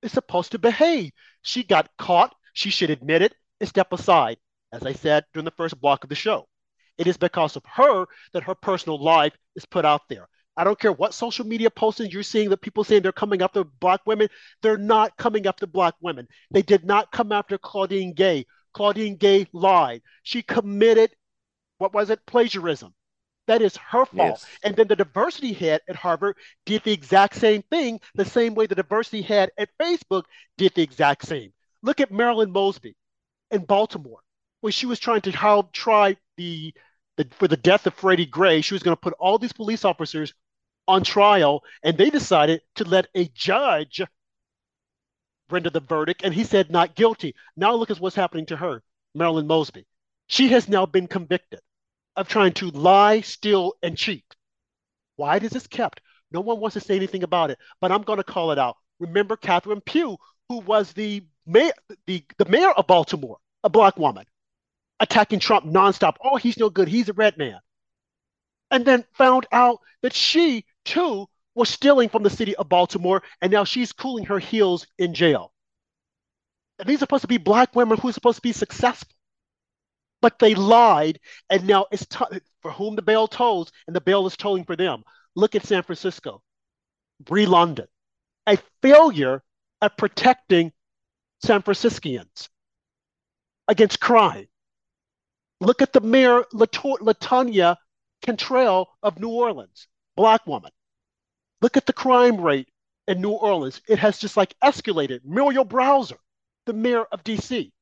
is 0.03 0.13
supposed 0.13 0.53
to 0.53 0.59
behave. 0.59 1.13
She 1.43 1.63
got 1.63 1.89
caught. 1.97 2.35
She 2.53 2.71
should 2.71 2.91
admit 2.91 3.23
it 3.23 3.35
and 3.61 3.69
step 3.69 3.93
aside, 3.93 4.37
as 4.75 4.85
I 4.85 4.93
said 4.93 5.25
during 5.33 5.45
the 5.45 5.51
first 5.53 5.81
block 5.81 6.05
of 6.05 6.11
the 6.11 6.17
show. 6.17 6.47
It 6.99 7.07
is 7.07 7.17
because 7.17 7.57
of 7.57 7.63
her 7.65 8.07
that 8.33 8.45
her 8.45 8.55
personal 8.55 9.03
life 9.03 9.33
is 9.57 9.65
put 9.65 9.85
out 9.85 10.03
there. 10.09 10.29
I 10.57 10.65
don't 10.65 10.79
care 10.79 10.93
what 10.93 11.15
social 11.15 11.47
media 11.47 11.71
postings 11.71 12.13
you're 12.13 12.23
seeing 12.23 12.51
that 12.51 12.61
people 12.61 12.85
saying 12.85 13.03
they're 13.03 13.13
coming 13.13 13.43
after 13.43 13.65
black 13.65 14.01
women. 14.07 14.29
They're 14.63 14.77
not 14.77 15.17
coming 15.17 15.47
after 15.47 15.67
black 15.67 15.95
women. 16.01 16.29
They 16.53 16.63
did 16.63 16.85
not 16.85 17.11
come 17.11 17.33
after 17.33 17.59
Claudine 17.59 18.13
Gay. 18.13 18.47
Claudine 18.73 19.17
Gay 19.17 19.47
lied. 19.53 20.03
She 20.23 20.43
committed, 20.43 21.11
what 21.79 21.93
was 21.93 22.11
it, 22.11 22.25
plagiarism. 22.27 22.95
That 23.47 23.63
is 23.63 23.77
her 23.77 24.07
fault. 24.07 24.41
Yes. 24.41 24.47
And 24.63 24.77
then 24.77 24.87
the 24.89 24.97
diversity 24.97 25.53
head 25.53 25.81
at 25.89 25.97
Harvard 25.97 26.37
did 26.65 26.83
the 26.85 26.93
exact 26.93 27.35
same 27.37 27.63
thing, 27.63 28.01
the 28.15 28.25
same 28.25 28.55
way 28.55 28.67
the 28.67 28.75
diversity 28.75 29.23
head 29.23 29.51
at 29.59 29.69
Facebook 29.81 30.25
did 30.57 30.73
the 30.75 30.83
exact 30.83 31.27
same. 31.27 31.53
Look 31.83 32.01
at 32.01 32.13
Marilyn 32.13 32.53
Mosby 32.53 32.97
in 33.51 33.65
Baltimore, 33.65 34.21
where 34.65 34.73
she 34.73 34.87
was 34.87 34.99
trying 34.99 35.21
to 35.21 35.31
how 35.31 35.69
try 35.75 36.17
the, 36.39 36.73
the 37.19 37.29
for 37.33 37.47
the 37.47 37.57
death 37.59 37.87
of 37.87 37.93
Freddie 37.93 38.25
Gray. 38.25 38.63
She 38.63 38.73
was 38.73 38.83
going 38.83 38.97
to 38.97 39.01
put 39.01 39.13
all 39.19 39.37
these 39.37 39.53
police 39.53 39.85
officers 39.85 40.33
on 40.89 41.05
trial, 41.05 41.63
and 41.83 41.99
they 41.99 42.09
decided 42.09 42.63
to 42.77 42.85
let 42.85 43.09
a 43.15 43.27
judge 43.35 44.01
render 45.51 45.69
the 45.69 45.81
verdict, 45.81 46.23
and 46.25 46.33
he 46.33 46.45
said 46.45 46.71
not 46.71 46.95
guilty. 46.95 47.35
Now 47.59 47.75
look 47.75 47.91
at 47.91 48.01
what's 48.01 48.17
happening 48.17 48.47
to 48.47 48.57
her, 48.57 48.83
Marilyn 49.15 49.47
Mosby. 49.47 49.85
She 50.29 50.49
has 50.49 50.67
now 50.67 50.87
been 50.87 51.09
convicted 51.09 51.61
of 52.17 52.29
trying 52.29 52.55
to 52.55 52.71
lie, 52.71 53.21
steal, 53.21 53.75
and 53.83 53.99
cheat. 53.99 54.25
Why 55.17 55.37
is 55.37 55.51
this 55.51 55.67
kept? 55.67 56.01
No 56.33 56.41
one 56.41 56.59
wants 56.59 56.73
to 56.73 56.81
say 56.81 56.97
anything 56.97 57.23
about 57.23 57.51
it, 57.51 57.59
but 57.83 57.93
I'm 57.93 58.01
going 58.01 58.17
to 58.17 58.25
call 58.25 58.51
it 58.51 58.59
out. 58.59 58.79
Remember 58.99 59.37
Catherine 59.37 59.83
Pugh, 59.83 60.17
who 60.49 60.61
was 60.61 60.95
the 60.95 61.23
mayor, 61.45 61.73
the, 62.07 62.25
the 62.39 62.47
mayor 62.47 62.71
of 62.71 62.87
Baltimore, 62.87 63.37
a 63.63 63.69
black 63.69 63.99
woman, 63.99 64.25
attacking 65.05 65.39
Trump 65.39 65.67
nonstop. 65.67 66.17
Oh, 66.25 66.37
he's 66.37 66.59
no 66.59 66.71
good. 66.71 66.89
He's 66.89 67.11
a 67.11 67.13
red 67.13 67.37
man. 67.37 67.61
And 68.71 68.85
then 68.85 69.05
found 69.13 69.47
out 69.53 69.81
that 70.03 70.15
she 70.15 70.65
too 70.85 71.29
was 71.55 71.69
stealing 71.69 72.09
from 72.09 72.23
the 72.23 72.31
city 72.31 72.57
of 72.57 72.69
Baltimore, 72.69 73.23
and 73.41 73.53
now 73.53 73.65
she's 73.65 73.93
cooling 73.93 74.25
her 74.25 74.39
heels 74.39 74.87
in 74.99 75.15
jail. 75.15 75.53
And 76.79 76.89
these 76.89 76.97
are 76.97 77.01
supposed 77.01 77.23
to 77.23 77.29
be 77.29 77.37
black 77.37 77.77
women 77.77 77.99
who 77.99 78.09
are 78.09 78.13
supposed 78.13 78.37
to 78.37 78.43
be 78.43 78.53
successful. 78.53 79.15
But 80.23 80.39
they 80.39 80.55
lied, 80.55 81.21
and 81.51 81.67
now 81.67 81.87
it's 81.93 82.07
t- 82.07 82.41
for 82.63 82.73
whom 82.73 82.97
the 82.97 83.03
bell 83.03 83.29
tolls, 83.29 83.71
and 83.87 83.95
the 83.95 84.01
bell 84.01 84.27
is 84.27 84.37
tolling 84.37 84.65
for 84.65 84.75
them. 84.75 85.05
Look 85.37 85.55
at 85.55 85.67
San 85.67 85.83
Francisco, 85.83 86.43
Bree 87.21 87.47
London, 87.47 87.87
a 88.47 88.59
failure 88.81 89.43
at 89.83 89.99
protecting 89.99 90.73
San 91.43 91.61
Franciscans 91.61 92.49
against 93.69 94.01
crime. 94.01 94.49
Look 95.61 95.83
at 95.83 95.93
the 95.93 96.01
mayor, 96.01 96.45
LaToya 96.53 97.77
Cantrell 98.23 98.89
of 99.03 99.21
New 99.21 99.29
Orleans, 99.29 99.89
black 100.17 100.47
woman. 100.47 100.73
Look 101.61 101.77
at 101.77 101.87
the 101.87 101.93
crime 101.93 102.41
rate 102.41 102.69
in 103.07 103.21
New 103.21 103.31
Orleans. 103.31 103.81
It 103.89 103.99
has 103.99 104.19
just 104.19 104.37
like 104.37 104.55
escalated. 104.63 105.21
Muriel 105.25 105.65
Bowser, 105.65 106.19
the 106.67 106.73
mayor 106.73 107.05
of 107.05 107.23
DC. 107.25 107.73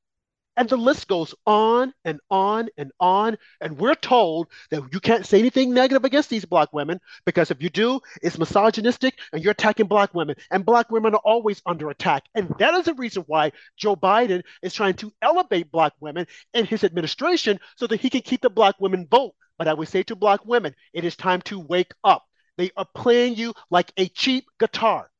And 0.56 0.68
the 0.68 0.76
list 0.76 1.08
goes 1.08 1.34
on 1.46 1.94
and 2.04 2.20
on 2.30 2.68
and 2.76 2.92
on. 3.00 3.38
And 3.60 3.78
we're 3.78 3.94
told 3.94 4.48
that 4.70 4.82
you 4.92 5.00
can't 5.00 5.24
say 5.24 5.38
anything 5.38 5.72
negative 5.72 6.04
against 6.04 6.28
these 6.28 6.44
black 6.44 6.72
women 6.72 7.00
because 7.24 7.50
if 7.50 7.62
you 7.62 7.70
do, 7.70 8.00
it's 8.20 8.38
misogynistic 8.38 9.18
and 9.32 9.42
you're 9.42 9.52
attacking 9.52 9.86
black 9.86 10.14
women. 10.14 10.36
And 10.50 10.66
black 10.66 10.90
women 10.90 11.14
are 11.14 11.22
always 11.24 11.62
under 11.64 11.88
attack. 11.88 12.24
And 12.34 12.54
that 12.58 12.74
is 12.74 12.84
the 12.84 12.94
reason 12.94 13.24
why 13.26 13.52
Joe 13.78 13.96
Biden 13.96 14.42
is 14.60 14.74
trying 14.74 14.94
to 14.94 15.12
elevate 15.22 15.72
black 15.72 15.94
women 16.00 16.26
in 16.52 16.66
his 16.66 16.84
administration 16.84 17.58
so 17.76 17.86
that 17.86 18.00
he 18.00 18.10
can 18.10 18.20
keep 18.20 18.42
the 18.42 18.50
black 18.50 18.74
women 18.78 19.06
vote. 19.10 19.34
But 19.56 19.68
I 19.68 19.74
would 19.74 19.88
say 19.88 20.02
to 20.04 20.16
black 20.16 20.44
women, 20.44 20.74
it 20.92 21.04
is 21.04 21.16
time 21.16 21.40
to 21.42 21.60
wake 21.60 21.94
up. 22.04 22.24
They 22.58 22.70
are 22.76 22.86
playing 22.94 23.36
you 23.36 23.54
like 23.70 23.90
a 23.96 24.08
cheap 24.08 24.44
guitar. 24.60 25.10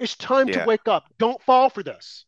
It's 0.00 0.16
time 0.16 0.48
yeah. 0.48 0.60
to 0.60 0.66
wake 0.66 0.88
up. 0.88 1.04
Don't 1.18 1.42
fall 1.42 1.70
for 1.70 1.82
this 1.84 2.24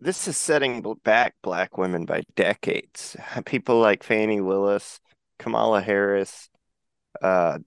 this 0.00 0.28
is 0.28 0.36
setting 0.36 0.82
back 1.04 1.34
black 1.42 1.76
women 1.76 2.04
by 2.04 2.22
decades. 2.36 3.16
People 3.44 3.80
like 3.80 4.02
Fani 4.02 4.40
Willis, 4.40 5.00
Kamala 5.38 5.80
Harris, 5.80 6.48
uh, 7.22 7.58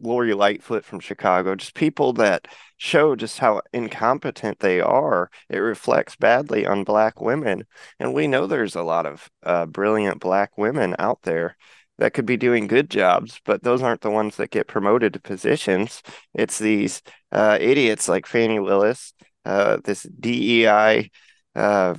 Lori 0.00 0.34
Lightfoot 0.34 0.84
from 0.84 1.00
Chicago, 1.00 1.54
just 1.54 1.74
people 1.74 2.14
that 2.14 2.48
show 2.78 3.14
just 3.14 3.38
how 3.38 3.60
incompetent 3.72 4.58
they 4.60 4.80
are. 4.80 5.30
It 5.50 5.58
reflects 5.58 6.16
badly 6.16 6.66
on 6.66 6.84
black 6.84 7.20
women. 7.20 7.64
And 7.98 8.14
we 8.14 8.26
know 8.26 8.46
there's 8.46 8.74
a 8.74 8.82
lot 8.82 9.06
of 9.06 9.28
uh, 9.42 9.66
brilliant 9.66 10.20
black 10.20 10.56
women 10.56 10.96
out 10.98 11.22
there 11.22 11.56
that 11.98 12.12
could 12.14 12.26
be 12.26 12.36
doing 12.36 12.66
good 12.66 12.90
jobs, 12.90 13.40
but 13.44 13.62
those 13.62 13.82
aren't 13.82 14.02
the 14.02 14.10
ones 14.10 14.36
that 14.36 14.50
get 14.50 14.66
promoted 14.66 15.12
to 15.14 15.20
positions. 15.20 16.02
It's 16.34 16.58
these 16.58 17.02
uh, 17.32 17.58
idiots 17.60 18.08
like 18.08 18.26
Fani 18.26 18.58
Willis, 18.58 19.14
uh, 19.44 19.78
this 19.84 20.02
DEI 20.02 21.10
uh, 21.56 21.94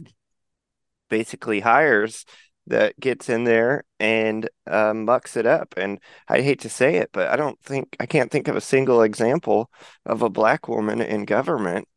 basically 1.10 1.60
hires 1.60 2.26
that 2.68 3.00
gets 3.00 3.30
in 3.30 3.46
there 3.46 3.86
and 4.00 4.50
uh, 4.70 4.94
mucks 4.94 5.38
it 5.38 5.46
up. 5.46 5.74
And 5.78 6.00
I 6.28 6.42
hate 6.42 6.60
to 6.62 6.70
say 6.70 6.98
it, 6.98 7.10
but 7.14 7.30
I 7.30 7.36
don't 7.36 7.60
think 7.62 7.96
I 8.00 8.06
can't 8.06 8.32
think 8.32 8.48
of 8.48 8.56
a 8.56 8.62
single 8.62 9.02
example 9.02 9.72
of 10.06 10.22
a 10.22 10.30
black 10.30 10.68
woman 10.68 11.02
in 11.02 11.26
government 11.26 11.88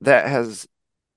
that 0.00 0.28
has 0.28 0.66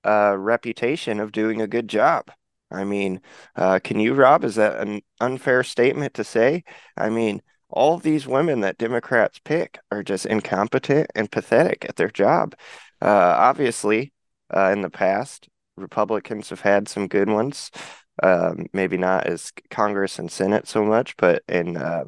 a 0.04 0.38
reputation 0.38 1.20
of 1.20 1.32
doing 1.32 1.60
a 1.60 1.66
good 1.66 1.88
job. 1.88 2.30
I 2.70 2.84
mean, 2.84 3.20
uh, 3.56 3.80
can 3.82 3.98
you, 3.98 4.14
Rob? 4.14 4.44
Is 4.44 4.54
that 4.54 4.80
an 4.80 5.02
unfair 5.20 5.64
statement 5.64 6.14
to 6.14 6.24
say? 6.24 6.62
I 6.96 7.10
mean, 7.10 7.42
all 7.68 7.98
these 7.98 8.26
women 8.28 8.60
that 8.60 8.78
Democrats 8.78 9.40
pick 9.44 9.78
are 9.90 10.02
just 10.02 10.26
incompetent 10.26 11.08
and 11.14 11.30
pathetic 11.30 11.84
at 11.88 11.96
their 11.96 12.10
job. 12.10 12.54
Uh, 13.02 13.34
obviously, 13.38 14.12
uh, 14.54 14.70
in 14.72 14.82
the 14.82 14.90
past, 14.90 15.48
Republicans 15.80 16.50
have 16.50 16.60
had 16.60 16.88
some 16.88 17.08
good 17.08 17.28
ones. 17.28 17.70
Um, 18.22 18.66
maybe 18.72 18.98
not 18.98 19.26
as 19.26 19.52
Congress 19.70 20.18
and 20.18 20.30
Senate 20.30 20.68
so 20.68 20.84
much, 20.84 21.16
but 21.16 21.42
in 21.48 21.76
uh, 21.76 22.04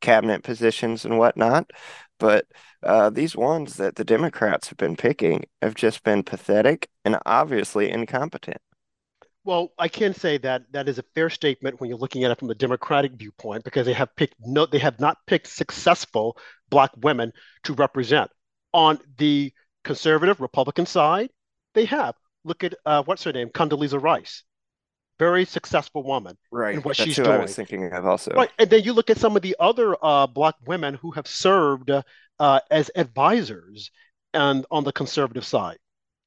cabinet 0.00 0.42
positions 0.42 1.04
and 1.04 1.18
whatnot. 1.18 1.70
But 2.18 2.46
uh, 2.82 3.10
these 3.10 3.36
ones 3.36 3.76
that 3.76 3.96
the 3.96 4.04
Democrats 4.04 4.68
have 4.68 4.78
been 4.78 4.96
picking 4.96 5.44
have 5.62 5.74
just 5.74 6.02
been 6.02 6.22
pathetic 6.22 6.88
and 7.04 7.18
obviously 7.24 7.90
incompetent. 7.90 8.58
Well, 9.44 9.72
I 9.78 9.88
can 9.88 10.14
say 10.14 10.38
that 10.38 10.62
that 10.72 10.88
is 10.88 10.98
a 10.98 11.04
fair 11.14 11.28
statement 11.28 11.78
when 11.78 11.90
you're 11.90 11.98
looking 11.98 12.24
at 12.24 12.30
it 12.30 12.38
from 12.38 12.48
the 12.48 12.54
Democratic 12.54 13.12
viewpoint, 13.12 13.62
because 13.62 13.84
they 13.84 13.92
have 13.92 14.16
picked 14.16 14.34
no, 14.40 14.64
they 14.64 14.78
have 14.78 14.98
not 15.00 15.18
picked 15.26 15.48
successful 15.48 16.38
black 16.70 16.90
women 16.96 17.32
to 17.64 17.74
represent. 17.74 18.30
On 18.72 18.98
the 19.18 19.52
conservative 19.84 20.40
Republican 20.40 20.86
side, 20.86 21.30
they 21.74 21.84
have. 21.84 22.14
Look 22.44 22.64
at 22.64 22.74
uh, 22.84 23.02
what's 23.04 23.24
her 23.24 23.32
name, 23.32 23.48
Condoleezza 23.48 24.00
Rice, 24.00 24.44
very 25.18 25.44
successful 25.44 26.02
woman. 26.02 26.36
Right. 26.50 26.74
And 26.74 26.84
what 26.84 26.96
That's 26.96 27.08
she's 27.08 27.16
doing. 27.16 27.30
I 27.30 27.38
was 27.38 27.54
thinking 27.54 27.92
of 27.92 28.06
also. 28.06 28.32
Right, 28.32 28.50
and 28.58 28.68
then 28.68 28.82
you 28.82 28.92
look 28.92 29.10
at 29.10 29.18
some 29.18 29.36
of 29.36 29.42
the 29.42 29.56
other 29.58 29.96
uh, 30.02 30.26
black 30.26 30.54
women 30.66 30.94
who 30.94 31.10
have 31.12 31.26
served 31.26 31.90
uh, 32.38 32.60
as 32.70 32.90
advisors 32.94 33.90
and 34.32 34.66
on 34.70 34.84
the 34.84 34.92
conservative 34.92 35.44
side, 35.44 35.78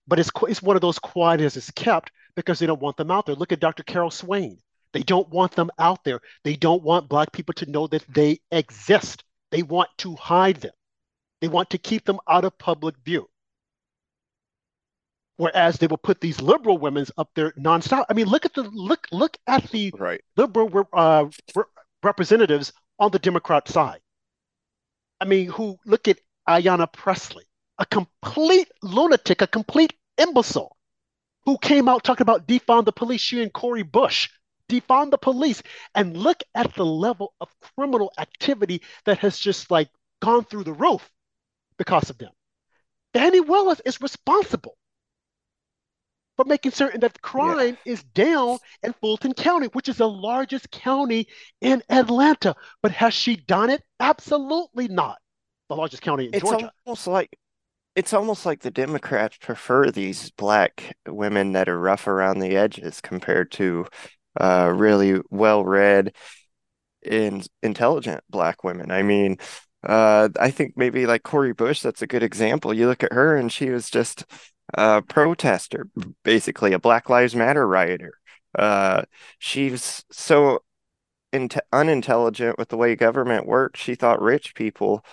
but 0.08 0.20
it's 0.20 0.32
it's 0.48 0.62
one 0.62 0.76
of 0.76 0.82
those 0.82 1.00
quiet 1.00 1.42
as 1.42 1.58
it's 1.58 1.72
kept 1.72 2.12
because 2.36 2.60
they 2.60 2.66
don't 2.66 2.82
want 2.82 2.98
them 2.98 3.12
out 3.12 3.26
there. 3.26 3.36
Look 3.36 3.52
at 3.52 3.60
Dr. 3.60 3.84
Carol 3.84 4.12
Swain. 4.12 4.60
They 4.94 5.04
don't 5.04 5.30
want 5.30 5.52
them 5.52 5.70
out 5.78 6.04
there. 6.04 6.22
They 6.44 6.56
don't 6.56 6.82
want 6.82 7.10
black 7.10 7.32
people 7.32 7.54
to 7.56 7.70
know 7.70 7.88
that 7.88 8.06
they 8.08 8.40
exist. 8.52 9.24
They 9.52 9.64
want 9.64 9.90
to 9.98 10.16
hide 10.16 10.58
them. 10.58 10.72
They 11.42 11.48
want 11.48 11.70
to 11.72 11.78
keep 11.78 12.06
them 12.06 12.20
out 12.28 12.46
of 12.46 12.58
public 12.58 12.96
view. 13.04 13.28
Whereas 15.38 15.78
they 15.78 15.86
will 15.86 15.98
put 15.98 16.20
these 16.20 16.42
liberal 16.42 16.80
women's 16.80 17.12
up 17.18 17.30
there 17.36 17.52
nonstop. 17.52 18.06
I 18.10 18.14
mean, 18.14 18.26
look 18.26 18.46
at 18.46 18.56
the 18.56 18.64
look 18.64 19.08
look 19.12 19.38
at 19.46 19.70
the 19.70 19.94
right. 19.98 20.22
liberal 20.36 20.88
uh, 20.92 21.26
representatives 22.04 22.74
on 23.00 23.12
the 23.12 23.20
Democrat 23.20 23.68
side. 23.68 24.00
I 25.22 25.26
mean, 25.26 25.48
who 25.50 25.78
look 25.86 26.08
at 26.08 26.20
Ayanna 26.50 26.92
Pressley, 26.92 27.46
a 27.78 27.86
complete 27.86 28.72
lunatic, 28.82 29.44
a 29.44 29.48
complete 29.48 29.94
imbecile, 30.18 30.76
who 31.46 31.58
came 31.60 31.88
out 31.88 32.04
talking 32.04 32.24
about 32.24 32.48
defund 32.48 32.86
the 32.86 32.92
police. 32.92 33.22
She 33.22 33.42
and 33.44 33.54
Cori 33.54 33.84
Bush 33.84 34.30
defund 34.70 35.12
the 35.12 35.20
police, 35.20 35.62
and 35.94 36.18
look 36.18 36.42
at 36.56 36.74
the 36.74 36.86
level 36.86 37.34
of 37.40 37.54
criminal 37.76 38.12
activity 38.18 38.82
that 39.06 39.20
has 39.20 39.38
just 39.38 39.70
like 39.70 39.90
gone 40.20 40.46
through 40.46 40.64
the 40.64 40.74
roof 40.74 41.10
because 41.78 42.10
of 42.10 42.18
them. 42.18 42.32
Fani 43.14 43.40
Willis 43.40 43.82
is 43.86 44.02
responsible 44.02 44.76
but 46.38 46.48
making 46.48 46.72
certain 46.72 47.00
that 47.02 47.22
crime 47.22 47.78
yeah. 47.84 47.94
is 47.94 48.04
down 48.04 48.60
in 48.84 48.94
Fulton 48.94 49.34
County, 49.34 49.68
which 49.68 49.90
is 49.90 49.98
the 49.98 50.10
largest 50.10 50.72
county 50.72 51.28
in 51.62 51.82
Atlanta. 51.90 52.56
But 52.82 52.92
has 52.92 53.14
she 53.14 53.36
done 53.36 53.70
it? 53.70 53.84
Absolutely 54.00 54.88
not. 54.88 55.18
The 55.70 55.76
largest 55.76 56.04
county 56.04 56.28
in 56.28 56.36
it's 56.36 56.44
Georgia. 56.44 56.72
Almost 56.86 57.08
like 57.08 57.38
it's 57.96 58.14
almost 58.14 58.46
like 58.46 58.62
the 58.62 58.72
Democrats 58.72 59.38
prefer 59.42 59.90
these 59.90 60.30
black 60.32 60.96
women 61.08 61.54
that 61.54 61.68
are 61.68 61.80
rough 61.80 62.08
around 62.08 62.40
the 62.40 62.56
edges 62.56 63.02
compared 63.02 63.52
to 63.54 63.88
uh, 64.40 64.72
really 64.74 65.20
well-read 65.32 66.14
and 67.04 67.48
intelligent 67.64 68.24
black 68.30 68.64
women. 68.64 68.92
I 68.92 69.02
mean, 69.02 69.38
uh, 69.84 70.30
I 70.40 70.52
think 70.52 70.74
maybe 70.76 71.08
like 71.08 71.24
Cori 71.24 71.54
Bush, 71.54 71.82
that's 71.82 72.04
a 72.04 72.08
good 72.08 72.22
example. 72.22 72.72
You 72.72 72.88
look 72.88 73.04
at 73.04 73.14
her 73.14 73.36
and 73.36 73.52
she 73.52 73.72
was 73.72 73.90
just 73.90 74.26
a 74.74 75.02
protester, 75.02 75.88
basically 76.24 76.74
a 76.74 76.80
Black 76.80 77.10
Lives 77.10 77.36
Matter 77.36 77.68
rioter. 77.68 78.14
Uh, 78.58 79.04
she's 79.40 80.04
so 80.12 80.60
in- 81.32 81.50
unintelligent 81.72 82.58
with 82.58 82.70
the 82.70 82.78
way 82.78 82.96
government 82.96 83.46
works. 83.46 83.80
She 83.80 83.96
thought 83.96 84.22
rich 84.22 84.56
people 84.56 85.04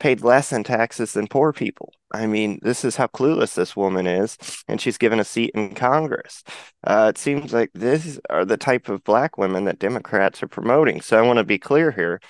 paid 0.00 0.22
less 0.22 0.52
in 0.52 0.64
taxes 0.64 1.12
than 1.12 1.26
poor 1.26 1.52
people. 1.52 1.92
I 2.12 2.26
mean, 2.26 2.58
this 2.62 2.84
is 2.84 2.96
how 2.96 3.06
clueless 3.06 3.54
this 3.54 3.76
woman 3.76 4.06
is, 4.06 4.36
and 4.68 4.80
she's 4.80 4.98
given 4.98 5.20
a 5.20 5.24
seat 5.24 5.52
in 5.54 5.74
Congress. 5.74 6.42
Uh, 6.84 7.12
it 7.14 7.18
seems 7.18 7.52
like 7.52 7.70
these 7.74 8.20
are 8.30 8.44
the 8.44 8.56
type 8.56 8.88
of 8.88 9.04
black 9.04 9.38
women 9.38 9.64
that 9.64 9.78
Democrats 9.78 10.42
are 10.42 10.48
promoting. 10.48 11.00
So 11.00 11.18
I 11.18 11.22
want 11.26 11.38
to 11.38 11.44
be 11.44 11.58
clear 11.58 11.90
here. 11.90 12.20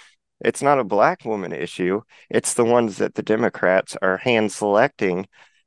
It's 0.40 0.62
not 0.62 0.78
a 0.78 0.84
black 0.84 1.24
woman 1.24 1.52
issue. 1.52 2.02
It's 2.28 2.54
the 2.54 2.64
ones 2.64 2.98
that 2.98 3.14
the 3.14 3.22
Democrats 3.22 3.96
are 4.02 4.18
hand 4.18 4.52
selecting 4.52 5.26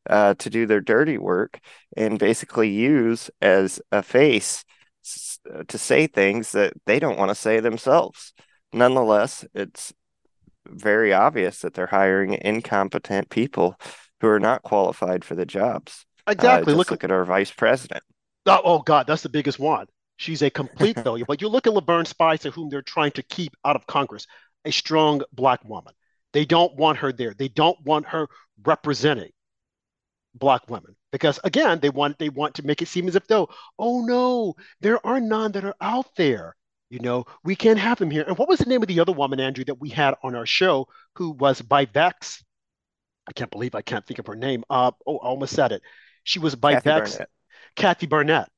uh, 0.10 0.34
to 0.36 0.50
do 0.50 0.66
their 0.66 0.82
dirty 0.82 1.18
work 1.18 1.60
and 1.96 2.20
basically 2.20 2.70
use 2.70 3.30
as 3.42 3.82
a 3.92 4.02
face 4.02 4.64
to 5.68 5.78
say 5.78 6.08
things 6.08 6.52
that 6.52 6.74
they 6.86 7.00
don't 7.00 7.18
want 7.18 7.30
to 7.30 7.36
say 7.36 7.60
themselves. 7.60 8.34
Nonetheless, 8.74 9.46
it's 9.54 9.94
very 10.66 11.14
obvious 11.14 11.62
that 11.62 11.74
they're 11.74 11.88
hiring 11.88 12.38
incompetent 12.42 13.30
people 13.30 13.80
who 14.20 14.28
are 14.28 14.40
not 14.40 14.64
qualified 14.64 15.24
for 15.24 15.36
the 15.36 15.46
jobs. 15.46 16.06
Exactly. 16.28 16.74
Uh, 16.74 16.78
look, 16.78 16.92
look 16.92 17.04
at 17.04 17.12
our 17.12 17.24
vice 17.24 17.52
president. 17.52 18.04
Oh, 18.46 18.62
oh, 18.64 18.80
God, 18.80 19.08
that's 19.08 19.24
the 19.24 19.30
biggest 19.30 19.60
one. 19.60 19.88
She's 20.18 20.42
a 20.42 20.50
complete 20.50 21.00
failure. 21.04 21.26
But 21.26 21.42
you 21.42 21.48
look 21.48 21.68
at 21.68 21.74
Lavern 21.74 22.06
Spicer, 22.06 22.52
whom 22.52 22.70
they're 22.70 22.82
trying 22.82 23.12
to 23.12 23.24
keep 23.24 23.56
out 23.64 23.76
of 23.76 23.88
Congress, 23.88 24.28
a 24.66 24.72
strong 24.72 25.22
black 25.32 25.64
woman. 25.64 25.94
They 26.34 26.44
don't 26.44 26.76
want 26.76 26.98
her 27.00 27.14
there. 27.14 27.34
They 27.34 27.48
don't 27.48 27.78
want 27.86 28.08
her 28.08 28.28
representing 28.66 29.32
black 30.36 30.70
women 30.70 30.96
because 31.12 31.40
again 31.44 31.80
they 31.80 31.90
want 31.90 32.18
they 32.20 32.30
want 32.30 32.54
to 32.54 32.66
make 32.66 32.82
it 32.82 32.88
seem 32.88 33.08
as 33.08 33.16
if 33.16 33.26
though 33.28 33.50
oh 33.80 34.06
no 34.06 34.54
there 34.82 35.04
are 35.06 35.20
none 35.20 35.52
that 35.52 35.66
are 35.66 35.76
out 35.82 36.08
there 36.16 36.56
you 36.90 37.00
know, 37.00 37.26
we 37.44 37.56
can't 37.56 37.80
have 37.80 38.00
them 38.00 38.10
here. 38.10 38.24
And 38.24 38.38
what 38.38 38.48
was 38.48 38.60
the 38.60 38.66
name 38.66 38.82
of 38.82 38.88
the 38.88 39.00
other 39.00 39.12
woman, 39.12 39.40
Andrew, 39.40 39.66
that 39.66 39.80
we 39.80 39.90
had 39.90 40.16
on 40.24 40.36
our 40.36 40.46
show 40.46 40.88
who 41.16 41.32
was 41.32 41.62
by 41.62 41.86
Vex? 41.86 42.44
I 43.28 43.34
can't 43.34 43.52
believe 43.52 43.76
I 43.76 43.82
can't 43.82 44.06
think 44.06 44.20
of 44.20 44.28
her 44.28 44.36
name. 44.36 44.64
Uh, 44.70 44.92
oh, 45.06 45.18
I 45.18 45.28
almost 45.28 45.54
said 45.54 45.74
it. 45.74 45.82
She 46.24 46.40
was 46.40 46.56
by 46.56 46.74
Kathy 46.76 46.90
Vex. 46.90 47.12
Barnett. 47.12 47.30
Kathy 47.76 48.08
Barnett. 48.08 48.50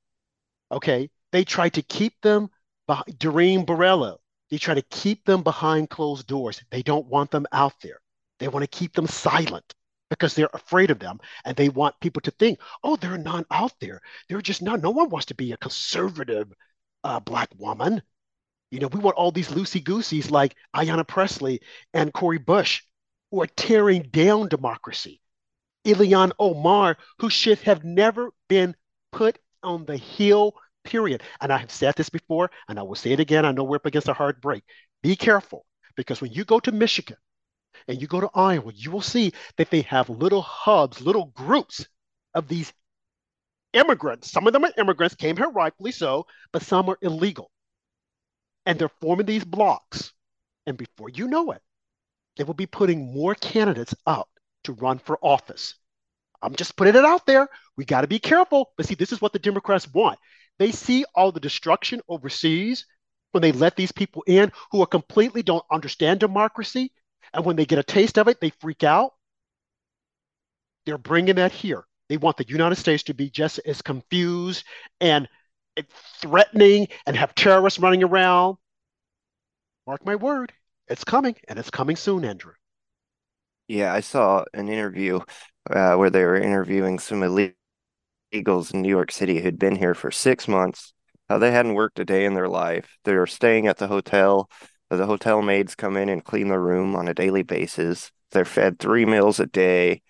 Okay. 0.72 1.10
They 1.32 1.44
tried 1.44 1.74
to 1.74 1.82
keep 1.82 2.14
them 2.22 2.50
behind 2.86 3.18
Doreen 3.18 3.66
Barelo. 3.66 4.18
They 4.52 4.58
try 4.58 4.76
to 4.76 4.84
keep 4.84 5.26
them 5.26 5.42
behind 5.42 5.90
closed 5.90 6.28
doors. 6.28 6.62
They 6.70 6.84
don't 6.84 7.08
want 7.08 7.32
them 7.32 7.48
out 7.52 7.74
there. 7.82 8.00
They 8.40 8.48
want 8.48 8.64
to 8.64 8.78
keep 8.78 8.94
them 8.94 9.08
silent 9.08 9.74
because 10.10 10.34
they're 10.34 10.50
afraid 10.54 10.92
of 10.92 11.00
them 11.00 11.20
and 11.46 11.56
they 11.56 11.70
want 11.70 12.00
people 12.00 12.22
to 12.22 12.32
think, 12.32 12.60
oh, 12.84 12.96
they're 12.96 13.18
not 13.18 13.46
out 13.52 13.74
there. 13.80 14.02
They're 14.28 14.42
just 14.42 14.62
not. 14.62 14.82
No 14.82 14.90
one 14.90 15.10
wants 15.10 15.28
to 15.28 15.36
be 15.36 15.52
a 15.52 15.58
conservative 15.58 16.52
uh, 17.04 17.20
black 17.20 17.50
woman. 17.58 18.02
You 18.72 18.80
know, 18.80 18.88
we 18.88 19.00
want 19.00 19.18
all 19.18 19.32
these 19.32 19.50
loosey 19.50 19.84
gooseys 19.84 20.30
like 20.30 20.56
Ayanna 20.76 21.08
Pressley 21.08 21.62
and 21.94 22.14
Cori 22.14 22.38
Bush 22.38 22.84
who 23.32 23.42
are 23.42 23.48
tearing 23.48 24.04
down 24.04 24.48
democracy. 24.48 25.22
Ilhan 25.86 26.32
Omar, 26.40 26.98
who 27.20 27.30
should 27.30 27.60
have 27.60 27.84
never 27.84 28.32
been 28.48 28.76
put 29.12 29.40
on 29.64 29.86
the 29.86 29.98
hill, 29.98 30.56
period. 30.84 31.24
And 31.42 31.52
I 31.52 31.58
have 31.58 31.72
said 31.72 31.96
this 31.96 32.10
before, 32.10 32.52
and 32.68 32.78
I 32.78 32.84
will 32.84 32.96
say 32.96 33.12
it 33.12 33.20
again. 33.20 33.46
I 33.46 33.52
know 33.52 33.64
we're 33.64 33.78
up 33.78 33.86
against 33.86 34.08
a 34.08 34.14
hard 34.14 34.42
break. 34.42 34.64
Be 35.02 35.16
careful, 35.16 35.66
because 35.96 36.22
when 36.22 36.32
you 36.32 36.44
go 36.44 36.60
to 36.60 36.72
Michigan 36.72 37.18
and 37.88 38.02
you 38.02 38.08
go 38.08 38.22
to 38.22 38.30
Iowa, 38.34 38.72
you 38.76 38.92
will 38.92 39.02
see 39.02 39.34
that 39.58 39.70
they 39.70 39.82
have 39.82 40.10
little 40.10 40.42
hubs, 40.42 41.02
little 41.02 41.26
groups 41.26 41.88
of 42.34 42.48
these 42.48 42.72
immigrants. 43.74 44.32
Some 44.32 44.48
of 44.48 44.54
them 44.54 44.66
are 44.66 44.74
immigrants, 44.78 45.16
came 45.16 45.38
here 45.38 45.50
rightfully 45.50 45.92
so, 45.92 46.26
but 46.52 46.64
some 46.64 46.90
are 46.90 46.98
illegal 47.02 47.52
and 48.66 48.78
they're 48.78 48.92
forming 49.02 49.26
these 49.26 49.44
blocks. 49.44 50.14
And 50.68 50.78
before 50.78 51.10
you 51.10 51.28
know 51.28 51.52
it, 51.52 51.62
they 52.38 52.44
will 52.44 52.54
be 52.54 52.68
putting 52.68 53.12
more 53.14 53.34
candidates 53.34 53.96
out 54.06 54.30
to 54.66 54.74
run 54.74 55.00
for 55.00 55.18
office. 55.24 55.74
I'm 56.42 56.56
just 56.56 56.76
putting 56.76 56.96
it 56.96 57.04
out 57.04 57.26
there. 57.26 57.48
We 57.78 57.86
got 57.86 58.02
to 58.02 58.08
be 58.08 58.20
careful. 58.20 58.72
But 58.78 58.86
see, 58.86 58.94
this 58.94 59.12
is 59.12 59.22
what 59.22 59.34
the 59.34 59.40
Democrats 59.40 59.92
want. 59.92 60.20
They 60.60 60.72
see 60.72 61.04
all 61.16 61.32
the 61.32 61.40
destruction 61.40 62.02
overseas 62.08 62.86
when 63.32 63.42
they 63.42 63.52
let 63.52 63.76
these 63.76 63.92
people 63.92 64.24
in 64.28 64.52
who 64.72 64.82
are 64.84 64.88
completely 64.88 65.42
don't 65.42 65.66
understand 65.72 66.20
democracy. 66.20 66.92
And 67.34 67.46
when 67.46 67.56
they 67.56 67.66
get 67.66 67.80
a 67.80 67.84
taste 67.84 68.18
of 68.18 68.28
it, 68.28 68.42
they 68.42 68.52
freak 68.62 68.84
out. 68.84 69.14
They're 70.86 70.98
bringing 70.98 71.36
that 71.36 71.52
here. 71.52 71.86
They 72.08 72.18
want 72.18 72.38
the 72.38 72.48
United 72.48 72.76
States 72.76 73.04
to 73.04 73.14
be 73.14 73.30
just 73.30 73.60
as 73.66 73.82
confused 73.82 74.64
and 75.00 75.28
threatening 76.22 76.88
and 77.06 77.16
have 77.16 77.36
terrorists 77.36 77.80
running 77.80 78.04
around. 78.04 78.58
Mark 79.86 80.06
my 80.06 80.16
word, 80.16 80.52
it's 80.88 81.04
coming, 81.04 81.36
and 81.48 81.58
it's 81.60 81.70
coming 81.70 81.96
soon, 81.96 82.26
Andrew. 82.26 82.54
Yeah, 83.68 83.94
I 83.94 84.00
saw 84.00 84.44
an 84.54 84.70
interview 84.70 85.20
uh, 85.70 85.96
where 85.96 86.10
they 86.10 86.24
were 86.24 86.36
interviewing 86.36 86.98
some 86.98 87.22
illegals 87.22 88.74
in 88.74 88.82
New 88.82 88.90
York 88.90 89.12
City 89.12 89.40
who'd 89.40 89.60
been 89.60 89.76
here 89.76 89.94
for 89.94 90.12
six 90.12 90.48
months. 90.48 90.94
Uh, 91.30 91.38
they 91.38 91.52
hadn't 91.52 91.76
worked 91.76 92.00
a 92.00 92.06
day 92.06 92.26
in 92.26 92.34
their 92.34 92.48
life. 92.48 92.98
They 93.04 93.14
were 93.14 93.28
staying 93.28 93.68
at 93.68 93.78
the 93.78 93.88
hotel. 93.88 94.50
The 94.90 95.06
hotel 95.06 95.42
maids 95.42 95.76
come 95.76 95.96
in 95.98 96.10
and 96.10 96.24
clean 96.24 96.50
the 96.50 96.60
room 96.60 96.96
on 96.96 97.08
a 97.08 97.14
daily 97.14 97.44
basis. 97.44 98.12
They're 98.32 98.46
fed 98.46 98.80
three 98.80 99.06
meals 99.06 99.40
a 99.40 99.46
day. 99.46 100.02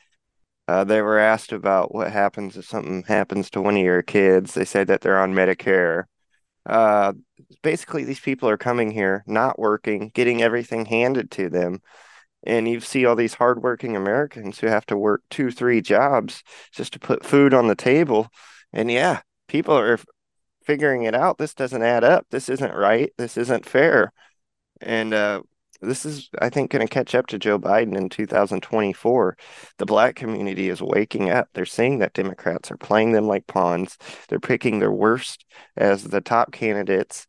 Uh, 0.67 0.83
they 0.83 1.01
were 1.01 1.17
asked 1.17 1.51
about 1.51 1.93
what 1.93 2.11
happens 2.11 2.55
if 2.55 2.65
something 2.65 3.03
happens 3.03 3.49
to 3.49 3.61
one 3.61 3.75
of 3.75 3.81
your 3.81 4.03
kids. 4.03 4.53
They 4.53 4.65
said 4.65 4.87
that 4.87 5.01
they're 5.01 5.19
on 5.19 5.33
Medicare. 5.33 6.03
Uh, 6.65 7.13
basically, 7.63 8.03
these 8.03 8.19
people 8.19 8.47
are 8.47 8.57
coming 8.57 8.91
here, 8.91 9.23
not 9.25 9.57
working, 9.57 10.11
getting 10.13 10.41
everything 10.41 10.85
handed 10.85 11.31
to 11.31 11.49
them. 11.49 11.81
And 12.43 12.67
you 12.69 12.79
see 12.79 13.05
all 13.05 13.15
these 13.15 13.33
hardworking 13.33 13.95
Americans 13.95 14.59
who 14.59 14.67
have 14.67 14.85
to 14.87 14.97
work 14.97 15.23
two, 15.29 15.51
three 15.51 15.81
jobs 15.81 16.43
just 16.71 16.93
to 16.93 16.99
put 16.99 17.25
food 17.25 17.53
on 17.53 17.67
the 17.67 17.75
table. 17.75 18.27
And 18.71 18.89
yeah, 18.89 19.21
people 19.47 19.77
are 19.77 19.99
figuring 20.63 21.03
it 21.03 21.15
out. 21.15 21.37
This 21.37 21.53
doesn't 21.53 21.81
add 21.81 22.03
up. 22.03 22.27
This 22.29 22.47
isn't 22.47 22.75
right. 22.75 23.11
This 23.17 23.37
isn't 23.37 23.65
fair. 23.65 24.13
And 24.81 25.13
uh, 25.13 25.41
this 25.81 26.05
is, 26.05 26.29
I 26.41 26.49
think, 26.49 26.71
going 26.71 26.85
to 26.85 26.93
catch 26.93 27.15
up 27.15 27.27
to 27.27 27.39
Joe 27.39 27.59
Biden 27.59 27.95
in 27.95 28.09
2024. 28.09 29.37
The 29.77 29.85
black 29.85 30.15
community 30.15 30.69
is 30.69 30.81
waking 30.81 31.29
up. 31.29 31.49
They're 31.53 31.65
seeing 31.65 31.99
that 31.99 32.13
Democrats 32.13 32.71
are 32.71 32.77
playing 32.77 33.11
them 33.13 33.27
like 33.27 33.47
pawns. 33.47 33.97
They're 34.27 34.39
picking 34.39 34.79
their 34.79 34.91
worst 34.91 35.45
as 35.77 36.03
the 36.03 36.21
top 36.21 36.51
candidates, 36.51 37.27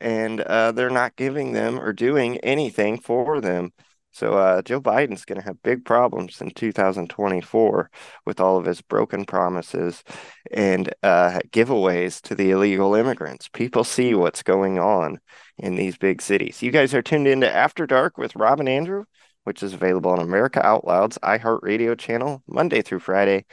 and 0.00 0.40
uh, 0.40 0.72
they're 0.72 0.90
not 0.90 1.16
giving 1.16 1.52
them 1.52 1.78
or 1.80 1.92
doing 1.92 2.38
anything 2.38 3.00
for 3.00 3.40
them. 3.40 3.72
So 4.14 4.34
uh, 4.34 4.62
Joe 4.62 4.80
Biden's 4.80 5.24
going 5.24 5.40
to 5.40 5.44
have 5.44 5.60
big 5.64 5.84
problems 5.84 6.40
in 6.40 6.52
2024 6.52 7.90
with 8.24 8.38
all 8.38 8.56
of 8.56 8.64
his 8.64 8.80
broken 8.80 9.24
promises 9.24 10.04
and 10.52 10.94
uh, 11.02 11.40
giveaways 11.50 12.20
to 12.22 12.36
the 12.36 12.52
illegal 12.52 12.94
immigrants. 12.94 13.48
People 13.48 13.82
see 13.82 14.14
what's 14.14 14.44
going 14.44 14.78
on 14.78 15.18
in 15.58 15.74
these 15.74 15.98
big 15.98 16.22
cities. 16.22 16.62
You 16.62 16.70
guys 16.70 16.94
are 16.94 17.02
tuned 17.02 17.26
into 17.26 17.52
After 17.52 17.88
Dark 17.88 18.16
with 18.16 18.36
Rob 18.36 18.60
and 18.60 18.68
Andrew, 18.68 19.02
which 19.42 19.64
is 19.64 19.74
available 19.74 20.12
on 20.12 20.20
America 20.20 20.64
Out 20.64 20.86
Loud's 20.86 21.18
iHeartRadio 21.18 21.98
channel 21.98 22.40
Monday 22.46 22.82
through 22.82 23.00
Friday. 23.00 23.46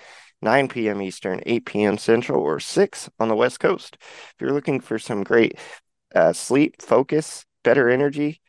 9 0.43 0.70
p.m. 0.70 1.01
Eastern, 1.01 1.41
8 1.45 1.66
p.m. 1.66 1.97
Central, 1.99 2.41
or 2.41 2.59
6 2.59 3.09
on 3.20 3.28
the 3.28 3.36
West 3.36 3.59
Coast. 3.59 3.97
If 4.01 4.36
you're 4.39 4.53
looking 4.53 4.80
for 4.80 4.97
some 4.97 5.24
great 5.24 5.59
uh, 6.16 6.34
sleep, 6.34 6.82
focus, 6.82 7.45
better 7.64 7.89
energy, 7.89 8.41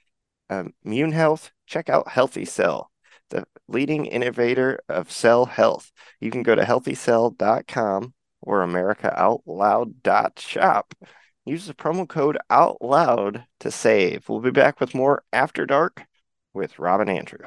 um, 0.48 0.72
immune 0.84 1.12
health, 1.12 1.50
check 1.72 1.88
out 1.88 2.08
Healthy 2.08 2.44
Cell, 2.44 2.90
the 3.30 3.44
leading 3.66 4.04
innovator 4.04 4.80
of 4.88 5.10
cell 5.10 5.46
health. 5.46 5.90
You 6.20 6.30
can 6.30 6.42
go 6.42 6.54
to 6.54 6.62
healthycell.com 6.62 8.12
or 8.42 8.66
americaoutloud.shop. 8.66 10.94
Use 11.46 11.66
the 11.66 11.74
promo 11.74 12.06
code 12.06 12.38
OUTLOUD 12.50 13.44
to 13.60 13.70
save. 13.70 14.28
We'll 14.28 14.40
be 14.40 14.50
back 14.50 14.80
with 14.80 14.94
more 14.94 15.24
After 15.32 15.64
Dark 15.66 16.04
with 16.52 16.78
Rob 16.78 17.00
and 17.00 17.10
Andrew. 17.10 17.46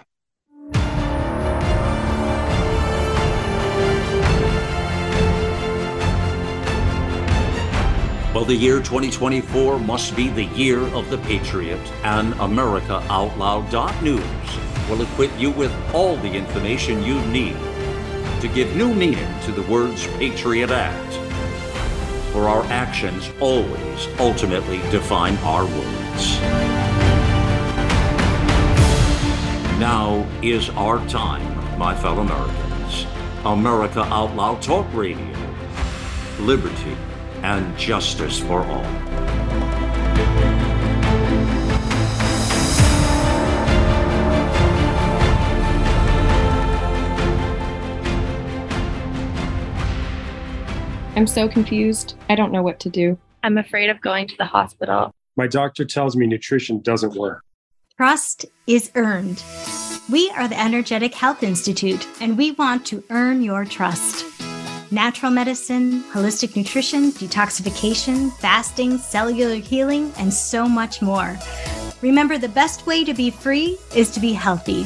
Well, 8.36 8.44
the 8.44 8.54
year 8.54 8.80
2024 8.80 9.80
must 9.80 10.14
be 10.14 10.28
the 10.28 10.44
year 10.44 10.82
of 10.94 11.10
the 11.10 11.18
Patriot, 11.20 11.80
and 12.04 12.34
AmericaOutloud.news 12.34 14.90
will 14.90 15.02
equip 15.02 15.40
you 15.40 15.52
with 15.52 15.72
all 15.94 16.18
the 16.18 16.34
information 16.34 17.02
you 17.02 17.22
need 17.28 17.56
to 18.42 18.50
give 18.54 18.76
new 18.76 18.94
meaning 18.94 19.34
to 19.44 19.54
the 19.54 19.62
words 19.72 20.06
Patriot 20.18 20.70
Act. 20.70 21.14
For 22.34 22.50
our 22.50 22.66
actions 22.66 23.32
always 23.40 24.08
ultimately 24.20 24.80
define 24.92 25.38
our 25.38 25.64
words. 25.64 26.38
Now 29.80 30.28
is 30.42 30.70
our 30.72 31.00
time, 31.08 31.80
my 31.80 31.96
fellow 31.96 32.24
Americans. 32.24 33.06
America 33.46 34.02
Out 34.02 34.36
Loud 34.36 34.62
Talk 34.62 34.94
Radio. 34.94 35.26
Liberty 36.42 36.98
and 37.46 37.78
justice 37.78 38.40
for 38.40 38.64
all. 38.64 38.84
I'm 51.16 51.28
so 51.28 51.48
confused. 51.48 52.16
I 52.30 52.36
don't 52.36 52.52
know 52.52 52.64
what 52.64 52.80
to 52.80 52.90
do. 52.90 53.16
I'm 53.44 53.60
afraid 53.60 53.92
of 53.92 54.02
going 54.02 54.28
to 54.28 54.38
the 54.38 54.46
hospital. 54.46 55.14
My 55.36 55.46
doctor 55.46 55.86
tells 55.86 56.16
me 56.16 56.26
nutrition 56.26 56.80
doesn't 56.80 57.14
work. 57.14 57.44
Trust 57.96 58.48
is 58.66 58.92
earned. 58.96 59.44
We 60.12 60.32
are 60.32 60.48
the 60.48 60.60
Energetic 60.60 61.14
Health 61.14 61.44
Institute, 61.44 62.08
and 62.20 62.40
we 62.40 62.52
want 62.54 62.88
to 62.88 63.04
earn 63.12 63.44
your 63.44 63.66
trust 63.66 64.35
natural 64.96 65.32
medicine, 65.32 66.02
holistic 66.06 66.56
nutrition, 66.56 67.12
detoxification, 67.12 68.32
fasting, 68.38 68.98
cellular 68.98 69.58
healing, 69.58 70.14
and 70.18 70.34
so 70.34 70.68
much 70.68 71.00
more. 71.02 71.38
Remember, 72.02 72.38
the 72.38 72.50
best 72.50 72.88
way 72.88 73.04
to 73.04 73.14
be 73.14 73.30
free 73.30 73.78
is 73.94 74.10
to 74.12 74.22
be 74.22 74.32
healthy. 74.32 74.86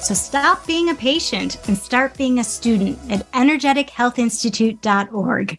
So 0.00 0.14
stop 0.14 0.66
being 0.66 0.88
a 0.88 0.94
patient 0.94 1.58
and 1.68 1.76
start 1.76 2.16
being 2.16 2.38
a 2.38 2.44
student 2.44 2.98
at 3.10 3.30
energetichealthinstitute.org. 3.32 5.58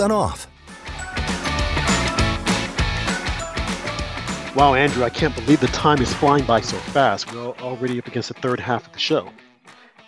off. 0.00 0.46
Wow, 4.54 4.74
Andrew, 4.74 5.04
I 5.04 5.10
can't 5.10 5.34
believe 5.34 5.60
the 5.60 5.68
time 5.68 6.00
is 6.02 6.12
flying 6.14 6.44
by 6.44 6.60
so 6.60 6.76
fast. 6.78 7.32
We're 7.32 7.50
already 7.58 7.98
up 7.98 8.06
against 8.06 8.28
the 8.28 8.34
third 8.34 8.58
half 8.58 8.86
of 8.86 8.92
the 8.92 8.98
show. 8.98 9.30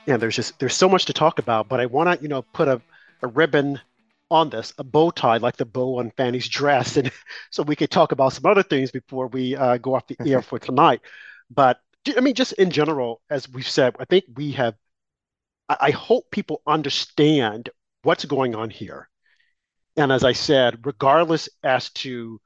And 0.07 0.21
there's 0.21 0.35
just 0.35 0.59
there's 0.59 0.75
so 0.75 0.89
much 0.89 1.05
to 1.05 1.13
talk 1.13 1.39
about, 1.39 1.69
but 1.69 1.79
I 1.79 1.87
want 1.87 2.19
to, 2.19 2.23
you 2.23 2.29
know, 2.29 2.43
put 2.43 2.67
a, 2.67 2.81
a 3.23 3.29
ribbon 3.29 3.81
on 4.31 4.51
this, 4.51 4.73
a 4.79 4.85
bow 4.85 5.11
tie 5.11 5.37
like 5.37 5.57
the 5.57 5.65
bow 5.65 5.99
on 5.99 6.11
Fani's 6.13 6.49
dress, 6.49 6.97
and 6.97 7.11
so 7.51 7.63
we 7.63 7.77
could 7.77 7.91
talk 7.91 8.13
about 8.13 8.33
some 8.33 8.47
other 8.47 8.63
things 8.63 8.91
before 8.91 9.27
we 9.29 9.57
uh, 9.57 9.77
go 9.77 9.95
off 9.95 10.07
the 10.07 10.17
air 10.27 10.43
for 10.43 10.59
tonight. 10.59 11.01
But 11.51 11.81
I 12.17 12.21
mean, 12.21 12.35
just 12.35 12.53
in 12.55 12.71
general, 12.71 13.21
as 13.31 13.49
we've 13.49 13.69
said, 13.69 13.95
I 13.99 14.05
think 14.05 14.25
we 14.35 14.53
have. 14.53 14.75
I, 15.69 15.77
I 15.81 15.91
hope 15.91 16.31
people 16.31 16.63
understand 16.67 17.71
what's 18.03 18.25
going 18.25 18.55
on 18.55 18.71
here, 18.71 19.09
and 20.01 20.13
as 20.13 20.25
I 20.25 20.33
said, 20.33 20.85
regardless 20.85 21.49
as 21.63 21.91
to 21.91 22.41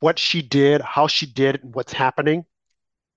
what 0.00 0.18
she 0.18 0.42
did, 0.42 0.80
how 0.80 1.06
she 1.06 1.26
did 1.26 1.56
it, 1.56 1.64
and 1.64 1.74
what's 1.74 1.92
happening, 1.92 2.44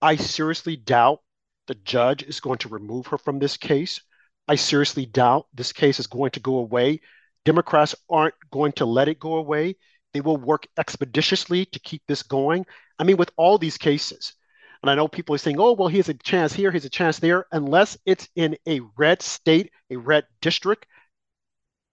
I 0.01 0.17
seriously 0.17 0.75
doubt 0.75 1.21
the 1.67 1.75
judge 1.75 2.23
is 2.23 2.41
going 2.41 2.57
to 2.59 2.69
remove 2.69 3.07
her 3.07 3.17
from 3.17 3.39
this 3.39 3.55
case. 3.55 4.01
I 4.47 4.55
seriously 4.55 5.05
doubt 5.05 5.47
this 5.53 5.71
case 5.71 5.99
is 5.99 6.07
going 6.07 6.31
to 6.31 6.41
go 6.41 6.57
away 6.57 6.99
Democrats 7.45 7.95
aren't 8.09 8.35
going 8.51 8.71
to 8.73 8.85
let 8.85 9.07
it 9.07 9.19
go 9.19 9.35
away. 9.35 9.75
They 10.13 10.21
will 10.21 10.37
work 10.37 10.67
expeditiously 10.77 11.65
to 11.65 11.79
keep 11.79 12.03
this 12.07 12.23
going. 12.23 12.65
I 12.99 13.03
mean, 13.03 13.17
with 13.17 13.31
all 13.35 13.57
these 13.57 13.77
cases, 13.77 14.33
and 14.81 14.89
I 14.89 14.95
know 14.95 15.07
people 15.07 15.33
are 15.35 15.39
saying, 15.39 15.59
oh, 15.59 15.73
well, 15.73 15.87
here's 15.87 16.09
a 16.09 16.13
chance 16.13 16.53
here, 16.53 16.71
here's 16.71 16.85
a 16.85 16.89
chance 16.89 17.19
there. 17.19 17.45
Unless 17.51 17.97
it's 18.05 18.29
in 18.35 18.57
a 18.67 18.81
red 18.97 19.21
state, 19.21 19.71
a 19.89 19.95
red 19.95 20.25
district, 20.41 20.85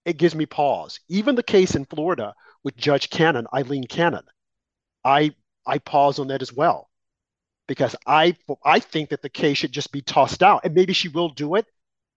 it 0.04 0.16
gives 0.16 0.34
me 0.34 0.46
pause. 0.46 1.00
Even 1.08 1.34
the 1.34 1.42
case 1.42 1.74
in 1.74 1.84
Florida 1.84 2.34
with 2.64 2.76
Judge 2.76 3.10
Cannon, 3.10 3.46
Aileen 3.52 3.84
Cannon, 3.84 4.24
I 5.04 5.34
I 5.66 5.78
pause 5.78 6.18
on 6.18 6.28
that 6.28 6.42
as 6.42 6.52
well 6.52 6.90
because 7.66 7.94
I 8.06 8.36
I 8.64 8.80
think 8.80 9.10
that 9.10 9.22
the 9.22 9.28
case 9.28 9.58
should 9.58 9.72
just 9.72 9.92
be 9.92 10.02
tossed 10.02 10.42
out, 10.42 10.62
and 10.64 10.74
maybe 10.74 10.92
she 10.92 11.08
will 11.08 11.28
do 11.28 11.54
it. 11.54 11.66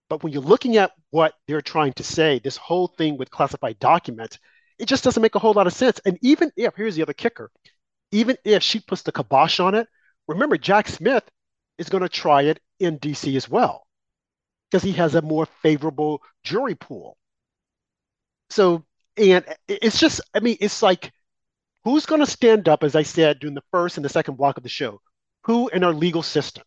But 0.09 0.23
when 0.23 0.33
you're 0.33 0.41
looking 0.41 0.77
at 0.77 0.91
what 1.11 1.33
they're 1.47 1.61
trying 1.61 1.93
to 1.93 2.03
say, 2.03 2.39
this 2.39 2.57
whole 2.57 2.87
thing 2.87 3.17
with 3.17 3.31
classified 3.31 3.79
documents, 3.79 4.39
it 4.79 4.85
just 4.87 5.03
doesn't 5.03 5.21
make 5.21 5.35
a 5.35 5.39
whole 5.39 5.53
lot 5.53 5.67
of 5.67 5.73
sense. 5.73 5.99
And 6.05 6.17
even 6.21 6.51
if, 6.57 6.75
here's 6.75 6.95
the 6.95 7.01
other 7.03 7.13
kicker, 7.13 7.51
even 8.11 8.37
if 8.43 8.63
she 8.63 8.79
puts 8.79 9.03
the 9.03 9.11
kibosh 9.11 9.59
on 9.59 9.75
it, 9.75 9.87
remember, 10.27 10.57
Jack 10.57 10.87
Smith 10.87 11.23
is 11.77 11.89
going 11.89 12.03
to 12.03 12.09
try 12.09 12.43
it 12.43 12.59
in 12.79 12.99
DC 12.99 13.35
as 13.35 13.49
well 13.49 13.85
because 14.69 14.83
he 14.83 14.93
has 14.93 15.15
a 15.15 15.21
more 15.21 15.45
favorable 15.61 16.21
jury 16.43 16.75
pool. 16.75 17.17
So, 18.53 18.85
and 19.17 19.43
it's 19.67 19.99
just, 19.99 20.21
I 20.35 20.39
mean, 20.39 20.57
it's 20.59 20.83
like, 20.83 21.11
who's 21.83 22.05
going 22.05 22.21
to 22.21 22.29
stand 22.29 22.69
up, 22.69 22.83
as 22.83 22.95
I 22.95 23.01
said 23.01 23.39
during 23.39 23.55
the 23.55 23.63
first 23.71 23.97
and 23.97 24.05
the 24.05 24.09
second 24.09 24.35
block 24.35 24.57
of 24.57 24.63
the 24.63 24.69
show? 24.69 25.01
Who 25.45 25.69
in 25.69 25.83
our 25.83 25.91
legal 25.93 26.21
system 26.21 26.63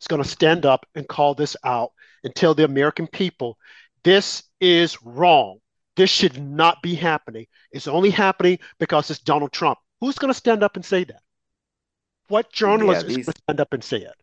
is 0.00 0.08
going 0.08 0.22
to 0.22 0.28
stand 0.28 0.66
up 0.66 0.86
and 0.96 1.06
call 1.06 1.34
this 1.34 1.56
out 1.62 1.92
and 2.24 2.34
tell 2.34 2.52
the 2.52 2.64
American 2.64 3.06
people 3.06 3.58
this 4.02 4.42
is 4.60 5.00
wrong. 5.02 5.58
This 5.96 6.10
should 6.10 6.42
not 6.42 6.82
be 6.82 6.96
happening. 6.96 7.46
It's 7.70 7.86
only 7.86 8.10
happening 8.10 8.58
because 8.80 9.08
it's 9.10 9.20
Donald 9.20 9.52
Trump. 9.52 9.78
Who's 10.00 10.18
going 10.18 10.32
to 10.32 10.38
stand 10.38 10.64
up 10.64 10.74
and 10.74 10.84
say 10.84 11.04
that? 11.04 11.22
What 12.26 12.52
journalist 12.52 13.02
yeah, 13.02 13.08
these, 13.08 13.18
is 13.18 13.26
going 13.26 13.34
to 13.34 13.42
stand 13.42 13.60
up 13.60 13.72
and 13.72 13.84
say 13.84 13.98
it? 13.98 14.14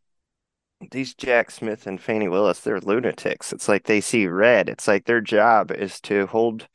These 0.91 1.13
Jack 1.15 1.51
Smith 1.51 1.88
and 1.88 2.01
Fani 2.01 2.27
Willis, 2.27 2.59
they're 2.59 2.79
lunatics. 2.79 3.53
It's 3.53 3.67
like 3.67 3.86
they 3.86 4.01
see 4.01 4.27
red. 4.27 4.69
It's 4.69 4.88
like 4.88 5.05
their 5.05 5.21
job 5.21 5.71
is 5.71 5.99
to 6.01 6.27
hold, 6.27 6.67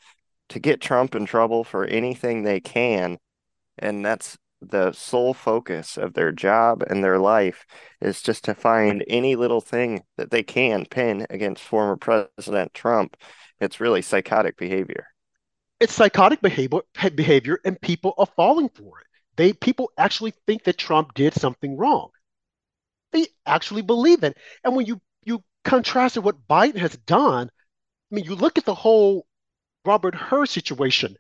to 0.48 0.58
get 0.58 0.80
Trump 0.80 1.14
in 1.14 1.26
trouble 1.26 1.64
for 1.64 1.84
anything 1.84 2.42
they 2.42 2.61
can. 2.61 3.18
And 3.78 4.04
that's 4.04 4.36
the 4.61 4.92
sole 4.92 5.32
focus 5.34 5.96
of 5.96 6.14
their 6.14 6.32
job 6.32 6.82
and 6.82 7.02
their 7.02 7.18
life 7.18 7.64
is 8.00 8.20
just 8.20 8.44
to 8.44 8.54
find 8.54 9.04
any 9.08 9.34
little 9.34 9.61
thing 9.61 10.02
that 10.16 10.30
they 10.30 10.42
can 10.42 10.84
pin 10.84 11.26
against 11.30 11.62
former 11.62 11.96
President 11.96 12.74
Trump. 12.74 13.16
It's 13.61 13.80
really 13.80 14.02
psychotic 14.02 14.56
behavior. 14.56 15.06
It's 15.80 15.94
psychotic 15.94 16.42
behavior 16.42 16.80
behavior 17.14 17.58
and 17.64 17.80
people 17.80 18.14
are 18.18 18.26
falling 18.36 18.68
for 18.68 19.00
it. 19.00 19.06
They 19.36 19.54
people 19.54 19.90
actually 19.96 20.34
think 20.46 20.64
that 20.64 20.76
Trump 20.76 21.14
did 21.14 21.32
something 21.34 21.76
wrong. 21.76 22.11
They 23.12 23.26
actually 23.46 23.82
believe 23.82 24.22
it. 24.24 24.36
And 24.64 24.76
when 24.76 24.86
you 24.86 25.00
you 25.24 25.42
contrast 25.64 26.16
it 26.16 26.20
what 26.20 26.46
Biden 26.48 26.76
has 26.78 26.96
done, 27.06 27.50
I 28.11 28.14
mean 28.14 28.24
you 28.24 28.34
look 28.34 28.58
at 28.58 28.64
the 28.64 28.74
whole 28.74 29.26
Robert 29.84 30.14
Hur 30.14 30.46
situation. 30.46 31.16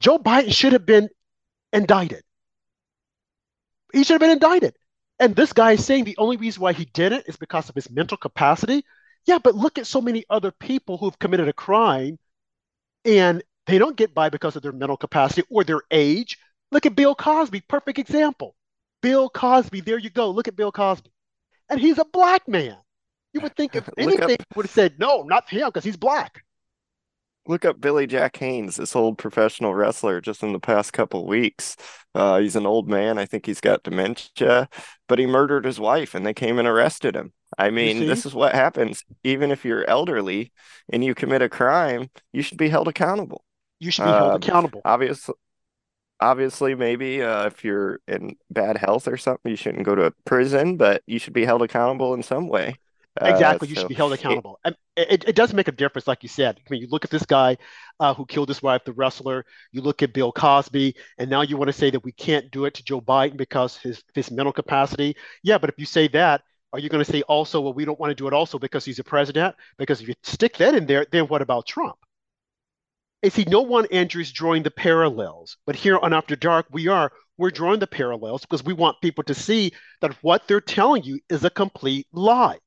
Joe 0.00 0.18
Biden 0.18 0.52
should 0.54 0.72
have 0.72 0.86
been 0.86 1.08
indicted 1.72 2.22
he 3.92 4.04
should 4.04 4.14
have 4.14 4.20
been 4.20 4.30
indicted. 4.30 4.74
And 5.18 5.36
this 5.36 5.52
guy 5.52 5.72
is 5.72 5.84
saying 5.84 6.04
the 6.04 6.16
only 6.18 6.36
reason 6.36 6.62
why 6.62 6.72
he 6.72 6.86
did 6.86 7.12
it 7.12 7.24
is 7.28 7.36
because 7.36 7.68
of 7.68 7.74
his 7.74 7.90
mental 7.90 8.16
capacity. 8.16 8.84
Yeah, 9.26 9.38
but 9.38 9.54
look 9.54 9.78
at 9.78 9.86
so 9.86 10.00
many 10.00 10.24
other 10.30 10.50
people 10.50 10.98
who've 10.98 11.18
committed 11.18 11.48
a 11.48 11.52
crime 11.52 12.18
and 13.04 13.42
they 13.66 13.78
don't 13.78 13.96
get 13.96 14.14
by 14.14 14.30
because 14.30 14.56
of 14.56 14.62
their 14.62 14.72
mental 14.72 14.96
capacity 14.96 15.46
or 15.50 15.62
their 15.62 15.82
age. 15.90 16.38
Look 16.72 16.86
at 16.86 16.96
Bill 16.96 17.14
Cosby, 17.14 17.60
perfect 17.62 17.98
example. 17.98 18.56
Bill 19.02 19.28
Cosby, 19.28 19.80
there 19.82 19.98
you 19.98 20.10
go. 20.10 20.30
Look 20.30 20.48
at 20.48 20.56
Bill 20.56 20.72
Cosby. 20.72 21.10
And 21.68 21.80
he's 21.80 21.98
a 21.98 22.04
black 22.04 22.48
man. 22.48 22.76
You 23.32 23.40
would 23.40 23.56
think 23.56 23.74
if 23.76 23.88
anything 23.98 24.36
would 24.56 24.66
have 24.66 24.70
said, 24.70 24.98
no, 24.98 25.22
not 25.22 25.48
him, 25.48 25.68
because 25.68 25.84
he's 25.84 25.96
black 25.96 26.42
look 27.46 27.64
up 27.64 27.80
Billy 27.80 28.06
Jack 28.06 28.36
Haynes, 28.36 28.76
this 28.76 28.94
old 28.94 29.18
professional 29.18 29.74
wrestler, 29.74 30.20
just 30.20 30.42
in 30.42 30.52
the 30.52 30.60
past 30.60 30.92
couple 30.92 31.26
weeks. 31.26 31.76
Uh, 32.14 32.38
he's 32.38 32.56
an 32.56 32.66
old 32.66 32.88
man. 32.88 33.18
I 33.18 33.24
think 33.26 33.46
he's 33.46 33.60
got 33.60 33.82
dementia, 33.82 34.68
but 35.08 35.18
he 35.18 35.26
murdered 35.26 35.64
his 35.64 35.80
wife 35.80 36.14
and 36.14 36.24
they 36.24 36.34
came 36.34 36.58
and 36.58 36.68
arrested 36.68 37.16
him. 37.16 37.32
I 37.58 37.70
mean, 37.70 38.06
this 38.06 38.24
is 38.24 38.34
what 38.34 38.54
happens. 38.54 39.04
Even 39.24 39.50
if 39.50 39.64
you're 39.64 39.88
elderly 39.88 40.52
and 40.90 41.04
you 41.04 41.14
commit 41.14 41.42
a 41.42 41.48
crime, 41.48 42.08
you 42.32 42.42
should 42.42 42.58
be 42.58 42.68
held 42.68 42.88
accountable. 42.88 43.44
You 43.78 43.90
should 43.90 44.04
be 44.04 44.10
held 44.10 44.30
Um, 44.30 44.36
accountable. 44.36 44.80
obviously, 44.84 45.34
obviously, 46.22 46.74
maybe 46.74 47.22
uh, 47.22 47.46
if 47.46 47.64
you're 47.64 48.00
in 48.08 48.36
bad 48.50 48.76
health 48.78 49.08
or 49.08 49.16
something, 49.16 49.50
you 49.50 49.56
shouldn't 49.56 49.84
go 49.84 49.94
to 49.94 50.12
prison, 50.24 50.76
but 50.76 51.02
you 51.06 51.18
should 51.18 51.32
be 51.34 51.44
held 51.44 51.62
accountable 51.62 52.14
in 52.14 52.22
some 52.22 52.48
way. 52.48 52.78
Uh, 53.20 53.26
Exactly, 53.28 53.68
you 53.68 53.76
should 53.76 53.88
be 53.88 53.94
held 53.94 54.12
accountable. 54.12 54.58
And 54.64 54.74
it, 54.96 55.24
it 55.28 55.36
does 55.36 55.52
make 55.54 55.68
a 55.68 55.72
difference, 55.72 56.08
like 56.08 56.22
you 56.24 56.28
said. 56.28 56.58
I 56.58 56.62
mean, 56.70 56.80
you 56.80 56.88
look 56.88 57.04
at 57.04 57.10
this 57.10 57.24
guy 57.24 57.56
uh, 58.00 58.14
who 58.14 58.26
killed 58.26 58.48
his 58.48 58.62
wife, 58.62 58.82
the 58.84 58.92
wrestler. 58.92 59.44
You 59.70 59.82
look 59.82 60.02
at 60.02 60.12
Bill 60.12 60.32
Cosby, 60.32 60.96
and 61.18 61.30
now 61.30 61.42
you 61.42 61.56
want 61.56 61.68
to 61.68 61.72
say 61.72 61.90
that 61.90 62.02
we 62.02 62.10
can't 62.12 62.50
do 62.50 62.64
it 62.64 62.74
to 62.74 62.84
Joe 62.84 63.00
Biden 63.00 63.36
because 63.36 63.76
his 63.76 64.02
his 64.14 64.30
mental 64.32 64.52
capacity. 64.52 65.16
Yeah, 65.42 65.58
but 65.58 65.70
if 65.70 65.76
you 65.78 65.86
say 65.86 66.08
that, 66.08 66.42
are 66.72 66.80
you 66.80 66.88
going 66.88 67.04
to 67.04 67.10
say 67.10 67.22
also, 67.22 67.60
well, 67.60 67.74
we 67.74 67.84
don't 67.84 68.00
want 68.00 68.10
to 68.10 68.14
do 68.14 68.26
it 68.26 68.32
also 68.32 68.58
because 68.58 68.84
he's 68.84 68.98
a 68.98 69.04
president? 69.04 69.54
Because 69.78 70.00
if 70.00 70.08
you 70.08 70.14
stick 70.24 70.56
that 70.58 70.74
in 70.74 70.86
there, 70.86 71.06
then 71.12 71.26
what 71.28 71.42
about 71.42 71.66
Trump? 71.66 71.96
And 73.22 73.32
see, 73.32 73.44
no 73.46 73.62
one, 73.62 73.86
Andrew, 73.92 74.20
is 74.20 74.32
drawing 74.32 74.64
the 74.64 74.70
parallels. 74.70 75.56
But 75.64 75.76
here 75.76 75.98
on 75.98 76.12
After 76.12 76.34
Dark, 76.34 76.66
we 76.70 76.88
are. 76.88 77.12
We're 77.38 77.50
drawing 77.50 77.80
the 77.80 77.86
parallels 77.86 78.42
because 78.42 78.64
we 78.64 78.72
want 78.72 79.00
people 79.00 79.24
to 79.24 79.34
see 79.34 79.72
that 80.00 80.14
what 80.22 80.46
they're 80.46 80.60
telling 80.60 81.04
you 81.04 81.20
is 81.28 81.44
a 81.44 81.50
complete 81.50 82.06
lie. 82.12 82.58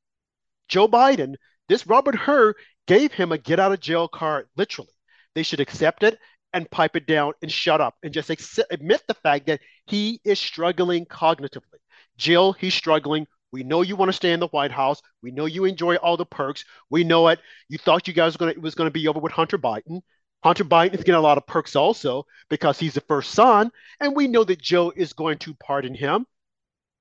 Joe 0.68 0.88
Biden, 0.88 1.36
this 1.70 1.86
Robert 1.86 2.16
Hur 2.16 2.56
gave 2.88 3.12
him 3.12 3.32
a 3.32 3.38
get 3.38 3.60
out 3.60 3.72
of 3.72 3.80
jail 3.80 4.08
card, 4.08 4.48
literally. 4.56 4.92
They 5.34 5.44
should 5.44 5.60
accept 5.60 6.04
it 6.04 6.18
and 6.54 6.72
pipe 6.72 6.96
it 6.96 7.06
down 7.06 7.34
and 7.42 7.52
shut 7.52 7.82
up 7.82 7.96
and 8.02 8.14
just 8.14 8.30
accept, 8.30 8.74
admit 8.74 9.04
the 9.08 9.14
fact 9.14 9.48
that 9.48 9.60
he 9.86 10.22
is 10.24 10.40
struggling 10.40 11.06
cognitively. 11.06 11.80
Jill, 12.18 12.54
he's 12.54 12.74
struggling. 12.74 13.28
We 13.52 13.64
know 13.64 13.82
you 13.82 13.96
want 13.96 14.10
to 14.10 14.14
stay 14.14 14.32
in 14.32 14.40
the 14.40 14.48
White 14.48 14.72
House. 14.72 15.02
We 15.22 15.32
know 15.32 15.46
you 15.46 15.66
enjoy 15.66 15.96
all 15.98 16.18
the 16.18 16.26
perks. 16.26 16.64
We 16.90 17.04
know 17.04 17.28
it. 17.28 17.40
You 17.68 17.78
thought 17.78 18.08
you 18.08 18.14
guys 18.14 18.34
were 18.34 18.40
gonna, 18.40 18.52
it 18.52 18.62
was 18.62 18.76
going 18.76 18.88
to 18.88 18.92
be 18.92 19.08
over 19.08 19.20
with 19.20 19.34
Hunter 19.34 19.58
Biden. 19.58 20.02
Hunter 20.46 20.64
Biden 20.64 20.94
is 20.94 21.00
getting 21.00 21.16
a 21.16 21.22
lot 21.22 21.40
of 21.40 21.48
perks 21.48 21.76
also 21.76 22.28
because 22.50 22.78
he's 22.78 22.94
the 22.94 23.02
first 23.02 23.32
son. 23.32 23.72
And 24.00 24.16
we 24.16 24.28
know 24.28 24.44
that 24.44 24.62
Joe 24.62 24.94
is 24.96 25.12
going 25.12 25.40
to 25.40 25.56
pardon 25.56 25.96
him. 25.96 26.28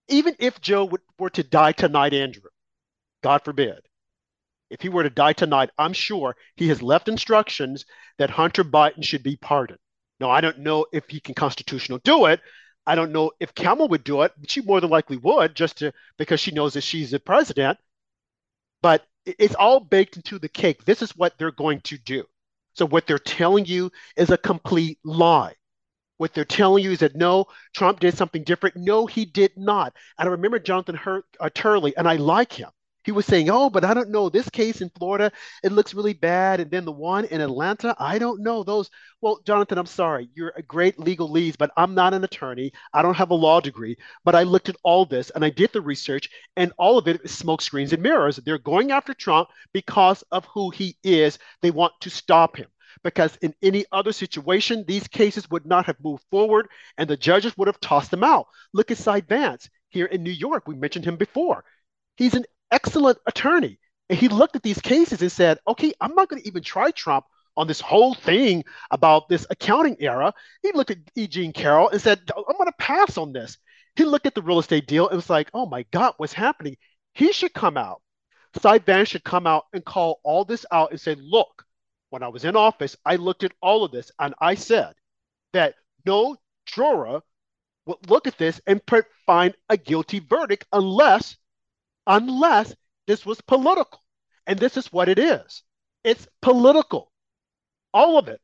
Even 0.08 0.34
if 0.38 0.62
Joe 0.62 0.86
would, 0.86 1.02
were 1.18 1.28
to 1.28 1.42
die 1.42 1.72
tonight, 1.72 2.14
Andrew, 2.14 2.48
God 3.22 3.44
forbid, 3.44 3.80
if 4.70 4.80
he 4.80 4.88
were 4.88 5.02
to 5.02 5.10
die 5.10 5.34
tonight, 5.34 5.68
I'm 5.76 5.92
sure 5.92 6.36
he 6.56 6.68
has 6.68 6.80
left 6.80 7.06
instructions 7.06 7.84
that 8.16 8.30
Hunter 8.30 8.64
Biden 8.64 9.04
should 9.04 9.22
be 9.22 9.36
pardoned. 9.36 9.78
Now, 10.20 10.30
I 10.30 10.40
don't 10.40 10.60
know 10.60 10.86
if 10.90 11.10
he 11.10 11.20
can 11.20 11.34
constitutional 11.34 11.98
do 11.98 12.24
it. 12.24 12.40
I 12.86 12.94
don't 12.94 13.12
know 13.12 13.30
if 13.40 13.54
Kamala 13.54 13.90
would 13.90 14.04
do 14.04 14.22
it. 14.22 14.32
She 14.48 14.62
more 14.62 14.80
than 14.80 14.88
likely 14.88 15.18
would, 15.18 15.54
just 15.54 15.76
to 15.78 15.92
because 16.16 16.40
she 16.40 16.50
knows 16.50 16.72
that 16.74 16.80
she's 16.80 17.10
the 17.10 17.20
president. 17.20 17.76
But 18.80 19.04
it's 19.26 19.54
all 19.54 19.80
baked 19.80 20.16
into 20.16 20.38
the 20.38 20.48
cake. 20.48 20.86
This 20.86 21.02
is 21.02 21.14
what 21.14 21.36
they're 21.36 21.50
going 21.50 21.82
to 21.82 21.98
do. 21.98 22.24
So 22.74 22.86
what 22.86 23.06
they're 23.06 23.18
telling 23.18 23.66
you 23.66 23.90
is 24.16 24.30
a 24.30 24.38
complete 24.38 24.98
lie. 25.04 25.54
What 26.18 26.32
they're 26.34 26.44
telling 26.44 26.84
you 26.84 26.92
is 26.92 27.00
that 27.00 27.16
no, 27.16 27.46
Trump 27.74 28.00
did 28.00 28.16
something 28.16 28.44
different. 28.44 28.76
No, 28.76 29.06
he 29.06 29.24
did 29.24 29.52
not. 29.56 29.94
And 30.18 30.28
I 30.28 30.32
remember 30.32 30.58
Jonathan 30.58 30.94
Hurt, 30.94 31.24
uh, 31.40 31.50
Turley, 31.52 31.96
and 31.96 32.08
I 32.08 32.16
like 32.16 32.52
him 32.52 32.70
he 33.04 33.12
was 33.12 33.26
saying, 33.26 33.50
"Oh, 33.50 33.70
but 33.70 33.84
I 33.84 33.94
don't 33.94 34.10
know 34.10 34.28
this 34.28 34.48
case 34.50 34.80
in 34.80 34.90
Florida. 34.90 35.30
It 35.62 35.72
looks 35.72 35.94
really 35.94 36.14
bad, 36.14 36.60
and 36.60 36.70
then 36.70 36.84
the 36.84 36.92
one 36.92 37.24
in 37.26 37.40
Atlanta, 37.40 37.94
I 37.98 38.18
don't 38.18 38.40
know 38.42 38.62
those." 38.64 38.90
Well, 39.20 39.40
Jonathan, 39.46 39.78
I'm 39.78 39.86
sorry, 39.86 40.28
you're 40.34 40.52
a 40.56 40.62
great 40.62 40.98
legal 40.98 41.30
lead, 41.30 41.56
but 41.58 41.70
I'm 41.76 41.94
not 41.94 42.14
an 42.14 42.24
attorney. 42.24 42.72
I 42.92 43.02
don't 43.02 43.16
have 43.16 43.30
a 43.30 43.34
law 43.34 43.60
degree, 43.60 43.96
but 44.24 44.34
I 44.34 44.42
looked 44.42 44.68
at 44.68 44.76
all 44.82 45.04
this 45.06 45.30
and 45.30 45.44
I 45.44 45.50
did 45.50 45.72
the 45.72 45.80
research, 45.80 46.28
and 46.56 46.72
all 46.78 46.98
of 46.98 47.06
it 47.08 47.20
is 47.24 47.36
smoke 47.36 47.62
screens 47.62 47.92
and 47.92 48.02
mirrors. 48.02 48.36
They're 48.36 48.58
going 48.58 48.90
after 48.90 49.14
Trump 49.14 49.48
because 49.72 50.22
of 50.32 50.44
who 50.46 50.70
he 50.70 50.96
is. 51.04 51.38
They 51.62 51.70
want 51.70 51.92
to 52.00 52.10
stop 52.10 52.56
him. 52.56 52.68
Because 53.02 53.36
in 53.42 53.54
any 53.62 53.84
other 53.92 54.12
situation, 54.12 54.84
these 54.86 55.08
cases 55.08 55.50
would 55.50 55.66
not 55.66 55.86
have 55.86 55.96
moved 56.02 56.24
forward 56.30 56.68
and 56.96 57.08
the 57.08 57.16
judges 57.16 57.56
would 57.56 57.68
have 57.68 57.80
tossed 57.80 58.10
them 58.10 58.24
out. 58.24 58.46
Look 58.72 58.90
at 58.90 58.98
Cy 58.98 59.20
Vance 59.20 59.68
here 59.88 60.06
in 60.06 60.22
New 60.22 60.30
York. 60.30 60.66
We 60.66 60.74
mentioned 60.76 61.04
him 61.04 61.16
before. 61.16 61.64
He's 62.16 62.34
an 62.34 62.44
excellent 62.74 63.18
attorney. 63.26 63.78
And 64.10 64.18
he 64.18 64.28
looked 64.28 64.56
at 64.56 64.62
these 64.62 64.80
cases 64.80 65.22
and 65.22 65.32
said, 65.32 65.58
okay, 65.66 65.92
I'm 66.00 66.14
not 66.14 66.28
going 66.28 66.42
to 66.42 66.48
even 66.48 66.62
try 66.62 66.90
Trump 66.90 67.24
on 67.56 67.68
this 67.68 67.80
whole 67.80 68.14
thing 68.14 68.64
about 68.90 69.28
this 69.28 69.46
accounting 69.48 69.96
era. 70.00 70.34
He 70.62 70.72
looked 70.72 70.90
at 70.90 70.98
E. 71.14 71.28
Jean 71.28 71.52
Carroll 71.52 71.88
and 71.88 72.00
said, 72.00 72.20
I'm 72.36 72.56
going 72.56 72.66
to 72.66 72.74
pass 72.78 73.16
on 73.16 73.32
this. 73.32 73.56
He 73.96 74.04
looked 74.04 74.26
at 74.26 74.34
the 74.34 74.42
real 74.42 74.58
estate 74.58 74.88
deal 74.88 75.08
and 75.08 75.16
was 75.16 75.30
like, 75.30 75.50
oh 75.54 75.66
my 75.66 75.86
God, 75.92 76.14
what's 76.16 76.32
happening? 76.32 76.76
He 77.14 77.32
should 77.32 77.54
come 77.54 77.76
out. 77.76 78.02
Cy 78.60 78.78
Vance 78.78 79.08
should 79.08 79.24
come 79.24 79.46
out 79.46 79.66
and 79.72 79.84
call 79.84 80.20
all 80.24 80.44
this 80.44 80.66
out 80.70 80.90
and 80.90 81.00
say, 81.00 81.14
look, 81.14 81.64
when 82.10 82.22
I 82.22 82.28
was 82.28 82.44
in 82.44 82.56
office, 82.56 82.96
I 83.04 83.16
looked 83.16 83.44
at 83.44 83.52
all 83.62 83.84
of 83.84 83.92
this 83.92 84.10
and 84.18 84.34
I 84.40 84.56
said 84.56 84.94
that 85.52 85.74
no 86.04 86.36
juror 86.66 87.20
would 87.86 88.10
look 88.10 88.26
at 88.26 88.38
this 88.38 88.60
and 88.66 88.80
find 89.26 89.54
a 89.68 89.76
guilty 89.76 90.18
verdict 90.18 90.66
unless 90.72 91.36
unless 92.06 92.74
this 93.06 93.24
was 93.24 93.40
political. 93.40 94.00
And 94.46 94.58
this 94.58 94.76
is 94.76 94.92
what 94.92 95.08
it 95.08 95.18
is 95.18 95.62
it's 96.04 96.28
political. 96.42 97.10
All 97.92 98.18
of 98.18 98.28
it. 98.28 98.40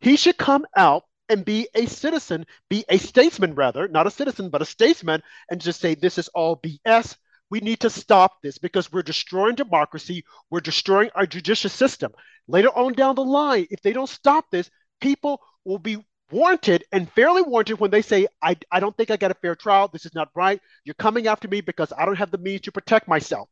He 0.00 0.16
should 0.16 0.38
come 0.38 0.66
out 0.76 1.04
and 1.28 1.44
be 1.44 1.68
a 1.74 1.86
citizen, 1.86 2.46
be 2.68 2.84
a 2.88 2.98
statesman, 2.98 3.54
rather, 3.54 3.86
not 3.88 4.06
a 4.06 4.10
citizen, 4.10 4.48
but 4.50 4.62
a 4.62 4.66
statesman, 4.66 5.22
and 5.50 5.60
just 5.60 5.80
say, 5.80 5.94
this 5.94 6.18
is 6.18 6.28
all 6.28 6.56
BS. 6.56 7.16
We 7.50 7.60
need 7.60 7.80
to 7.80 7.90
stop 7.90 8.40
this 8.42 8.58
because 8.58 8.90
we're 8.90 9.02
destroying 9.02 9.54
democracy. 9.54 10.24
We're 10.50 10.60
destroying 10.60 11.10
our 11.14 11.26
judicial 11.26 11.70
system. 11.70 12.12
Later 12.48 12.68
on 12.68 12.94
down 12.94 13.14
the 13.14 13.24
line, 13.24 13.66
if 13.70 13.82
they 13.82 13.92
don't 13.92 14.08
stop 14.08 14.50
this, 14.50 14.70
people 15.00 15.40
will 15.64 15.78
be 15.78 16.04
warranted 16.32 16.84
and 16.90 17.10
fairly 17.12 17.42
warranted 17.42 17.78
when 17.78 17.90
they 17.90 18.02
say, 18.02 18.26
I, 18.42 18.56
I 18.70 18.80
don't 18.80 18.96
think 18.96 19.10
I 19.10 19.16
got 19.16 19.30
a 19.30 19.34
fair 19.34 19.54
trial. 19.54 19.88
This 19.88 20.06
is 20.06 20.14
not 20.14 20.30
right. 20.34 20.60
You're 20.84 20.94
coming 20.94 21.26
after 21.26 21.46
me 21.46 21.60
because 21.60 21.92
I 21.96 22.04
don't 22.04 22.16
have 22.16 22.30
the 22.30 22.38
means 22.38 22.62
to 22.62 22.72
protect 22.72 23.06
myself. 23.06 23.48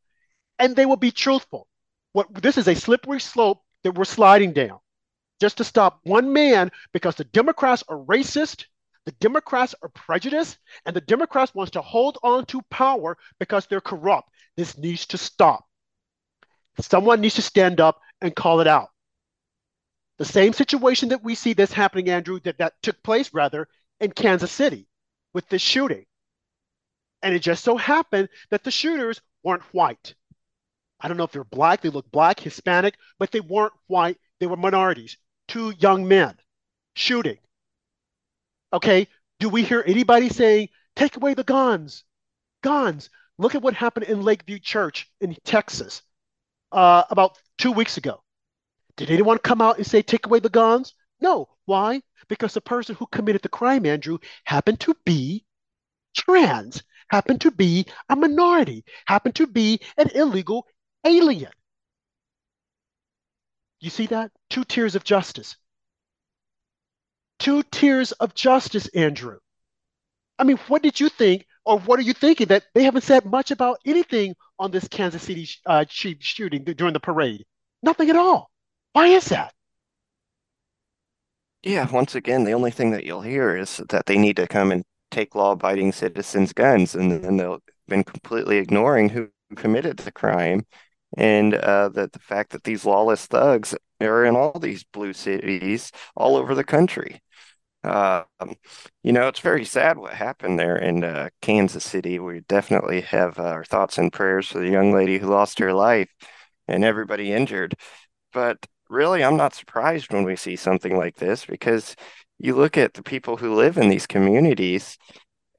And 0.59 0.75
they 0.75 0.87
will 0.87 0.97
be 0.97 1.11
truthful. 1.11 1.69
What 2.13 2.35
this 2.43 2.59
is 2.59 2.67
a 2.67 2.75
slippery 2.75 3.21
slope 3.21 3.63
that 3.85 3.95
we're 3.95 4.05
sliding 4.05 4.53
down 4.53 4.79
just 5.41 5.59
to 5.59 5.65
stop 5.65 6.01
one 6.05 6.33
man 6.33 6.71
because 6.93 7.15
the 7.15 7.25
Democrats 7.25 7.85
are 7.89 7.99
racist, 7.99 8.65
the 9.07 9.13
Democrats 9.13 9.75
are 9.83 9.89
prejudiced, 9.91 10.59
and 10.85 10.95
the 10.95 11.01
Democrats 11.01 11.55
wants 11.55 11.71
to 11.73 11.81
hold 11.81 12.19
on 12.23 12.45
to 12.47 12.61
power 12.71 13.17
because 13.39 13.67
they're 13.67 13.81
corrupt. 13.81 14.29
This 14.57 14.77
needs 14.77 15.07
to 15.07 15.19
stop. 15.19 15.65
Someone 16.81 17.21
needs 17.21 17.35
to 17.37 17.43
stand 17.43 17.81
up 17.81 18.01
and 18.21 18.35
call 18.35 18.61
it 18.61 18.67
out. 18.67 18.89
The 20.21 20.27
same 20.27 20.53
situation 20.53 21.09
that 21.09 21.25
we 21.25 21.35
see 21.35 21.55
this 21.55 21.73
happening, 21.73 22.11
Andrew, 22.11 22.41
that, 22.41 22.59
that 22.59 22.75
took 22.83 23.03
place 23.03 23.33
rather 23.33 23.67
in 24.01 24.13
Kansas 24.13 24.53
City 24.53 24.87
with 25.33 25.49
this 25.49 25.63
shooting. 25.63 26.05
And 27.23 27.35
it 27.35 27.39
just 27.39 27.65
so 27.65 27.79
happened 27.79 28.29
that 28.51 28.63
the 28.63 28.71
shooters 28.71 29.23
weren't 29.43 29.63
white. 29.73 30.15
I 31.01 31.09
don't 31.09 31.17
know 31.17 31.25
if 31.25 31.33
they're 31.33 31.43
black, 31.45 31.81
they 31.81 31.89
look 31.89 32.11
black, 32.11 32.39
Hispanic, 32.39 32.97
but 33.19 33.31
they 33.31 33.41
weren't 33.41 33.73
white, 33.87 34.19
they 34.41 34.47
were 34.47 34.59
minorities. 34.59 35.17
Two 35.49 35.73
young 35.79 36.07
men 36.07 36.37
shooting. 36.93 37.39
Okay, 38.75 39.09
do 39.39 39.49
we 39.49 39.65
hear 39.65 39.83
anybody 39.87 40.29
saying, 40.29 40.69
take 40.97 41.17
away 41.17 41.33
the 41.33 41.45
guns? 41.45 42.05
Guns. 42.63 43.09
Look 43.39 43.55
at 43.55 43.63
what 43.63 43.73
happened 43.73 44.05
in 44.05 44.21
Lakewood 44.21 44.63
Church 44.63 45.11
in 45.23 45.35
Texas 45.47 46.03
uh, 46.73 47.05
about 47.09 47.39
two 47.57 47.73
weeks 47.73 47.97
ago. 47.97 48.23
Did 49.01 49.11
anyone 49.11 49.39
come 49.39 49.63
out 49.63 49.79
and 49.79 49.87
say, 49.87 50.03
take 50.03 50.27
away 50.27 50.41
the 50.41 50.51
guns? 50.51 50.93
No. 51.23 51.49
Why? 51.65 52.03
Because 52.29 52.53
the 52.53 52.61
person 52.61 52.95
who 52.95 53.07
committed 53.07 53.41
the 53.41 53.49
crime, 53.49 53.87
Andrew, 53.87 54.19
happened 54.45 54.79
to 54.81 54.95
be 55.07 55.47
trans, 56.15 56.83
happened 57.09 57.41
to 57.41 57.51
be 57.51 57.87
a 58.11 58.17
minority, 58.17 58.85
happened 59.07 59.37
to 59.37 59.47
be 59.47 59.81
an 59.97 60.11
illegal 60.15 60.67
alien. 61.03 61.51
You 63.81 63.89
see 63.89 64.05
that? 64.09 64.33
Two 64.51 64.65
tiers 64.65 64.95
of 64.95 65.03
justice. 65.03 65.57
Two 67.39 67.63
tiers 67.63 68.13
of 68.13 68.35
justice, 68.35 68.87
Andrew. 68.89 69.39
I 70.39 70.45
mean, 70.45 70.59
what 70.69 70.83
did 70.83 71.01
you 71.01 71.09
think, 71.09 71.47
or 71.65 71.79
what 71.79 71.99
are 71.99 72.03
you 72.03 72.13
thinking 72.13 72.49
that 72.49 72.65
they 72.75 72.83
haven't 72.83 73.05
said 73.05 73.25
much 73.25 73.51
about 73.51 73.79
anything 73.87 74.35
on 74.59 74.71
this 74.71 74.89
Kansas 74.89 75.23
City 75.23 75.49
uh, 75.65 75.87
shooting 75.89 76.65
during 76.65 76.93
the 76.93 77.01
parade? 77.01 77.47
Nothing 77.83 78.11
at 78.11 78.17
all. 78.17 78.51
Why 78.93 79.09
is 79.09 79.27
that? 79.27 79.53
Yeah, 81.63 81.91
once 81.91 82.15
again, 82.15 82.45
the 82.45 82.53
only 82.53 82.71
thing 82.71 82.91
that 82.93 83.05
you'll 83.05 83.21
hear 83.23 83.57
is 83.57 83.83
that 83.91 84.07
they 84.07 84.17
need 84.19 84.37
to 84.37 84.49
come 84.49 84.73
and 84.73 84.83
take 85.11 85.35
law-abiding 85.35 85.93
citizens' 85.93 86.53
guns, 86.53 86.95
and 86.95 87.11
then 87.13 87.37
they'll 87.37 87.61
been 87.89 88.05
completely 88.05 88.57
ignoring 88.59 89.09
who 89.11 89.29
committed 89.57 89.99
the 89.99 90.13
crime, 90.13 90.65
and 91.17 91.55
uh, 91.55 91.89
that 91.91 92.13
the 92.13 92.19
fact 92.21 92.53
that 92.53 92.65
these 92.65 92.85
lawless 92.87 93.27
thugs 93.27 93.75
are 94.01 94.25
in 94.25 94.37
all 94.37 94.59
these 94.59 94.85
blue 94.85 95.13
cities 95.13 95.93
all 96.17 96.37
over 96.37 96.55
the 96.55 96.65
country. 96.65 97.21
Uh, 97.83 98.25
you 99.03 99.13
know, 99.13 99.29
it's 99.29 99.41
very 99.41 99.65
sad 99.65 99.99
what 99.99 100.15
happened 100.15 100.59
there 100.59 100.77
in 100.77 101.03
uh, 101.03 101.29
Kansas 101.43 101.85
City. 101.85 102.19
We 102.19 102.41
definitely 102.49 103.01
have 103.03 103.39
uh, 103.39 103.45
our 103.45 103.65
thoughts 103.65 103.99
and 103.99 104.13
prayers 104.13 104.49
for 104.49 104.59
the 104.61 104.69
young 104.69 104.93
lady 104.93 105.19
who 105.19 105.29
lost 105.29 105.59
her 105.59 105.73
life 105.73 106.11
and 106.69 106.85
everybody 106.85 107.33
injured. 107.33 107.75
But 108.33 108.59
really, 108.91 109.25
I'm 109.25 109.37
not 109.37 109.55
surprised 109.55 110.13
when 110.13 110.25
we 110.25 110.37
see 110.37 110.57
something 110.57 110.97
like 110.97 111.17
this 111.17 111.47
because 111.47 111.97
you 112.39 112.55
look 112.57 112.77
at 112.77 112.95
the 112.95 113.03
people 113.03 113.37
who 113.37 113.55
live 113.55 113.79
in 113.79 113.89
these 113.89 114.07
communities, 114.07 114.99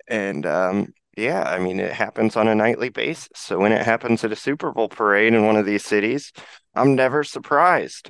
and 0.07 0.45
um, 0.45 0.93
yeah, 1.17 1.43
I 1.43 1.59
mean, 1.59 1.79
it 1.79 1.93
happens 1.93 2.35
on 2.35 2.47
a 2.47 2.55
nightly 2.55 2.89
basis. 2.89 3.29
So 3.35 3.59
when 3.59 3.71
it 3.71 3.85
happens 3.85 4.23
at 4.23 4.31
a 4.31 4.35
Super 4.35 4.71
Bowl 4.71 4.89
parade 4.89 5.33
in 5.33 5.45
one 5.45 5.57
of 5.57 5.65
these 5.65 5.85
cities, 5.85 6.31
I'm 6.75 6.95
never 6.95 7.23
surprised. 7.23 8.09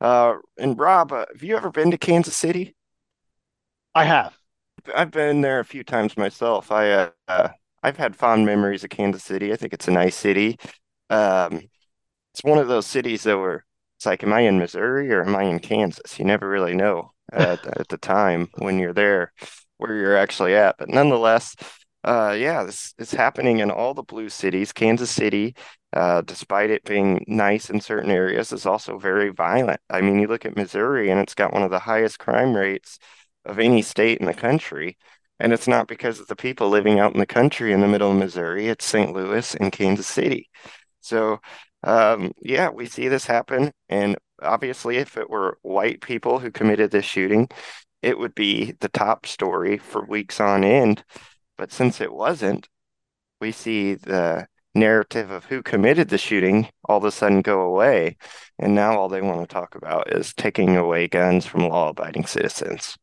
Uh, 0.00 0.34
and 0.58 0.78
Rob, 0.78 1.12
uh, 1.12 1.26
have 1.32 1.42
you 1.42 1.56
ever 1.56 1.70
been 1.70 1.90
to 1.90 1.98
Kansas 1.98 2.36
City? 2.36 2.74
I 3.94 4.04
have. 4.04 4.36
I've 4.94 5.10
been 5.10 5.40
there 5.40 5.60
a 5.60 5.64
few 5.64 5.84
times 5.84 6.16
myself. 6.16 6.72
I 6.72 6.90
uh, 6.90 7.10
uh, 7.28 7.48
I've 7.82 7.96
had 7.96 8.16
fond 8.16 8.46
memories 8.46 8.84
of 8.84 8.90
Kansas 8.90 9.24
City. 9.24 9.52
I 9.52 9.56
think 9.56 9.72
it's 9.72 9.88
a 9.88 9.92
nice 9.92 10.16
city. 10.16 10.58
Um, 11.10 11.60
it's 12.32 12.44
one 12.44 12.58
of 12.58 12.68
those 12.68 12.86
cities 12.86 13.24
that 13.24 13.38
were. 13.38 13.64
It's 14.02 14.06
like, 14.08 14.24
am 14.24 14.32
I 14.32 14.40
in 14.40 14.58
Missouri 14.58 15.12
or 15.12 15.24
am 15.24 15.36
I 15.36 15.44
in 15.44 15.60
Kansas? 15.60 16.18
You 16.18 16.24
never 16.24 16.48
really 16.48 16.74
know 16.74 17.12
at, 17.32 17.64
at 17.78 17.86
the 17.86 17.98
time 17.98 18.48
when 18.58 18.80
you're 18.80 18.92
there 18.92 19.32
where 19.76 19.94
you're 19.94 20.16
actually 20.16 20.56
at. 20.56 20.74
But 20.76 20.88
nonetheless, 20.88 21.54
uh, 22.02 22.34
yeah, 22.36 22.64
this 22.64 22.94
is 22.98 23.12
happening 23.12 23.60
in 23.60 23.70
all 23.70 23.94
the 23.94 24.02
blue 24.02 24.28
cities. 24.28 24.72
Kansas 24.72 25.08
City, 25.08 25.54
uh, 25.92 26.22
despite 26.22 26.70
it 26.70 26.82
being 26.82 27.24
nice 27.28 27.70
in 27.70 27.80
certain 27.80 28.10
areas, 28.10 28.50
is 28.50 28.66
also 28.66 28.98
very 28.98 29.28
violent. 29.28 29.78
I 29.88 30.00
mean, 30.00 30.18
you 30.18 30.26
look 30.26 30.44
at 30.46 30.56
Missouri 30.56 31.08
and 31.08 31.20
it's 31.20 31.36
got 31.36 31.52
one 31.52 31.62
of 31.62 31.70
the 31.70 31.78
highest 31.78 32.18
crime 32.18 32.56
rates 32.56 32.98
of 33.44 33.60
any 33.60 33.82
state 33.82 34.18
in 34.18 34.26
the 34.26 34.34
country. 34.34 34.98
And 35.38 35.52
it's 35.52 35.68
not 35.68 35.86
because 35.86 36.18
of 36.18 36.26
the 36.26 36.34
people 36.34 36.68
living 36.68 36.98
out 36.98 37.14
in 37.14 37.20
the 37.20 37.24
country 37.26 37.72
in 37.72 37.80
the 37.80 37.86
middle 37.86 38.10
of 38.10 38.16
Missouri, 38.18 38.66
it's 38.66 38.84
St. 38.84 39.12
Louis 39.12 39.54
and 39.54 39.70
Kansas 39.70 40.08
City. 40.08 40.48
So, 41.00 41.38
um, 41.84 42.32
yeah, 42.40 42.68
we 42.70 42.86
see 42.86 43.08
this 43.08 43.26
happen. 43.26 43.72
And 43.88 44.16
obviously, 44.40 44.96
if 44.96 45.16
it 45.16 45.30
were 45.30 45.58
white 45.62 46.00
people 46.00 46.38
who 46.38 46.50
committed 46.50 46.90
this 46.90 47.04
shooting, 47.04 47.48
it 48.02 48.18
would 48.18 48.34
be 48.34 48.72
the 48.80 48.88
top 48.88 49.26
story 49.26 49.78
for 49.78 50.04
weeks 50.04 50.40
on 50.40 50.64
end. 50.64 51.04
But 51.56 51.72
since 51.72 52.00
it 52.00 52.12
wasn't, 52.12 52.68
we 53.40 53.52
see 53.52 53.94
the 53.94 54.46
narrative 54.74 55.30
of 55.30 55.44
who 55.44 55.62
committed 55.62 56.08
the 56.08 56.18
shooting 56.18 56.68
all 56.84 56.96
of 56.98 57.04
a 57.04 57.10
sudden 57.10 57.42
go 57.42 57.60
away. 57.60 58.16
And 58.58 58.74
now 58.74 58.98
all 58.98 59.08
they 59.08 59.20
want 59.20 59.48
to 59.48 59.52
talk 59.52 59.74
about 59.74 60.12
is 60.12 60.32
taking 60.34 60.76
away 60.76 61.08
guns 61.08 61.44
from 61.46 61.68
law 61.68 61.90
abiding 61.90 62.26
citizens 62.26 62.96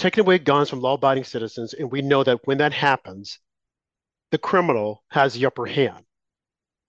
taking 0.00 0.22
away 0.22 0.38
guns 0.38 0.70
from 0.70 0.80
law 0.80 0.94
abiding 0.94 1.24
citizens. 1.24 1.74
And 1.74 1.92
we 1.92 2.00
know 2.02 2.24
that 2.24 2.40
when 2.44 2.58
that 2.58 2.72
happens, 2.72 3.38
the 4.30 4.38
criminal 4.38 5.04
has 5.10 5.34
the 5.34 5.46
upper 5.46 5.66
hand. 5.66 6.04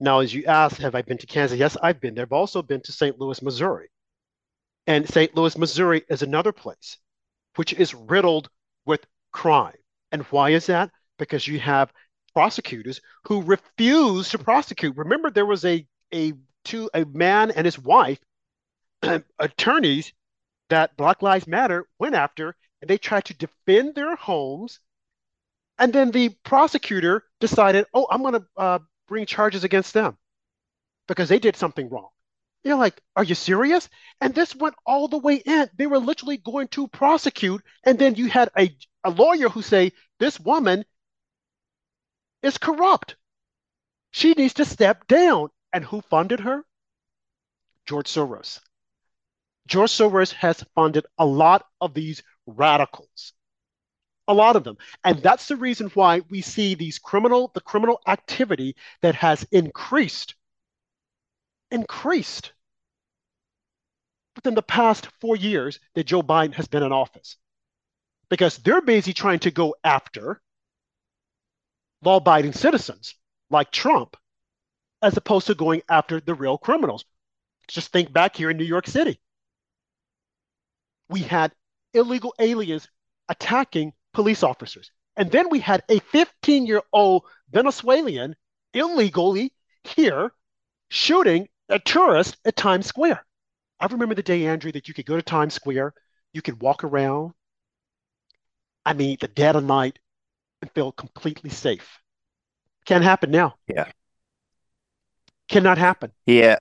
Now, 0.02 0.20
as 0.20 0.34
you 0.34 0.46
asked, 0.46 0.80
have 0.82 0.96
I 0.96 1.04
been 1.04 1.20
to 1.20 1.28
Kansas? 1.28 1.60
Yes, 1.60 1.78
I've 1.82 2.02
been 2.02 2.16
there. 2.16 2.26
I've 2.26 2.32
also 2.34 2.64
been 2.64 2.82
to 2.82 2.92
St. 2.92 3.20
Louis, 3.20 3.42
Missouri. 3.42 3.90
And 4.88 5.08
St. 5.08 5.36
Louis, 5.36 5.58
Missouri 5.58 6.04
is 6.10 6.24
another 6.24 6.52
place 6.52 6.98
which 7.56 7.74
is 7.74 7.94
riddled 7.94 8.50
with 8.86 9.06
crime. 9.32 9.78
And 10.12 10.24
why 10.24 10.52
is 10.52 10.66
that? 10.66 10.90
Because 11.20 11.48
you 11.48 11.60
have 11.60 11.94
prosecutors 12.34 13.00
who 13.28 13.44
refuse 13.44 14.30
to 14.30 14.40
prosecute. 14.40 14.98
Remember, 14.98 15.30
there 15.30 15.46
was 15.46 15.64
a 15.66 15.86
a 16.14 16.34
two 16.66 16.90
a 16.94 17.06
man 17.06 17.52
and 17.52 17.66
his 17.66 17.78
wife, 17.78 18.20
attorneys 19.40 20.14
that 20.70 20.98
Black 20.98 21.22
Lives 21.22 21.48
Matter 21.48 21.86
went 22.00 22.16
after 22.16 22.56
and 22.82 22.90
they 22.90 22.98
tried 22.98 23.26
to 23.26 23.34
defend 23.34 23.96
their 23.96 24.16
homes. 24.16 24.80
And 25.78 25.94
then 25.94 26.12
the 26.12 26.30
prosecutor 26.44 27.24
decided, 27.40 27.86
oh, 27.94 28.08
I'm 28.10 28.22
going 28.22 28.36
to 28.36 28.46
uh, 28.56 28.80
bring 29.08 29.26
charges 29.26 29.64
against 29.64 29.94
them 29.94 30.18
because 31.08 31.30
they 31.30 31.40
did 31.40 31.56
something 31.56 31.90
wrong. 31.90 32.10
You're 32.64 32.78
like, 32.78 33.02
are 33.16 33.24
you 33.24 33.36
serious? 33.36 33.90
And 34.20 34.36
this 34.36 34.56
went 34.56 34.76
all 34.86 35.08
the 35.08 35.18
way 35.18 35.36
in. 35.36 35.70
They 35.76 35.88
were 35.88 35.98
literally 35.98 36.38
going 36.38 36.68
to 36.70 36.88
prosecute. 36.88 37.64
And 37.84 37.98
then 37.98 38.16
you 38.16 38.28
had 38.28 38.50
a, 38.58 38.76
a 39.04 39.10
lawyer 39.10 39.50
who 39.50 39.62
say, 39.62 39.94
this 40.20 40.40
woman 40.40 40.86
is 42.44 42.58
corrupt. 42.60 43.16
She 44.12 44.34
needs 44.34 44.54
to 44.56 44.66
step 44.66 45.08
down. 45.08 45.50
And 45.74 45.84
who 45.86 46.02
funded 46.02 46.42
her? 46.42 46.64
George 47.88 48.08
Soros. 48.08 48.60
George 49.68 49.92
Soros 49.92 50.34
has 50.34 50.64
funded 50.76 51.06
a 51.18 51.26
lot 51.26 51.66
of 51.80 51.94
these 51.94 52.22
radicals. 52.46 53.34
A 54.32 54.34
lot 54.34 54.56
of 54.56 54.64
them. 54.64 54.78
And 55.04 55.18
mm-hmm. 55.18 55.24
that's 55.24 55.50
the 55.50 55.58
reason 55.58 55.92
why 55.94 56.22
we 56.30 56.40
see 56.40 56.74
these 56.74 57.00
criminal, 57.00 57.52
the 57.54 57.60
criminal 57.60 58.00
activity 58.08 58.78
that 59.02 59.14
has 59.16 59.44
increased, 59.52 60.36
increased 61.70 62.54
within 64.38 64.56
the 64.56 64.62
past 64.62 65.10
four 65.20 65.36
years 65.36 65.82
that 65.96 66.06
Joe 66.06 66.24
Biden 66.24 66.54
has 66.54 66.68
been 66.70 66.82
in 66.82 66.94
office. 66.94 67.36
Because 68.30 68.58
they're 68.60 68.80
busy 68.80 69.12
trying 69.12 69.40
to 69.40 69.52
go 69.52 69.76
after 69.84 70.42
law 72.02 72.16
abiding 72.16 72.54
citizens 72.54 73.16
like 73.50 73.70
Trump, 73.70 74.16
as 75.02 75.18
opposed 75.18 75.48
to 75.48 75.56
going 75.56 75.82
after 75.90 76.22
the 76.22 76.36
real 76.36 76.58
criminals. 76.58 77.04
Just 77.68 77.92
think 77.92 78.14
back 78.14 78.38
here 78.38 78.50
in 78.50 78.56
New 78.56 78.64
York 78.64 78.88
City. 78.88 79.20
We 81.10 81.20
had 81.20 81.52
illegal 81.94 82.34
aliens 82.40 82.88
attacking 83.28 83.92
police 84.14 84.44
officers. 84.44 84.92
And 85.16 85.32
then 85.32 85.50
we 85.50 85.60
had 85.60 85.84
a 85.90 86.00
15 86.00 86.66
year 86.66 86.82
old 86.94 87.24
Venezuelan 87.52 88.36
illegally 88.74 89.54
here 89.84 90.32
shooting 90.90 91.48
a 91.70 91.80
tourist 91.80 92.38
at 92.46 92.56
Times 92.56 92.86
Square. 92.86 93.26
I 93.80 93.88
remember 93.88 94.16
the 94.16 94.24
day, 94.24 94.46
Andrew, 94.46 94.72
that 94.72 94.88
you 94.88 94.94
could 94.94 95.06
go 95.06 95.16
to 95.16 95.22
Times 95.22 95.54
Square, 95.54 95.94
you 96.34 96.42
could 96.42 96.62
walk 96.62 96.84
around, 96.84 97.34
I 98.86 98.94
mean, 98.94 99.18
the 99.20 99.28
dead 99.28 99.56
of 99.56 99.64
night 99.64 100.00
and 100.62 100.72
feel 100.72 100.92
completely 100.92 101.50
safe. 101.50 102.00
Can't 102.86 103.04
happen 103.04 103.32
now. 103.32 103.56
Yeah. 103.68 103.92
Cannot 105.50 105.78
happen. 105.78 106.12
Yeah. 106.26 106.58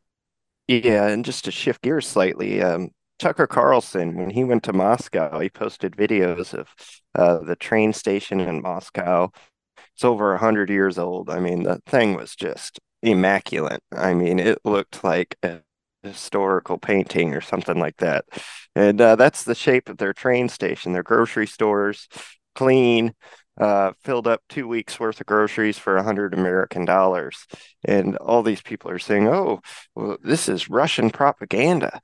Yeah. 0.69 1.07
And 1.09 1.25
just 1.25 1.45
to 1.45 1.51
shift 1.51 1.83
gears 1.83 2.07
slightly, 2.07 2.63
um, 2.63 2.91
Tucker 3.21 3.47
Carlson, 3.47 4.17
when 4.17 4.31
he 4.31 4.45
went 4.45 4.63
to 4.65 4.73
Moscow, 4.73 5.39
he 5.41 5.51
posted 5.51 5.93
videos 5.93 6.55
of 6.55 6.69
uh, 7.15 7.39
the 7.45 7.55
train 7.55 7.93
station 7.93 8.41
in 8.41 8.63
Moscow. 8.63 9.31
It's 9.95 10.05
over 10.05 10.31
100 10.31 10.71
years 10.71 10.99
old. 10.99 11.29
I 11.29 11.39
mean, 11.39 11.65
the 11.65 11.83
thing 11.87 12.15
was 12.15 12.35
just 12.35 12.81
immaculate. 13.03 13.83
I 13.93 14.15
mean, 14.15 14.39
it 14.39 14.59
looked 14.65 15.05
like 15.05 15.37
a 15.43 15.59
historical 16.03 16.79
painting 16.79 17.35
or 17.35 17.43
something 17.43 17.79
like 17.79 17.99
that. 17.99 18.25
And 18.75 18.99
uh, 18.99 19.17
that's 19.17 19.45
the 19.45 19.55
shape 19.55 19.91
of 19.91 19.99
their 19.99 20.15
train 20.15 20.49
station. 20.49 20.95
Their 20.95 21.03
grocery 21.03 21.47
stores, 21.47 22.09
clean, 22.55 23.13
uh, 23.61 23.93
filled 24.03 24.27
up 24.29 24.41
two 24.49 24.67
weeks 24.67 24.99
worth 24.99 25.21
of 25.21 25.27
groceries 25.27 25.77
for 25.77 25.99
a 25.99 26.03
hundred 26.03 26.33
American 26.33 26.87
dollars. 26.87 27.47
And 27.85 28.17
all 28.17 28.43
these 28.43 28.63
people 28.63 28.91
are 28.91 28.99
saying, 28.99 29.29
oh, 29.29 29.61
well, 29.95 30.17
this 30.23 30.49
is 30.49 30.71
Russian 30.71 31.11
propaganda. 31.11 32.01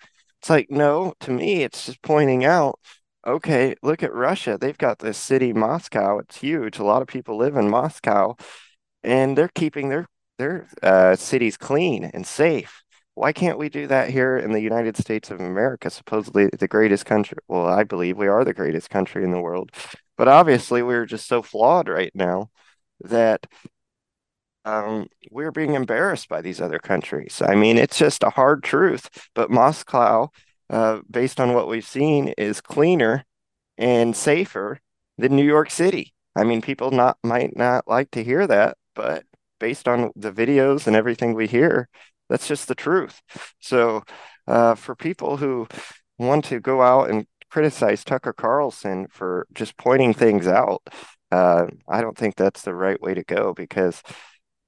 It's 0.47 0.51
like, 0.51 0.71
no, 0.71 1.13
to 1.23 1.33
me, 1.33 1.65
it's 1.65 1.87
just 1.87 2.03
pointing 2.03 2.45
out, 2.45 2.79
okay, 3.27 3.75
look 3.83 4.05
at 4.05 4.15
Russia. 4.15 4.57
They've 4.57 4.79
got 4.79 5.01
this 5.01 5.19
city, 5.19 5.53
Moscow. 5.53 6.19
It's 6.19 6.37
huge. 6.37 6.79
A 6.79 6.85
lot 6.85 7.03
of 7.03 7.09
people 7.09 7.37
live 7.37 7.57
in 7.57 7.69
Moscow, 7.69 8.37
and 9.03 9.37
they're 9.37 9.51
keeping 9.57 9.89
their 9.89 10.07
their 10.39 10.69
uh, 10.85 11.17
cities 11.17 11.57
clean 11.57 12.05
and 12.05 12.25
safe. 12.25 12.85
Why 13.15 13.33
can't 13.33 13.59
we 13.59 13.69
do 13.69 13.89
that 13.89 14.11
here 14.11 14.37
in 14.37 14.53
the 14.53 14.61
United 14.61 14.97
States 14.97 15.33
of 15.33 15.41
America, 15.41 15.91
supposedly 15.91 16.49
the 16.57 16.69
greatest 16.69 17.07
country? 17.07 17.39
Well, 17.49 17.67
I 17.67 17.83
believe 17.83 18.17
we 18.17 18.29
are 18.29 18.45
the 18.45 18.55
greatest 18.55 18.89
country 18.89 19.25
in 19.25 19.33
the 19.33 19.41
world, 19.41 19.73
but 20.17 20.29
obviously 20.29 20.81
we're 20.81 21.07
just 21.07 21.27
so 21.27 21.43
flawed 21.43 21.89
right 21.89 22.13
now 22.15 22.51
that 23.01 23.49
um, 24.67 25.07
we're 25.31 25.53
being 25.53 25.75
embarrassed 25.75 26.29
by 26.29 26.43
these 26.43 26.61
other 26.61 26.81
countries. 26.81 27.41
I 27.41 27.55
mean, 27.55 27.79
it's 27.79 27.97
just 27.99 28.25
a 28.25 28.31
hard 28.31 28.64
truth. 28.64 29.09
But 29.35 29.51
Moscow, 29.51 30.29
uh, 30.69 31.01
based 31.09 31.41
on 31.41 31.55
what 31.55 31.69
we've 31.69 31.87
seen, 31.87 32.35
is 32.37 32.61
cleaner 32.61 33.25
and 33.79 34.17
safer 34.17 34.81
than 35.19 35.37
New 35.37 35.45
York 35.45 35.71
City. 35.71 36.12
I 36.35 36.45
mean, 36.45 36.61
people 36.61 36.91
not 36.91 37.17
might 37.23 37.57
not 37.57 37.87
like 37.87 38.11
to 38.12 38.25
hear 38.25 38.47
that, 38.47 38.77
but 38.95 39.25
based 39.61 39.89
on 39.89 40.11
the 40.17 40.33
videos 40.33 40.87
and 40.87 40.97
everything 40.97 41.35
we 41.35 41.47
hear, 41.47 41.89
that's 42.29 42.49
just 42.49 42.69
the 42.69 42.75
truth. 42.75 43.23
So, 43.61 44.03
uh, 44.49 44.75
for 44.75 44.95
people 44.97 45.37
who 45.37 45.69
want 46.19 46.45
to 46.47 46.61
go 46.61 46.83
out 46.83 47.11
and 47.11 47.27
criticize 47.51 48.05
Tucker 48.05 48.33
Carlson 48.33 49.07
for 49.11 49.47
just 49.55 49.77
pointing 49.77 50.12
things 50.12 50.47
out, 50.49 50.83
uh, 51.31 51.67
I 51.89 52.01
don't 52.01 52.17
think 52.19 52.35
that's 52.37 52.62
the 52.62 52.75
right 52.75 53.01
way 53.01 53.14
to 53.14 53.25
go 53.25 53.55
because 53.55 54.03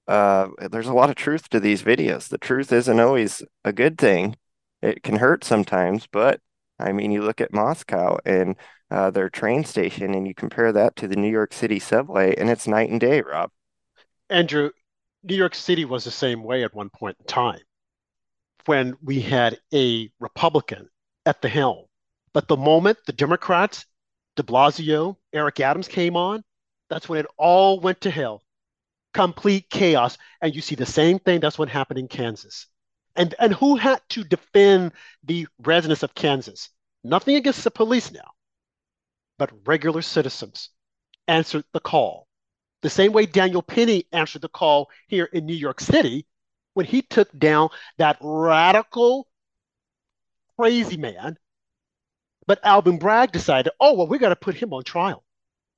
uh, 0.09 0.49
there's 0.71 0.89
a 0.89 0.95
lot 0.95 1.11
of 1.11 1.17
truth 1.17 1.49
to 1.51 1.61
these 1.61 1.83
videos. 1.85 2.29
The 2.29 2.39
truth 2.39 2.73
isn't 2.73 3.01
always 3.01 3.43
a 3.65 3.73
good 3.73 3.99
thing. 3.99 4.37
It 4.83 5.03
can 5.05 5.17
hurt 5.17 5.45
sometimes, 5.45 6.07
but 6.09 6.41
I 6.81 6.93
mean, 6.93 7.13
you 7.13 7.23
look 7.23 7.41
at 7.41 7.53
Moscow 7.53 8.19
and 8.25 8.57
uh, 8.91 9.11
their 9.11 9.31
train 9.31 9.65
station, 9.65 10.15
and 10.15 10.27
you 10.29 10.35
compare 10.35 10.73
that 10.73 10.97
to 10.97 11.09
the 11.09 11.17
New 11.17 11.31
York 11.31 11.53
City 11.53 11.79
subway, 11.81 12.35
and 12.37 12.51
it's 12.51 12.67
night 12.69 12.91
and 12.91 13.01
day, 13.01 13.23
Rob. 13.23 13.51
Andrew, 14.31 14.71
New 15.23 15.35
York 15.37 15.55
City 15.55 15.85
was 15.85 16.05
the 16.05 16.11
same 16.11 16.43
way 16.43 16.65
at 16.65 16.75
one 16.75 16.89
point 16.91 17.19
in 17.21 17.27
time. 17.27 17.61
when 18.67 18.97
we 19.03 19.21
had 19.21 19.59
a 19.75 20.11
Republican 20.21 20.89
at 21.27 21.43
the 21.43 21.49
helm. 21.49 21.87
But 22.33 22.49
the 22.49 22.57
moment 22.57 22.99
the 23.07 23.13
Democrats, 23.13 23.85
de 24.37 24.43
Blasio, 24.43 25.17
Eric 25.33 25.61
Adams 25.61 25.89
came 25.89 26.17
on, 26.17 26.43
that's 26.91 27.09
when 27.09 27.21
it 27.21 27.27
all 27.37 27.81
went 27.81 28.01
to 28.03 28.11
hell. 28.11 28.43
Complete 29.19 29.69
chaos. 29.69 30.17
And 30.41 30.55
you 30.55 30.61
see 30.61 30.77
the 30.77 30.87
same 30.87 31.19
thing. 31.19 31.41
That's 31.41 31.59
what 31.59 31.69
happened 31.69 31.99
in 31.99 32.07
Kansas. 32.07 32.69
And, 33.17 33.35
and 33.41 33.53
who 33.53 33.75
had 33.75 34.01
to 34.11 34.23
defend 34.23 34.93
the 35.25 35.49
residents 35.59 36.05
of 36.05 36.15
Kansas? 36.15 36.71
Nothing 37.03 37.35
against 37.35 37.65
the 37.65 37.73
police 37.73 38.13
now, 38.13 38.31
but 39.37 39.51
regular 39.67 40.03
citizens 40.03 40.71
answered 41.27 41.65
the 41.73 41.81
call. 41.81 42.29
The 42.83 42.91
same 42.91 43.13
way 43.13 43.27
Daniel 43.27 43.61
Penny 43.61 44.05
answered 44.13 44.43
the 44.43 44.49
call 44.49 44.89
here 45.09 45.25
in 45.25 45.47
New 45.47 45.53
York 45.53 45.81
City 45.81 46.25
when 46.75 46.87
he 46.87 47.03
took 47.03 47.37
down 47.37 47.71
that 47.97 48.19
radical, 48.21 49.27
crazy 50.57 50.97
man. 50.97 51.37
But 52.47 52.61
Alvin 52.63 53.01
Bragg 53.01 53.33
decided, 53.33 53.73
oh, 53.81 53.95
well, 53.95 54.07
we 54.07 54.19
got 54.19 54.29
to 54.29 54.37
put 54.37 54.55
him 54.55 54.73
on 54.73 54.85
trial. 54.85 55.25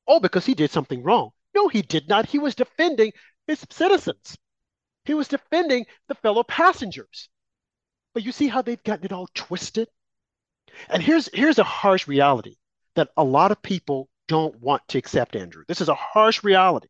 Oh, 0.07 0.20
because 0.20 0.45
he 0.45 0.53
did 0.53 0.70
something 0.70 1.03
wrong. 1.03 1.30
No, 1.53 1.66
he 1.66 1.82
did 1.82 2.09
not. 2.09 2.26
He 2.26 2.38
was 2.38 2.55
defending 2.55 3.12
his 3.51 3.67
citizens, 3.71 4.37
he 5.05 5.15
was 5.15 5.29
defending 5.29 5.85
the 6.09 6.15
fellow 6.15 6.45
passengers. 6.45 7.29
But 8.15 8.25
you 8.25 8.33
see 8.33 8.49
how 8.49 8.63
they've 8.63 8.83
gotten 8.83 9.05
it 9.05 9.13
all 9.13 9.29
twisted? 9.35 9.89
And 10.89 11.03
here's, 11.03 11.29
here's 11.35 11.59
a 11.59 11.65
harsh 11.65 12.07
reality 12.07 12.57
that 12.95 13.09
a 13.17 13.25
lot 13.25 13.51
of 13.51 13.61
people 13.61 14.09
don't 14.29 14.55
want 14.61 14.83
to 14.89 14.99
accept, 14.99 15.35
Andrew. 15.35 15.65
This 15.67 15.81
is 15.81 15.89
a 15.89 15.95
harsh 15.95 16.45
reality. 16.45 16.89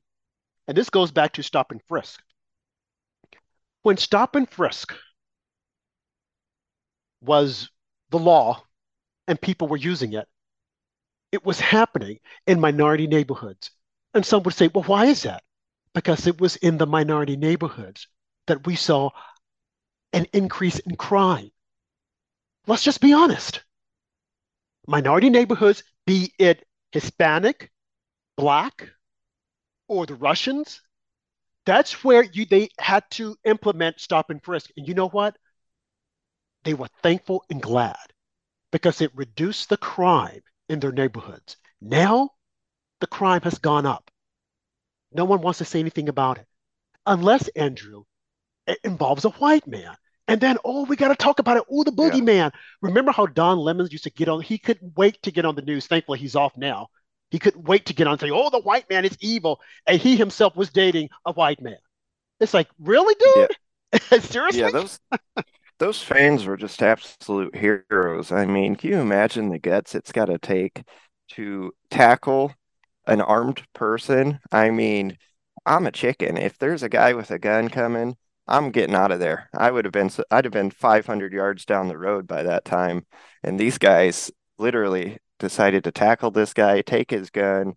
And 0.68 0.76
this 0.76 0.90
goes 0.90 1.10
back 1.10 1.32
to 1.34 1.42
stop 1.42 1.72
and 1.72 1.80
frisk. 1.88 2.20
When 3.82 3.96
stop 3.96 4.36
and 4.36 4.48
frisk 4.48 4.94
was 7.22 7.70
the 8.10 8.18
law 8.18 8.62
and 9.26 9.40
people 9.40 9.68
were 9.68 9.78
using 9.78 10.12
it, 10.12 10.28
it 11.32 11.44
was 11.44 11.58
happening 11.58 12.18
in 12.46 12.60
minority 12.60 13.06
neighborhoods. 13.06 13.70
And 14.12 14.26
some 14.26 14.42
would 14.42 14.54
say, 14.54 14.68
well, 14.68 14.84
why 14.84 15.06
is 15.06 15.22
that? 15.22 15.42
Because 15.94 16.26
it 16.26 16.40
was 16.40 16.56
in 16.56 16.78
the 16.78 16.86
minority 16.86 17.36
neighborhoods 17.36 18.06
that 18.46 18.66
we 18.66 18.76
saw 18.76 19.10
an 20.12 20.26
increase 20.32 20.78
in 20.78 20.96
crime. 20.96 21.50
Let's 22.66 22.84
just 22.84 23.00
be 23.00 23.12
honest. 23.12 23.62
Minority 24.86 25.30
neighborhoods, 25.30 25.82
be 26.06 26.32
it 26.38 26.66
Hispanic, 26.92 27.70
Black, 28.36 28.90
or 29.88 30.06
the 30.06 30.14
Russians, 30.14 30.80
that's 31.66 32.02
where 32.02 32.22
you 32.22 32.46
they 32.46 32.68
had 32.78 33.04
to 33.12 33.36
implement 33.44 34.00
stop 34.00 34.30
and 34.30 34.42
frisk. 34.42 34.70
And 34.76 34.86
you 34.88 34.94
know 34.94 35.08
what? 35.08 35.36
They 36.64 36.74
were 36.74 36.88
thankful 37.02 37.44
and 37.50 37.62
glad 37.62 37.96
because 38.70 39.00
it 39.00 39.10
reduced 39.14 39.68
the 39.68 39.76
crime 39.76 40.42
in 40.68 40.80
their 40.80 40.92
neighborhoods. 40.92 41.56
Now 41.80 42.30
the 43.00 43.06
crime 43.06 43.42
has 43.42 43.58
gone 43.58 43.86
up. 43.86 44.10
No 45.12 45.24
one 45.24 45.40
wants 45.40 45.58
to 45.58 45.64
say 45.64 45.80
anything 45.80 46.08
about 46.08 46.38
it. 46.38 46.46
Unless, 47.06 47.48
Andrew, 47.48 48.04
it 48.66 48.78
involves 48.84 49.24
a 49.24 49.30
white 49.30 49.66
man. 49.66 49.96
And 50.28 50.40
then, 50.40 50.58
oh, 50.64 50.84
we 50.84 50.94
got 50.96 51.08
to 51.08 51.16
talk 51.16 51.40
about 51.40 51.56
it. 51.56 51.64
Oh, 51.70 51.82
the 51.82 51.90
boogeyman. 51.90 52.26
Yeah. 52.28 52.50
Remember 52.82 53.10
how 53.10 53.26
Don 53.26 53.58
Lemons 53.58 53.90
used 53.90 54.04
to 54.04 54.10
get 54.10 54.28
on? 54.28 54.40
He 54.40 54.58
couldn't 54.58 54.96
wait 54.96 55.20
to 55.22 55.32
get 55.32 55.44
on 55.44 55.56
the 55.56 55.62
news. 55.62 55.86
Thankfully, 55.86 56.20
he's 56.20 56.36
off 56.36 56.56
now. 56.56 56.88
He 57.30 57.38
couldn't 57.38 57.64
wait 57.64 57.86
to 57.86 57.94
get 57.94 58.06
on 58.06 58.12
and 58.12 58.20
say, 58.20 58.30
oh, 58.30 58.50
the 58.50 58.60
white 58.60 58.88
man 58.88 59.04
is 59.04 59.16
evil. 59.20 59.60
And 59.86 60.00
he 60.00 60.16
himself 60.16 60.56
was 60.56 60.70
dating 60.70 61.08
a 61.24 61.32
white 61.32 61.60
man. 61.60 61.78
It's 62.38 62.54
like, 62.54 62.68
really, 62.78 63.14
dude? 63.18 63.56
Yeah. 63.92 64.18
Seriously? 64.20 64.60
Yeah, 64.60 64.70
those 64.70 65.00
those 65.80 66.00
fans 66.02 66.44
were 66.44 66.56
just 66.56 66.82
absolute 66.82 67.56
heroes. 67.56 68.30
I 68.30 68.46
mean, 68.46 68.76
can 68.76 68.90
you 68.90 68.98
imagine 68.98 69.48
the 69.48 69.58
guts 69.58 69.94
it's 69.94 70.12
got 70.12 70.26
to 70.26 70.38
take 70.38 70.82
to 71.32 71.72
tackle 71.90 72.54
an 73.10 73.20
armed 73.20 73.62
person? 73.74 74.40
I 74.52 74.70
mean, 74.70 75.18
I'm 75.66 75.86
a 75.86 75.92
chicken. 75.92 76.36
If 76.36 76.58
there's 76.58 76.82
a 76.82 76.88
guy 76.88 77.14
with 77.14 77.30
a 77.30 77.38
gun 77.38 77.68
coming, 77.68 78.16
I'm 78.48 78.70
getting 78.70 78.94
out 78.94 79.12
of 79.12 79.20
there. 79.20 79.48
I 79.54 79.70
would 79.70 79.84
have 79.84 79.92
been 79.92 80.10
I'd 80.30 80.44
have 80.44 80.52
been 80.52 80.70
500 80.70 81.32
yards 81.32 81.64
down 81.64 81.88
the 81.88 81.98
road 81.98 82.26
by 82.26 82.42
that 82.44 82.64
time. 82.64 83.06
And 83.42 83.58
these 83.60 83.78
guys 83.78 84.30
literally 84.58 85.18
decided 85.38 85.84
to 85.84 85.92
tackle 85.92 86.30
this 86.30 86.52
guy, 86.54 86.82
take 86.82 87.10
his 87.10 87.30
gun. 87.30 87.74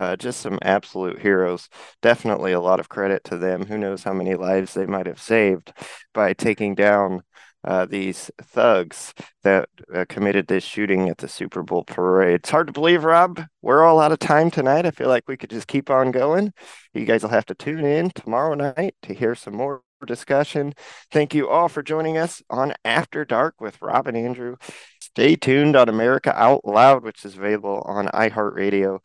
Uh, 0.00 0.16
just 0.16 0.40
some 0.40 0.58
absolute 0.62 1.20
heroes. 1.20 1.68
Definitely 2.00 2.52
a 2.52 2.60
lot 2.60 2.80
of 2.80 2.88
credit 2.88 3.22
to 3.24 3.36
them. 3.36 3.66
Who 3.66 3.76
knows 3.76 4.02
how 4.02 4.14
many 4.14 4.34
lives 4.34 4.72
they 4.72 4.86
might 4.86 5.06
have 5.06 5.20
saved 5.20 5.72
by 6.14 6.32
taking 6.32 6.74
down 6.74 7.22
uh, 7.64 7.86
these 7.86 8.30
thugs 8.42 9.14
that 9.42 9.68
uh, 9.94 10.04
committed 10.08 10.46
this 10.46 10.64
shooting 10.64 11.08
at 11.08 11.18
the 11.18 11.28
Super 11.28 11.62
Bowl 11.62 11.84
parade. 11.84 12.36
It's 12.36 12.50
hard 12.50 12.66
to 12.66 12.72
believe, 12.72 13.04
Rob. 13.04 13.42
We're 13.62 13.82
all 13.82 14.00
out 14.00 14.12
of 14.12 14.18
time 14.18 14.50
tonight. 14.50 14.86
I 14.86 14.90
feel 14.90 15.08
like 15.08 15.24
we 15.26 15.36
could 15.36 15.50
just 15.50 15.66
keep 15.66 15.90
on 15.90 16.10
going. 16.10 16.52
You 16.92 17.04
guys 17.04 17.22
will 17.22 17.30
have 17.30 17.46
to 17.46 17.54
tune 17.54 17.84
in 17.84 18.10
tomorrow 18.10 18.54
night 18.54 18.94
to 19.02 19.14
hear 19.14 19.34
some 19.34 19.54
more 19.54 19.82
discussion. 20.06 20.74
Thank 21.10 21.34
you 21.34 21.48
all 21.48 21.68
for 21.68 21.82
joining 21.82 22.18
us 22.18 22.42
on 22.50 22.74
After 22.84 23.24
Dark 23.24 23.54
with 23.60 23.80
Rob 23.80 24.06
and 24.06 24.16
Andrew. 24.16 24.56
Stay 25.00 25.36
tuned 25.36 25.76
on 25.76 25.88
America 25.88 26.38
Out 26.38 26.64
Loud, 26.64 27.02
which 27.02 27.24
is 27.24 27.36
available 27.36 27.82
on 27.86 28.08
iHeartRadio 28.08 28.98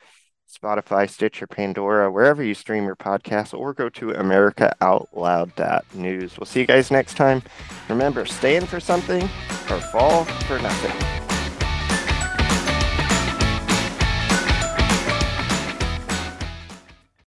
Spotify, 0.50 1.10
Stitcher, 1.10 1.48
Pandora, 1.48 2.12
wherever 2.12 2.44
you 2.44 2.56
stream 2.56 2.86
your 2.86 2.96
podcast, 2.96 3.54
or 3.58 3.74
go 3.74 3.90
to 3.90 4.08
AmericaOutloud.news. 4.08 6.38
We'll 6.38 6.46
see 6.46 6.62
you 6.62 6.66
guys 6.66 6.90
next 6.90 7.16
time. 7.16 7.44
Remember, 7.88 8.26
stand 8.26 8.68
for 8.68 8.80
something 8.80 9.24
or 9.24 9.80
fall 9.92 10.26
for 10.26 10.58
nothing. 10.60 11.29